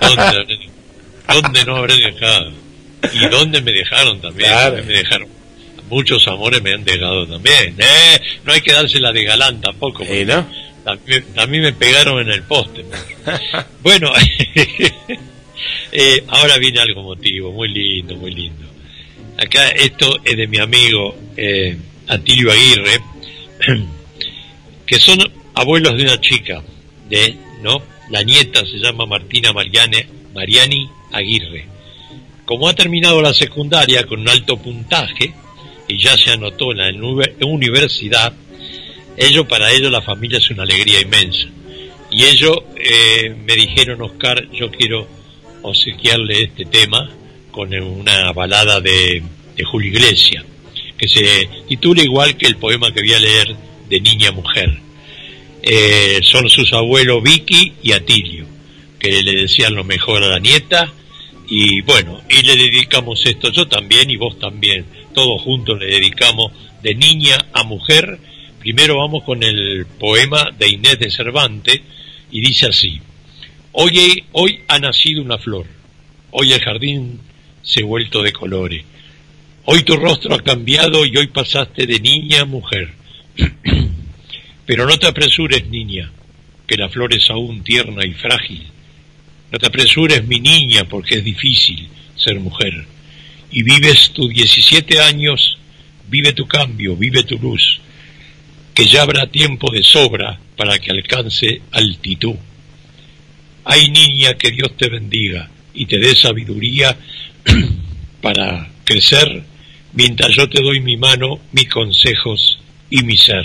¿Dónde, 0.00 0.58
dónde 1.28 1.64
no 1.66 1.76
habré 1.76 1.94
dejado? 1.96 2.52
Y 3.12 3.18
dónde 3.28 3.60
me 3.60 3.70
dejaron 3.72 4.18
también. 4.18 4.48
Claro. 4.48 4.76
Me 4.76 4.92
dejaron. 4.94 5.28
Muchos 5.90 6.26
amores 6.28 6.62
me 6.62 6.72
han 6.72 6.84
dejado 6.84 7.26
también. 7.26 7.74
¿eh? 7.76 8.20
No 8.44 8.52
hay 8.52 8.60
que 8.60 8.72
dársela 8.72 9.12
de 9.12 9.24
galán 9.24 9.60
tampoco. 9.60 10.04
¿Y 10.04 10.24
no? 10.24 10.46
También, 10.84 11.24
también 11.34 11.64
me 11.64 11.72
pegaron 11.72 12.20
en 12.20 12.30
el 12.32 12.42
poste. 12.44 12.84
bueno, 13.82 14.12
eh, 15.92 16.24
ahora 16.28 16.58
viene 16.58 16.80
algo 16.80 17.02
motivo, 17.02 17.52
muy 17.52 17.68
lindo, 17.68 18.14
muy 18.16 18.30
lindo. 18.30 18.66
Acá 19.36 19.68
esto 19.70 20.20
es 20.24 20.36
de 20.36 20.46
mi 20.46 20.58
amigo 20.58 21.16
eh, 21.36 21.76
Atilio 22.06 22.52
Aguirre, 22.52 23.00
que 24.86 24.98
son 25.00 25.18
abuelos 25.54 25.96
de 25.96 26.04
una 26.04 26.20
chica, 26.20 26.62
de, 27.08 27.34
¿no? 27.62 27.82
La 28.10 28.22
nieta 28.22 28.64
se 28.64 28.78
llama 28.78 29.06
Martina 29.06 29.52
Mariane, 29.52 30.06
Mariani 30.34 30.88
Aguirre. 31.12 31.66
Como 32.44 32.68
ha 32.68 32.74
terminado 32.74 33.20
la 33.20 33.34
secundaria 33.34 34.06
con 34.06 34.20
un 34.20 34.28
alto 34.28 34.56
puntaje 34.56 35.34
y 35.90 35.98
ya 35.98 36.16
se 36.16 36.30
anotó 36.30 36.72
en 36.72 36.78
la 36.78 36.88
uni- 36.90 37.32
universidad, 37.42 38.32
ello 39.16 39.46
para 39.46 39.70
ellos 39.72 39.90
la 39.90 40.02
familia 40.02 40.38
es 40.38 40.50
una 40.50 40.62
alegría 40.62 41.00
inmensa. 41.00 41.46
Y 42.10 42.24
ellos 42.24 42.56
eh, 42.76 43.34
me 43.44 43.54
dijeron, 43.54 44.02
Oscar, 44.02 44.48
yo 44.52 44.70
quiero 44.70 45.06
obsequiarle 45.62 46.42
este 46.42 46.64
tema 46.64 47.10
con 47.50 47.72
una 47.74 48.32
balada 48.32 48.80
de, 48.80 49.22
de 49.56 49.64
Julio 49.64 49.90
Iglesias, 49.90 50.44
que 50.96 51.08
se 51.08 51.48
titula 51.68 52.02
igual 52.02 52.36
que 52.36 52.46
el 52.46 52.56
poema 52.56 52.92
que 52.92 53.00
voy 53.00 53.14
a 53.14 53.20
leer 53.20 53.56
de 53.88 54.00
Niña 54.00 54.32
Mujer. 54.32 54.78
Eh, 55.62 56.20
son 56.22 56.48
sus 56.48 56.72
abuelos 56.72 57.22
Vicky 57.22 57.74
y 57.82 57.92
Atilio, 57.92 58.46
que 58.98 59.22
le 59.22 59.34
decían 59.34 59.74
lo 59.74 59.84
mejor 59.84 60.22
a 60.22 60.28
la 60.28 60.38
nieta, 60.38 60.92
y 61.48 61.80
bueno, 61.82 62.20
y 62.28 62.42
le 62.42 62.56
dedicamos 62.56 63.20
esto, 63.26 63.50
yo 63.50 63.66
también 63.66 64.08
y 64.10 64.16
vos 64.16 64.38
también, 64.38 64.86
todos 65.14 65.42
juntos 65.42 65.78
le 65.78 65.86
dedicamos 65.86 66.52
de 66.82 66.94
niña 66.94 67.36
a 67.52 67.62
mujer. 67.64 68.18
Primero 68.58 68.98
vamos 68.98 69.24
con 69.24 69.42
el 69.42 69.86
poema 69.98 70.50
de 70.58 70.68
Inés 70.68 70.98
de 70.98 71.10
Cervantes, 71.10 71.80
y 72.30 72.40
dice 72.40 72.66
así, 72.66 73.00
hoy, 73.72 74.24
hoy 74.32 74.60
ha 74.68 74.78
nacido 74.78 75.22
una 75.22 75.38
flor, 75.38 75.66
hoy 76.30 76.52
el 76.52 76.60
jardín 76.60 77.20
se 77.62 77.82
ha 77.82 77.86
vuelto 77.86 78.22
de 78.22 78.32
colores, 78.32 78.84
hoy 79.64 79.82
tu 79.82 79.96
rostro 79.96 80.34
ha 80.34 80.42
cambiado 80.42 81.04
y 81.04 81.16
hoy 81.16 81.28
pasaste 81.28 81.86
de 81.86 82.00
niña 82.00 82.42
a 82.42 82.44
mujer. 82.44 82.92
Pero 84.66 84.86
no 84.86 84.98
te 84.98 85.08
apresures, 85.08 85.66
niña, 85.68 86.12
que 86.66 86.76
la 86.76 86.88
flor 86.88 87.12
es 87.12 87.28
aún 87.30 87.64
tierna 87.64 88.06
y 88.06 88.12
frágil. 88.12 88.66
No 89.50 89.58
te 89.58 89.66
apresures, 89.66 90.24
mi 90.28 90.38
niña, 90.38 90.84
porque 90.84 91.16
es 91.16 91.24
difícil 91.24 91.88
ser 92.14 92.38
mujer. 92.38 92.86
Y 93.50 93.62
vives 93.62 94.10
tus 94.12 94.30
17 94.30 95.00
años, 95.00 95.58
vive 96.08 96.32
tu 96.32 96.46
cambio, 96.46 96.96
vive 96.96 97.22
tu 97.24 97.38
luz, 97.38 97.80
que 98.74 98.86
ya 98.86 99.02
habrá 99.02 99.26
tiempo 99.26 99.70
de 99.72 99.82
sobra 99.82 100.38
para 100.56 100.78
que 100.78 100.90
alcance 100.90 101.62
altitud. 101.72 102.36
Ay 103.64 103.90
niña, 103.90 104.34
que 104.34 104.50
Dios 104.50 104.76
te 104.76 104.88
bendiga 104.88 105.50
y 105.74 105.86
te 105.86 105.98
dé 105.98 106.14
sabiduría 106.14 106.96
para 108.22 108.70
crecer 108.84 109.44
mientras 109.92 110.34
yo 110.34 110.48
te 110.48 110.62
doy 110.62 110.80
mi 110.80 110.96
mano, 110.96 111.40
mis 111.52 111.68
consejos 111.68 112.58
y 112.88 113.02
mi 113.02 113.16
ser. 113.16 113.44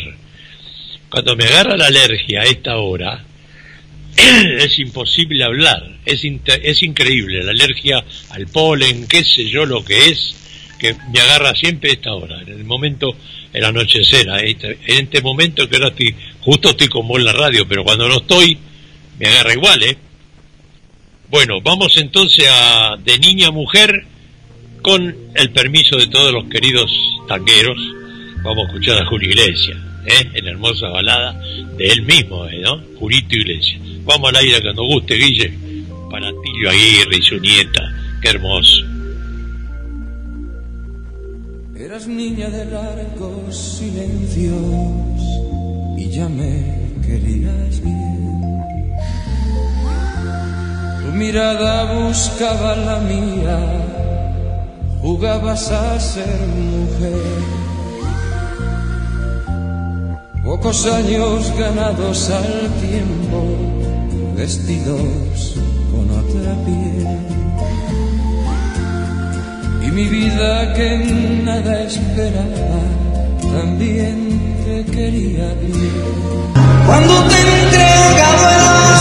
Cuando 1.10 1.36
me 1.36 1.46
agarra 1.46 1.78
la 1.78 1.88
alergia 1.88 2.42
a 2.42 2.46
esta 2.46 2.78
hora, 2.78 3.24
es 4.60 4.80
imposible 4.80 5.44
hablar, 5.44 5.98
es, 6.06 6.22
es 6.24 6.84
increíble, 6.84 7.44
la 7.44 7.52
alergia 7.52 8.04
al 8.30 8.48
polen, 8.48 9.08
qué 9.08 9.24
sé 9.24 9.50
yo 9.50 9.66
lo 9.66 9.84
que 9.84 10.08
es, 10.08 10.36
que 10.80 10.96
me 11.12 11.20
agarra 11.20 11.54
siempre 11.56 11.92
esta 11.92 12.14
hora, 12.14 12.42
en 12.42 12.50
el 12.50 12.64
momento, 12.64 13.16
el 13.54 13.64
anochecer, 13.64 14.28
en 14.30 15.06
este 15.06 15.22
momento 15.22 15.68
que 15.70 15.76
ahora 15.76 15.90
estoy, 15.90 16.16
justo 16.42 16.70
estoy 16.70 16.88
como 16.88 17.18
en 17.18 17.26
la 17.26 17.34
radio, 17.34 17.68
pero 17.68 17.84
cuando 17.84 18.08
no 18.08 18.18
estoy, 18.18 18.58
me 19.20 19.28
agarra 19.28 19.54
igual, 19.54 19.84
¿eh? 19.84 19.98
Bueno, 21.30 21.60
vamos 21.62 21.98
entonces 21.98 22.48
a 22.50 22.98
de 23.04 23.18
niña 23.20 23.52
mujer, 23.52 24.06
con 24.82 25.16
el 25.34 25.50
permiso 25.50 25.98
de 25.98 26.08
todos 26.08 26.32
los 26.32 26.46
queridos 26.46 26.92
tangueros, 27.28 27.78
vamos 28.44 28.66
a 28.66 28.68
escuchar 28.68 29.02
a 29.02 29.06
Julio 29.08 29.30
Iglesias, 29.30 29.78
¿eh? 30.06 30.30
en 30.34 30.46
la 30.46 30.52
hermosa 30.52 30.88
balada 30.90 31.40
de 31.78 31.88
él 31.88 32.04
mismo, 32.04 32.46
¿eh? 32.48 32.62
¿no? 32.62 32.82
Julito 33.00 33.36
Iglesias. 33.36 33.82
Vamos 34.04 34.30
al 34.30 34.38
aire 34.38 34.62
cuando 34.62 34.84
guste, 34.86 35.16
Guille, 35.16 35.54
para 36.10 36.30
Tilio 36.30 36.70
Aguirre 36.70 37.18
y 37.18 37.22
su 37.22 37.40
nieta, 37.40 37.82
qué 38.22 38.30
hermoso. 38.30 38.86
Eras 41.78 42.08
niña 42.08 42.50
de 42.50 42.66
largos 42.66 43.56
silencios 43.56 45.22
y 45.98 46.10
ya 46.10 46.30
me 46.30 46.90
querías 47.06 47.82
bien. 47.84 48.62
Tu 51.02 51.12
mirada 51.12 51.94
buscaba 51.94 52.76
la 52.76 53.00
mía 53.00 53.86
jugabas 55.06 55.72
a 55.72 56.00
ser 56.00 56.48
mujer. 56.48 57.55
Pocos 60.46 60.86
años 60.86 61.52
ganados 61.58 62.30
al 62.30 62.70
tiempo, 62.80 63.44
vestidos 64.38 65.56
con 65.92 66.08
otra 66.12 66.54
piel. 66.64 67.08
Y 69.82 69.92
mi 69.92 70.06
vida 70.08 70.72
que 70.76 70.98
nada 71.44 71.82
esperaba, 71.82 72.80
también 73.42 74.56
te 74.64 74.86
quería 74.86 75.52
bien. 75.56 76.54
Cuando 76.86 77.24
te 77.24 77.40
entregado 77.40 78.95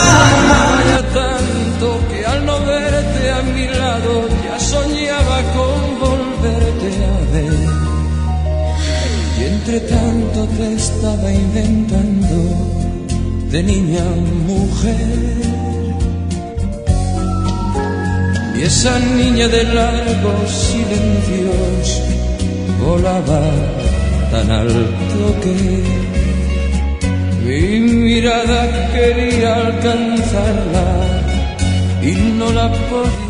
estaba 10.60 11.32
inventando 11.32 12.36
de 13.50 13.62
niña 13.62 14.04
mujer. 14.46 15.34
Y 18.56 18.62
esa 18.62 18.98
niña 18.98 19.48
de 19.48 19.64
largos 19.64 20.50
silencios 20.50 22.02
volaba 22.80 23.42
tan 24.30 24.50
alto 24.50 25.24
que 25.42 25.82
mi 27.44 27.80
mirada 27.80 28.90
quería 28.92 29.54
alcanzarla 29.54 30.88
y 32.02 32.12
no 32.38 32.52
la 32.52 32.70
podía 32.72 33.23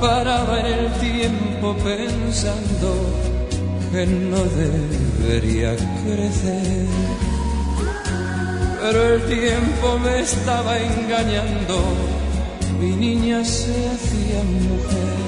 paraba 0.00 0.60
el 0.60 0.90
tiempo 0.94 1.76
pensando 1.84 2.90
que 3.92 4.06
no 4.06 4.42
debería 4.62 5.76
crecer. 6.02 6.86
Pero 8.80 9.14
el 9.14 9.22
tiempo 9.22 9.98
me 9.98 10.20
estaba 10.20 10.78
engañando, 10.78 11.76
mi 12.80 12.96
niña 12.96 13.44
se 13.44 13.72
hacía 13.90 14.42
mujer. 14.42 15.20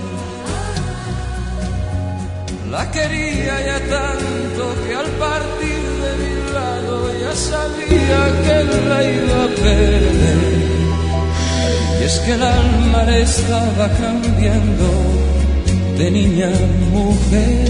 La 2.70 2.90
quería 2.90 3.54
ya 3.66 3.78
tanto 3.78 4.64
que 4.86 4.94
al 4.94 5.10
partir 5.24 5.82
de 6.02 6.12
mi 6.22 6.52
lado 6.54 7.20
ya 7.20 7.34
sabía 7.36 8.20
que 8.44 8.88
la 8.88 9.04
iba 9.04 9.44
a 9.44 9.48
perder 9.48 10.81
y 12.02 12.04
es 12.04 12.18
que 12.20 12.32
el 12.32 12.42
alma 12.42 13.04
le 13.04 13.22
estaba 13.22 13.88
cambiando 14.02 14.88
de 15.98 16.10
niña 16.10 16.48
a 16.48 16.66
mujer. 16.96 17.68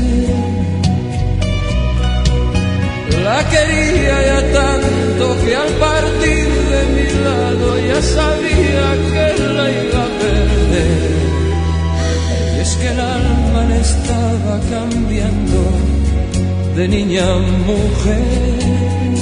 La 3.25 3.41
quería 3.51 4.17
ya 4.31 4.41
tanto 4.61 5.25
que 5.45 5.55
al 5.55 5.73
partir 5.85 6.49
de 6.73 6.81
mi 6.95 7.09
lado 7.27 7.69
ya 7.91 8.01
sabía 8.01 8.87
que 9.11 9.27
la 9.57 9.67
iba 9.83 10.03
a 10.07 10.13
perder. 10.23 11.13
Y 12.57 12.61
es 12.61 12.73
que 12.77 12.89
el 12.89 13.01
alma 13.01 13.61
le 13.71 13.81
estaba 13.81 14.55
cambiando 14.75 15.61
de 16.77 16.89
niña 16.89 17.23
a 17.35 17.39
mujer. 17.69 19.22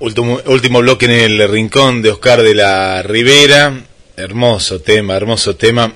Último, 0.00 0.80
bloque 0.80 1.04
en 1.04 1.10
el 1.10 1.46
rincón 1.46 2.00
de 2.00 2.10
Oscar 2.10 2.42
de 2.42 2.54
la 2.54 3.02
Rivera. 3.02 3.84
Hermoso 4.16 4.80
tema, 4.80 5.14
hermoso 5.14 5.56
tema 5.56 5.92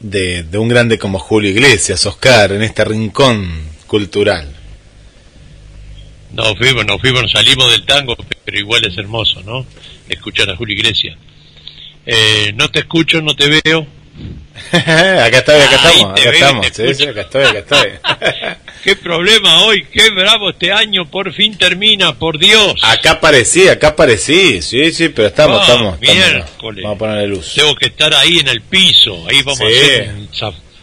de, 0.00 0.44
un 0.58 0.66
grande 0.66 0.98
como 0.98 1.20
Julio 1.20 1.50
Iglesias, 1.50 2.04
Oscar, 2.04 2.50
en 2.50 2.62
este 2.62 2.84
rincón 2.84 3.62
cultural. 3.86 4.52
Nos 6.32 6.58
fuimos, 6.58 6.84
nos 6.84 7.00
fuimos, 7.00 7.30
salimos 7.30 7.70
del 7.70 7.86
tango, 7.86 8.16
pero 8.44 8.58
igual 8.58 8.84
es 8.84 8.98
hermoso, 8.98 9.40
¿no? 9.44 9.64
Escuchar 10.08 10.50
a 10.50 10.56
Julio 10.56 10.74
Iglesias. 10.74 11.16
Eh, 12.04 12.52
no 12.56 12.68
te 12.72 12.80
escucho, 12.80 13.22
no 13.22 13.36
te 13.36 13.60
veo. 13.62 13.86
acá 14.72 15.38
estoy, 15.38 15.60
acá 15.60 15.76
estamos, 15.76 16.20
acá 16.20 16.30
estamos. 16.30 16.66
acá 16.66 17.20
estoy, 17.20 17.44
acá 17.44 17.58
estoy. 17.58 17.90
qué 18.84 18.96
problema 18.96 19.64
hoy, 19.64 19.84
qué 19.92 20.10
bravo 20.10 20.50
este 20.50 20.72
año, 20.72 21.06
por 21.06 21.32
fin 21.32 21.56
termina, 21.56 22.18
por 22.18 22.38
Dios. 22.38 22.74
Acá 22.82 23.12
aparecí, 23.12 23.68
acá 23.68 23.88
aparecí, 23.88 24.62
sí, 24.62 24.92
sí, 24.92 25.08
pero 25.08 25.28
estamos, 25.28 25.60
ah, 25.60 25.62
estamos, 25.62 26.00
Vamos 26.60 26.96
a 26.96 26.98
ponerle 26.98 27.26
luz. 27.28 27.54
Tengo 27.54 27.74
que 27.74 27.86
estar 27.86 28.12
ahí 28.14 28.38
en 28.38 28.48
el 28.48 28.62
piso, 28.62 29.26
ahí 29.28 29.42
vamos 29.42 29.60
a 29.60 29.66
hacer 29.66 30.08
un 30.10 30.28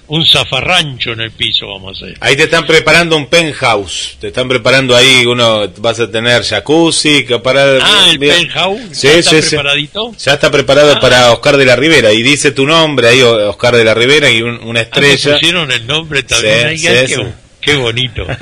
un 0.07 0.25
zafarrancho 0.25 1.13
en 1.13 1.21
el 1.21 1.31
piso 1.31 1.67
vamos 1.67 2.01
a 2.01 2.05
hacer. 2.05 2.17
Ahí 2.19 2.35
te 2.35 2.43
están 2.43 2.65
preparando 2.65 3.15
un 3.15 3.27
penthouse, 3.27 4.17
te 4.19 4.27
están 4.27 4.47
preparando 4.47 4.95
ahí, 4.95 5.25
uno 5.25 5.67
vas 5.77 5.99
a 5.99 6.11
tener 6.11 6.43
jacuzzi, 6.43 7.25
que 7.25 7.39
para 7.39 7.77
Ah, 7.81 8.09
el 8.11 8.19
penthouse, 8.19 8.81
sí, 8.91 9.07
¿Ya 9.07 9.17
está 9.17 9.39
preparadito? 9.39 10.15
Ya 10.17 10.33
está 10.33 10.51
preparado 10.51 10.93
ah. 10.95 10.99
para 10.99 11.31
Oscar 11.31 11.57
de 11.57 11.65
la 11.65 11.75
Rivera 11.75 12.11
y 12.11 12.21
dice 12.21 12.51
tu 12.51 12.65
nombre 12.65 13.07
ahí 13.07 13.21
Oscar 13.21 13.75
de 13.75 13.83
la 13.83 13.93
Rivera 13.93 14.29
y 14.29 14.41
una 14.41 14.79
ah, 14.79 14.83
estrella. 14.83 15.31
Ah, 15.31 15.39
pusieron 15.39 15.71
el 15.71 15.87
nombre 15.87 16.23
también. 16.23 16.77
Sí, 16.77 16.87
qué, 16.87 17.27
qué 17.61 17.75
bonito. 17.75 18.25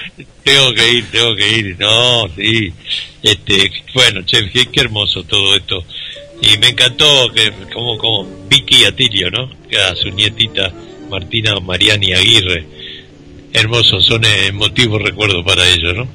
tengo 0.48 0.74
que 0.74 0.92
ir, 0.92 1.10
tengo 1.10 1.36
que 1.36 1.48
ir. 1.48 1.76
No, 1.78 2.28
sí. 2.34 2.72
Este, 3.22 3.70
bueno, 3.94 4.22
che, 4.24 4.48
qué, 4.50 4.66
qué 4.66 4.80
hermoso 4.80 5.22
todo 5.24 5.56
esto. 5.56 5.84
Y 6.40 6.56
me 6.58 6.68
encantó 6.68 7.30
que 7.32 7.52
como, 7.72 7.98
como 7.98 8.28
Vicky 8.48 8.84
Atilio, 8.84 9.30
¿no? 9.30 9.50
A 9.90 9.94
su 9.96 10.08
nietita 10.10 10.72
Martina 11.10 11.58
Mariani 11.60 12.12
Aguirre. 12.14 12.64
Hermosos, 13.52 14.04
son 14.06 14.24
emotivos 14.24 15.02
recuerdos 15.02 15.44
para 15.44 15.66
ellos, 15.68 15.96
¿no? 15.96 16.08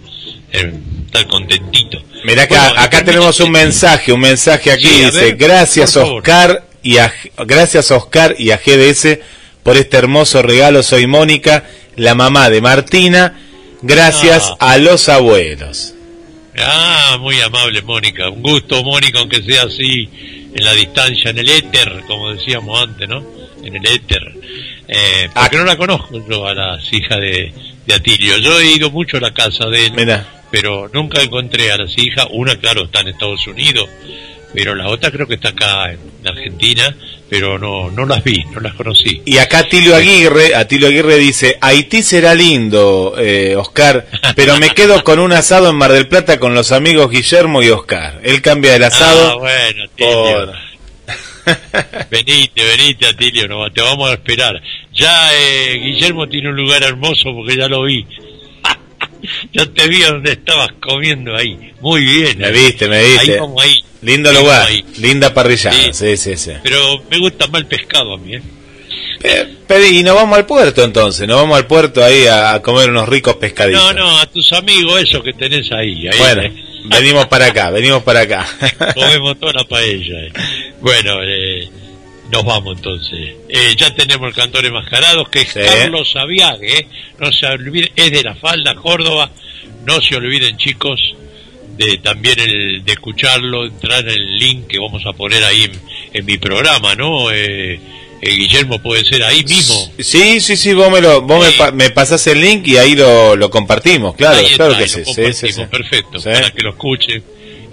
Eh, 0.51 0.73
estar 1.07 1.27
contentito. 1.27 2.01
Mirá 2.23 2.47
que 2.47 2.55
Bueno, 2.55 2.73
acá 2.79 3.03
tenemos 3.03 3.39
un 3.39 3.51
mensaje, 3.51 4.13
un 4.13 4.19
mensaje 4.21 4.71
aquí 4.71 4.87
Sí, 4.87 5.05
dice, 5.05 5.11
ver, 5.25 5.35
gracias. 5.35 5.97
Oscar 5.97 6.63
y 6.83 6.97
a, 6.97 7.13
gracias 7.45 7.91
Oscar 7.91 8.35
y 8.37 8.51
a 8.51 8.57
GDS 8.57 9.19
por 9.63 9.77
este 9.77 9.97
hermoso 9.97 10.41
regalo. 10.41 10.83
Soy 10.83 11.07
Mónica, 11.07 11.65
la 11.95 12.15
mamá 12.15 12.49
de 12.49 12.61
Martina. 12.61 13.39
Gracias 13.81 14.53
Ah. 14.59 14.73
a 14.73 14.77
los 14.77 15.09
abuelos. 15.09 15.93
Ah, 16.59 17.17
muy 17.19 17.39
amable 17.41 17.81
Mónica. 17.81 18.29
Un 18.29 18.41
gusto, 18.41 18.83
Mónica, 18.83 19.19
aunque 19.19 19.41
sea 19.43 19.63
así 19.63 20.07
en 20.53 20.63
la 20.63 20.73
distancia, 20.73 21.31
en 21.31 21.39
el 21.39 21.49
éter, 21.49 22.03
como 22.07 22.31
decíamos 22.33 22.79
antes, 22.81 23.07
¿no? 23.09 23.23
En 23.63 23.75
el 23.75 23.85
éter. 23.87 24.21
Eh, 24.87 25.27
Ah. 25.33 25.41
porque 25.43 25.57
no 25.57 25.65
la 25.65 25.77
conozco 25.77 26.23
yo 26.29 26.45
a 26.47 26.53
las 26.53 26.93
hijas 26.93 27.19
de, 27.19 27.53
de 27.87 27.93
Atilio. 27.93 28.37
Yo 28.37 28.59
he 28.59 28.73
ido 28.73 28.91
mucho 28.91 29.17
a 29.17 29.21
la 29.21 29.33
casa 29.33 29.65
de 29.67 29.85
él, 29.87 29.93
Mira, 29.93 30.43
pero 30.51 30.89
nunca 30.93 31.21
encontré 31.21 31.71
a 31.71 31.77
las 31.77 31.97
hijas. 31.97 32.27
Una, 32.31 32.55
claro, 32.57 32.85
está 32.85 33.01
en 33.01 33.07
Estados 33.09 33.47
Unidos, 33.47 33.89
pero 34.53 34.75
la 34.75 34.87
otra 34.87 35.11
creo 35.11 35.27
que 35.27 35.35
está 35.35 35.49
acá 35.49 35.91
en 35.91 35.99
Argentina, 36.27 36.95
pero 37.29 37.57
no, 37.57 37.89
no 37.91 38.05
las 38.05 38.23
vi, 38.23 38.43
no 38.53 38.59
las 38.59 38.73
conocí. 38.73 39.21
y 39.25 39.37
acá 39.37 39.59
Atilio 39.59 39.95
Aguirre, 39.95 40.55
Atilio 40.55 40.87
Aguirre 40.87 41.17
dice, 41.17 41.57
Haití 41.61 42.03
será 42.03 42.35
lindo, 42.35 43.15
eh, 43.17 43.55
Oscar, 43.55 44.05
pero 44.35 44.57
me 44.59 44.69
quedo 44.69 45.03
con 45.03 45.19
un 45.19 45.31
asado 45.33 45.69
en 45.69 45.75
Mar 45.75 45.91
del 45.91 46.07
Plata 46.07 46.39
con 46.39 46.53
los 46.53 46.71
amigos 46.71 47.09
Guillermo 47.11 47.61
y 47.63 47.69
Oscar. 47.69 48.19
Él 48.23 48.41
cambia 48.41 48.75
el 48.75 48.83
Ah, 48.83 48.87
asado 48.87 49.39
bueno, 49.39 49.83
Atilio. 49.85 50.11
por... 50.45 50.53
Venite, 52.09 52.63
venite, 52.63 53.07
Atilio, 53.07 53.47
no, 53.49 53.69
te 53.71 53.81
vamos 53.81 54.09
a 54.09 54.13
esperar. 54.13 54.61
Ya 54.93 55.33
eh, 55.33 55.77
Guillermo 55.83 56.27
tiene 56.29 56.49
un 56.49 56.55
lugar 56.55 56.81
hermoso 56.83 57.33
porque 57.35 57.57
ya 57.57 57.67
lo 57.67 57.83
vi. 57.83 58.05
ya 59.53 59.65
te 59.65 59.87
vi 59.87 59.99
donde 60.01 60.31
estabas 60.33 60.69
comiendo 60.79 61.35
ahí. 61.35 61.71
Muy 61.81 62.03
bien. 62.03 62.37
Me 62.39 62.47
eh. 62.47 62.51
viste, 62.51 62.87
me 62.87 63.03
viste. 63.03 63.33
Ahí 63.33 63.37
como 63.39 63.59
ahí. 63.61 63.83
Lindo 64.01 64.29
Ahí 64.29 64.35
lugar, 64.37 64.67
ahí. 64.67 64.83
linda 64.99 65.33
parrillada, 65.33 65.75
sí, 65.75 65.93
Sí. 65.93 66.17
sí, 66.17 66.37
sí. 66.37 66.51
Pero 66.61 67.03
me 67.09 67.17
gusta 67.19 67.47
más 67.47 67.61
el 67.61 67.67
pescado 67.67 68.15
a 68.15 68.17
mí, 68.17 68.35
¿eh? 68.35 68.41
Pe- 69.21 69.47
Pero, 69.65 69.85
y 69.87 70.03
nos 70.03 70.15
vamos 70.15 70.37
al 70.37 70.45
puerto 70.45 70.83
entonces, 70.83 71.25
nos 71.27 71.37
vamos 71.37 71.57
al 71.57 71.65
puerto 71.67 72.03
ahí 72.03 72.27
a, 72.27 72.53
a 72.55 72.61
comer 72.61 72.89
unos 72.89 73.07
ricos 73.07 73.35
pescaditos. 73.37 73.81
No, 73.81 73.93
no, 73.93 74.19
a 74.19 74.25
tus 74.25 74.51
amigos 74.51 75.01
esos 75.01 75.23
que 75.23 75.31
tenés 75.33 75.71
ahí. 75.71 76.05
ahí 76.07 76.17
Bueno, 76.19 76.41
eh. 76.41 76.53
venimos 76.85 77.27
para 77.27 77.45
acá, 77.45 77.69
venimos 77.69 78.03
para 78.03 78.21
acá. 78.21 78.45
Comemos 78.93 79.39
toda 79.39 79.53
la 79.53 79.63
paella. 79.63 80.19
eh. 80.25 80.33
Bueno, 80.81 81.23
eh, 81.23 81.69
nos 82.33 82.43
vamos 82.43 82.75
entonces. 82.77 83.35
Eh, 83.47 83.75
ya 83.77 83.93
tenemos 83.95 84.27
el 84.27 84.33
cantor 84.35 84.65
enmascarado, 84.65 85.25
que 85.29 85.41
es 85.41 85.49
Sí. 85.53 85.59
Carlos 85.65 86.11
Sabiague. 86.11 86.79
eh. 86.79 86.87
No 87.19 87.31
se 87.31 87.45
olviden, 87.45 87.91
es 87.95 88.11
de 88.11 88.23
la 88.23 88.35
falda, 88.35 88.75
Córdoba. 88.75 89.29
No 89.85 90.01
se 90.01 90.15
olviden, 90.15 90.57
chicos, 90.57 91.15
de 91.77 91.97
también 91.99 92.39
el, 92.39 92.83
de 92.85 92.91
escucharlo, 92.93 93.65
entrar 93.65 94.01
en 94.01 94.09
el 94.09 94.37
link 94.39 94.67
que 94.67 94.79
vamos 94.79 95.05
a 95.05 95.13
poner 95.13 95.43
ahí 95.43 95.63
en, 95.63 95.71
en 96.13 96.25
mi 96.25 96.37
programa, 96.37 96.95
¿no? 96.95 97.31
Eh, 97.31 97.79
eh, 98.21 98.29
Guillermo 98.35 98.79
puede 98.79 99.03
ser 99.03 99.23
ahí 99.23 99.43
mismo. 99.43 99.91
Sí, 99.99 100.39
sí, 100.39 100.55
sí, 100.55 100.73
vos 100.73 100.89
me, 100.91 101.01
lo, 101.01 101.21
vos 101.21 101.45
me, 101.45 101.51
pa- 101.53 101.71
me 101.71 101.89
pasás 101.89 102.25
el 102.27 102.39
link 102.41 102.65
y 102.67 102.77
ahí 102.77 102.95
lo, 102.95 103.35
lo 103.35 103.49
compartimos, 103.49 104.15
claro, 104.15 104.39
está, 104.39 104.55
claro 104.55 104.77
que 104.77 104.87
sí, 104.87 105.03
sí, 105.05 105.51
sí, 105.51 105.61
perfecto, 105.69 106.21
para 106.21 106.51
que 106.51 106.61
lo 106.63 106.69
escuchen 106.71 107.21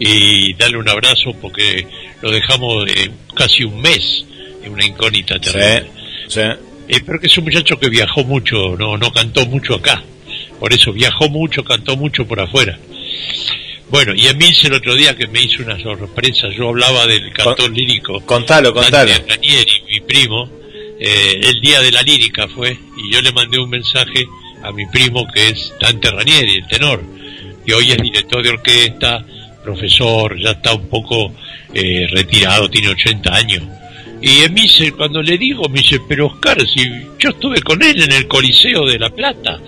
y 0.00 0.54
darle 0.54 0.78
un 0.78 0.88
abrazo 0.88 1.34
porque 1.40 1.86
lo 2.22 2.30
dejamos 2.30 2.86
eh, 2.88 3.10
casi 3.36 3.62
un 3.64 3.80
mes 3.80 4.24
una 4.68 4.84
incógnita 4.84 5.34
Sí, 5.34 5.40
terrible. 5.52 5.90
sí. 6.28 6.40
Eh, 6.88 7.00
pero 7.06 7.20
que 7.20 7.28
es 7.28 7.38
un 7.38 7.44
muchacho 7.44 7.78
que 7.78 7.88
viajó 7.88 8.24
mucho, 8.24 8.76
no, 8.76 8.96
no 8.98 9.12
cantó 9.12 9.46
mucho 9.46 9.76
acá. 9.76 10.02
Por 10.58 10.72
eso 10.72 10.92
viajó 10.92 11.28
mucho, 11.28 11.62
cantó 11.64 11.96
mucho 11.96 12.26
por 12.26 12.40
afuera. 12.40 12.78
Bueno, 13.90 14.12
y 14.14 14.26
Emilce 14.26 14.68
el 14.68 14.74
otro 14.74 14.94
día 14.94 15.16
que 15.16 15.26
me 15.28 15.42
hizo 15.42 15.62
una 15.62 15.78
sorpresa, 15.80 16.48
yo 16.56 16.68
hablaba 16.68 17.06
del 17.06 17.32
cantor 17.32 17.70
lírico. 17.70 18.20
Contalo, 18.26 18.72
contalo. 18.72 19.10
Ranieri, 19.28 19.82
mi 19.88 20.00
primo, 20.00 20.48
eh, 21.00 21.40
el 21.42 21.60
día 21.60 21.80
de 21.80 21.90
la 21.90 22.02
lírica 22.02 22.46
fue, 22.48 22.70
y 22.96 23.12
yo 23.12 23.20
le 23.20 23.32
mandé 23.32 23.58
un 23.58 23.70
mensaje 23.70 24.26
a 24.62 24.70
mi 24.72 24.86
primo 24.86 25.26
que 25.32 25.48
es 25.48 25.72
Dante 25.80 26.10
Ranieri, 26.10 26.56
el 26.56 26.68
tenor, 26.68 27.02
que 27.66 27.74
hoy 27.74 27.90
es 27.90 27.98
director 27.98 28.42
de 28.42 28.50
orquesta, 28.50 29.24
profesor, 29.64 30.38
ya 30.40 30.50
está 30.52 30.74
un 30.74 30.88
poco 30.88 31.32
eh, 31.74 32.06
retirado, 32.10 32.68
tiene 32.70 32.88
80 32.88 33.34
años. 33.34 33.62
Y 34.22 34.48
me 34.50 34.62
dice, 34.62 34.92
cuando 34.92 35.22
le 35.22 35.38
digo, 35.38 35.68
me 35.68 35.80
dice, 35.80 36.00
pero 36.06 36.26
Oscar, 36.26 36.60
si 36.66 36.82
yo 37.18 37.30
estuve 37.30 37.62
con 37.62 37.82
él 37.82 38.02
en 38.02 38.12
el 38.12 38.26
Coliseo 38.26 38.84
de 38.86 38.98
La 38.98 39.10
Plata. 39.10 39.58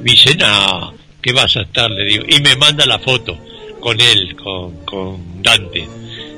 Me 0.00 0.12
dice, 0.12 0.34
no, 0.36 0.94
¿qué 1.20 1.32
vas 1.32 1.56
a 1.56 1.62
estar? 1.62 1.90
Le 1.90 2.04
digo. 2.04 2.24
Y 2.28 2.40
me 2.40 2.56
manda 2.56 2.86
la 2.86 2.98
foto 2.98 3.38
con 3.80 4.00
él, 4.00 4.34
con, 4.36 4.84
con 4.84 5.42
Dante. 5.42 5.86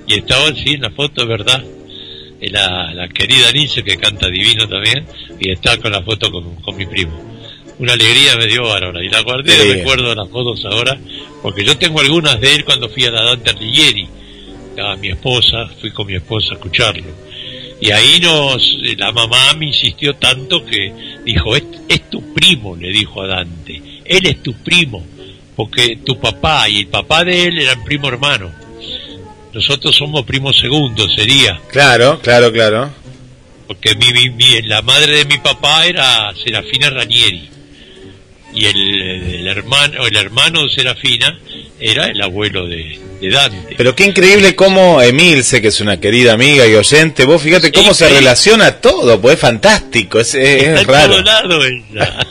Y 0.06 0.14
estaba 0.14 0.48
así 0.48 0.70
en 0.70 0.82
la 0.82 0.90
foto, 0.90 1.26
¿verdad? 1.26 1.62
Eh, 2.40 2.50
La, 2.50 2.92
la 2.92 3.08
querida 3.08 3.52
Nice, 3.52 3.84
que 3.84 3.96
canta 3.96 4.28
divino 4.28 4.66
también, 4.68 5.06
y 5.38 5.50
está 5.50 5.76
con 5.76 5.92
la 5.92 6.02
foto 6.02 6.30
con, 6.32 6.56
con 6.56 6.76
mi 6.76 6.86
primo. 6.86 7.30
Una 7.78 7.92
alegría 7.92 8.36
me 8.36 8.46
dio 8.46 8.66
ahora, 8.66 9.02
y 9.02 9.08
la 9.08 9.20
guardé 9.22 9.74
recuerdo 9.74 10.14
las 10.14 10.28
fotos 10.28 10.64
ahora, 10.64 10.98
porque 11.40 11.64
yo 11.64 11.78
tengo 11.78 12.00
algunas 12.00 12.40
de 12.40 12.54
él 12.54 12.64
cuando 12.64 12.88
fui 12.88 13.04
a 13.04 13.10
la 13.10 13.22
Dante 13.22 13.50
Alighieri, 13.50 14.08
a 14.82 14.96
mi 14.96 15.08
esposa, 15.08 15.68
fui 15.80 15.90
con 15.90 16.06
mi 16.06 16.14
esposa 16.14 16.52
a 16.52 16.54
escucharlo. 16.54 17.29
Y 17.80 17.90
ahí 17.92 18.20
nos, 18.20 18.62
la 18.98 19.10
mamá 19.12 19.54
me 19.54 19.66
insistió 19.66 20.14
tanto 20.16 20.64
que 20.66 20.92
dijo, 21.24 21.56
es, 21.56 21.64
es 21.88 22.10
tu 22.10 22.34
primo, 22.34 22.76
le 22.76 22.88
dijo 22.88 23.22
a 23.22 23.26
Dante, 23.26 23.80
él 24.04 24.26
es 24.26 24.42
tu 24.42 24.52
primo, 24.54 25.04
porque 25.56 25.96
tu 26.04 26.18
papá 26.20 26.68
y 26.68 26.80
el 26.80 26.86
papá 26.88 27.24
de 27.24 27.44
él 27.44 27.58
eran 27.58 27.82
primo 27.84 28.08
hermano. 28.08 28.50
Nosotros 29.52 29.96
somos 29.96 30.24
primos 30.24 30.58
segundos, 30.58 31.12
sería, 31.14 31.58
Claro, 31.70 32.20
claro, 32.20 32.52
claro. 32.52 32.90
porque 33.66 33.94
mi, 33.96 34.12
mi- 34.12 34.30
mi- 34.30 34.62
la 34.62 34.82
madre 34.82 35.18
de 35.18 35.24
mi 35.24 35.38
papá 35.38 35.86
era 35.86 36.32
Serafina 36.44 36.90
Ranieri 36.90 37.48
y 38.54 38.66
el, 38.66 38.92
el 39.40 39.48
hermano, 39.48 40.06
el 40.06 40.16
hermano 40.16 40.64
de 40.64 40.70
Serafina 40.70 41.38
era 41.78 42.06
el 42.08 42.20
abuelo 42.20 42.66
de, 42.66 42.98
de 43.20 43.30
Dante. 43.30 43.74
Pero 43.76 43.94
qué 43.94 44.04
increíble 44.04 44.54
cómo 44.54 45.00
Emilce, 45.00 45.62
que 45.62 45.68
es 45.68 45.80
una 45.80 45.98
querida 46.00 46.32
amiga 46.34 46.66
y 46.66 46.74
oyente, 46.74 47.24
vos 47.24 47.40
fíjate 47.40 47.72
cómo 47.72 47.94
se 47.94 48.08
relaciona 48.08 48.72
todo, 48.80 49.20
pues 49.20 49.34
es 49.36 49.40
fantástico, 49.40 50.20
es, 50.20 50.34
es- 50.34 50.62
Está 50.62 50.74
es 50.74 50.80
en 50.82 50.86
raro. 50.88 51.12
todo 51.14 51.22
lado 51.22 51.64
ella. 51.64 52.26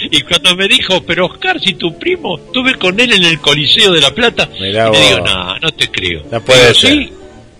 y 0.10 0.20
cuando 0.22 0.56
me 0.56 0.68
dijo, 0.68 1.02
pero 1.04 1.26
Oscar, 1.26 1.60
si 1.60 1.74
tu 1.74 1.98
primo, 1.98 2.36
estuve 2.38 2.74
con 2.74 2.98
él 3.00 3.12
en 3.12 3.24
el 3.24 3.38
Coliseo 3.40 3.92
de 3.92 4.00
La 4.00 4.14
Plata, 4.14 4.48
Mirá 4.60 4.88
y 4.88 4.92
le 4.92 5.00
digo, 5.06 5.20
no, 5.20 5.58
no 5.60 5.70
te 5.72 5.88
creo. 5.90 6.24
No 6.30 6.40
puede 6.44 6.74
ser. 6.74 6.90
sí, 6.90 7.10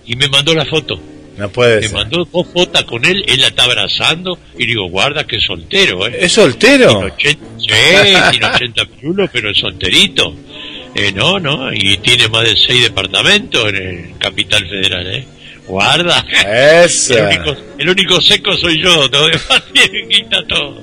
y 0.07 0.17
me 0.17 0.29
mandó 0.29 0.55
la 0.55 0.67
foto. 0.67 1.01
No 1.37 1.49
puede 1.51 1.81
Me 1.81 1.89
ser. 1.89 1.93
mandó 1.97 2.25
dos 2.25 2.47
fotos 2.53 2.85
con 2.85 3.05
él, 3.05 3.25
él 3.27 3.41
la 3.41 3.49
está 3.49 3.65
abrazando, 3.65 4.39
y 4.59 4.67
digo, 4.67 4.89
guarda 4.89 5.27
que 5.27 5.37
es 5.37 5.45
soltero, 5.45 6.07
¿eh? 6.07 6.17
¿Es 6.21 6.33
soltero? 6.33 6.89
Tiene 7.17 7.37
80, 7.39 7.45
sí, 7.59 7.69
tiene 8.31 8.47
80 8.47 8.85
pirulos, 8.87 9.31
pero 9.33 9.51
es 9.51 9.59
solterito. 9.59 10.35
Eh, 10.95 11.11
no, 11.13 11.41
no, 11.41 11.73
y 11.73 11.97
tiene 11.99 12.29
más 12.29 12.45
de 12.45 12.57
seis 12.57 12.83
departamentos 12.85 13.69
en 13.69 13.77
el 13.77 14.19
Capital 14.19 14.65
Federal, 14.69 15.07
¿eh? 15.13 15.25
Guarda. 15.67 16.25
Eso. 16.85 17.15
El 17.19 17.25
único, 17.39 17.57
el 17.79 17.89
único 17.89 18.21
seco 18.21 18.57
soy 18.57 18.81
yo, 18.81 19.11
todo 19.11 19.27
demás 19.27 19.65
tiene 19.73 20.07
quita 20.09 20.47
todo. 20.47 20.83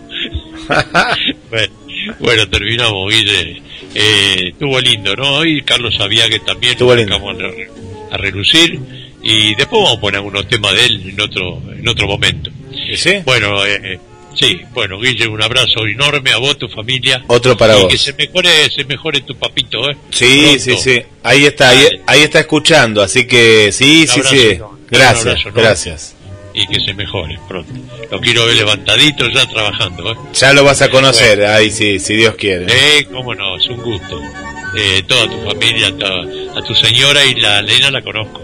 bueno, 1.50 1.74
bueno, 2.20 2.50
terminamos, 2.50 3.14
Guille. 3.14 3.62
Eh, 3.94 4.50
estuvo 4.50 4.80
lindo, 4.82 5.16
¿no? 5.16 5.46
Y 5.46 5.62
Carlos 5.62 5.96
sabía 5.98 6.28
que 6.30 6.40
también 6.40 6.74
Estuvo 6.74 6.96
lindo. 6.96 7.14
sacamos 7.14 7.38
a, 7.42 8.16
a 8.16 8.18
relucir. 8.18 8.80
Y 9.24 9.56
después 9.56 9.82
vamos 9.84 9.98
a 9.98 10.02
poner 10.02 10.16
algunos 10.18 10.48
temas 10.48 10.74
de 10.74 10.86
él 10.86 11.10
en 11.10 11.22
otro, 11.22 11.62
en 11.72 11.88
otro 11.88 12.08
momento. 12.08 12.50
¿Sí? 12.96 13.14
Bueno, 13.26 13.64
eh, 13.66 13.80
eh, 13.84 14.00
sí, 14.34 14.60
bueno, 14.74 15.00
Guille, 15.00 15.28
un 15.28 15.42
abrazo 15.42 15.86
enorme 15.86 16.32
a 16.32 16.38
vos, 16.38 16.58
tu 16.58 16.68
familia. 16.68 17.24
Otro 17.28 17.56
para 17.56 17.78
y 17.78 17.82
vos. 17.84 17.92
que 17.92 17.98
se 17.98 18.14
mejore, 18.14 18.70
se 18.72 18.84
mejore 18.86 19.22
tu 19.22 19.36
papito, 19.36 19.90
¿eh? 19.90 19.96
Sí, 20.10 20.42
Pronto. 20.44 20.60
sí, 20.60 20.78
sí. 20.78 21.02
Ahí 21.24 21.46
está, 21.46 21.70
ahí, 21.70 22.02
ahí 22.08 22.22
está 22.22 22.40
escuchando, 22.40 23.02
así 23.04 23.28
que 23.28 23.72
sí, 23.72 24.02
Un 24.02 24.08
sí, 24.08 24.20
abrazo, 24.20 24.36
sí. 24.36 24.60
Gracias, 24.90 25.26
abrazo, 25.28 25.50
¿no? 25.50 25.56
gracias. 25.62 26.16
Y 26.54 26.68
que 26.68 26.80
se 26.82 26.94
mejore 26.94 27.40
pronto. 27.48 27.72
Lo 28.12 28.20
quiero 28.20 28.46
ver 28.46 28.56
levantadito 28.56 29.30
ya 29.30 29.46
trabajando, 29.48 30.12
¿eh? 30.12 30.16
Ya 30.34 30.52
lo 30.54 30.64
vas 30.66 30.82
a 30.82 30.90
conocer, 30.90 31.46
ahí 31.46 31.70
sí, 31.72 31.98
si 32.00 32.16
Dios 32.16 32.36
quiere. 32.36 32.66
Eh, 32.68 33.06
cómo 33.12 33.34
no, 33.36 33.56
es 33.56 33.68
un 33.68 33.78
gusto. 33.78 34.20
Eh, 34.78 35.04
toda 35.08 35.30
tu 35.30 35.38
familia, 35.46 35.96
toda- 35.98 36.26
a 36.58 36.62
tu 36.64 36.74
señora 36.76 37.24
y 37.26 37.36
la 37.36 37.60
Elena 37.60 37.92
la 37.92 38.02
conozco. 38.02 38.42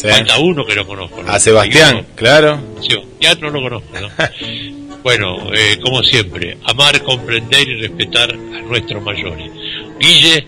Sí. 0.00 0.08
Falta 0.08 0.38
uno 0.38 0.64
que 0.64 0.74
no 0.74 0.86
conozco. 0.86 1.22
A 1.26 1.38
Sebastián, 1.38 2.06
claro. 2.14 2.58
Sebastián 2.80 3.38
no 3.42 3.50
lo 3.50 3.60
conozco. 3.60 3.88
¿no? 4.00 4.08
bueno, 5.02 5.52
eh, 5.52 5.78
como 5.78 6.02
siempre, 6.02 6.56
amar, 6.64 7.02
comprender 7.02 7.68
y 7.68 7.82
respetar 7.82 8.32
a 8.32 8.62
nuestros 8.62 9.02
mayores. 9.02 9.50
Guille, 9.98 10.46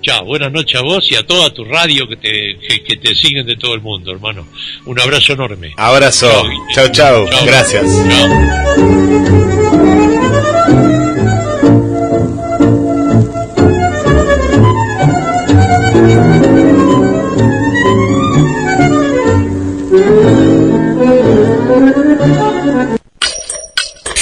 chao, 0.00 0.24
buenas 0.24 0.52
noches 0.52 0.76
a 0.76 0.82
vos 0.82 1.10
y 1.10 1.16
a 1.16 1.26
toda 1.26 1.52
tu 1.52 1.64
radio 1.64 2.06
que 2.08 2.16
te, 2.18 2.56
que, 2.86 2.96
te 2.96 3.16
siguen 3.16 3.44
de 3.46 3.56
todo 3.56 3.74
el 3.74 3.80
mundo, 3.80 4.12
hermano. 4.12 4.46
Un 4.86 5.00
abrazo 5.00 5.32
enorme. 5.32 5.72
Abrazo. 5.76 6.44
Chao, 6.72 6.86
chao. 6.92 7.26
Gracias. 7.44 7.84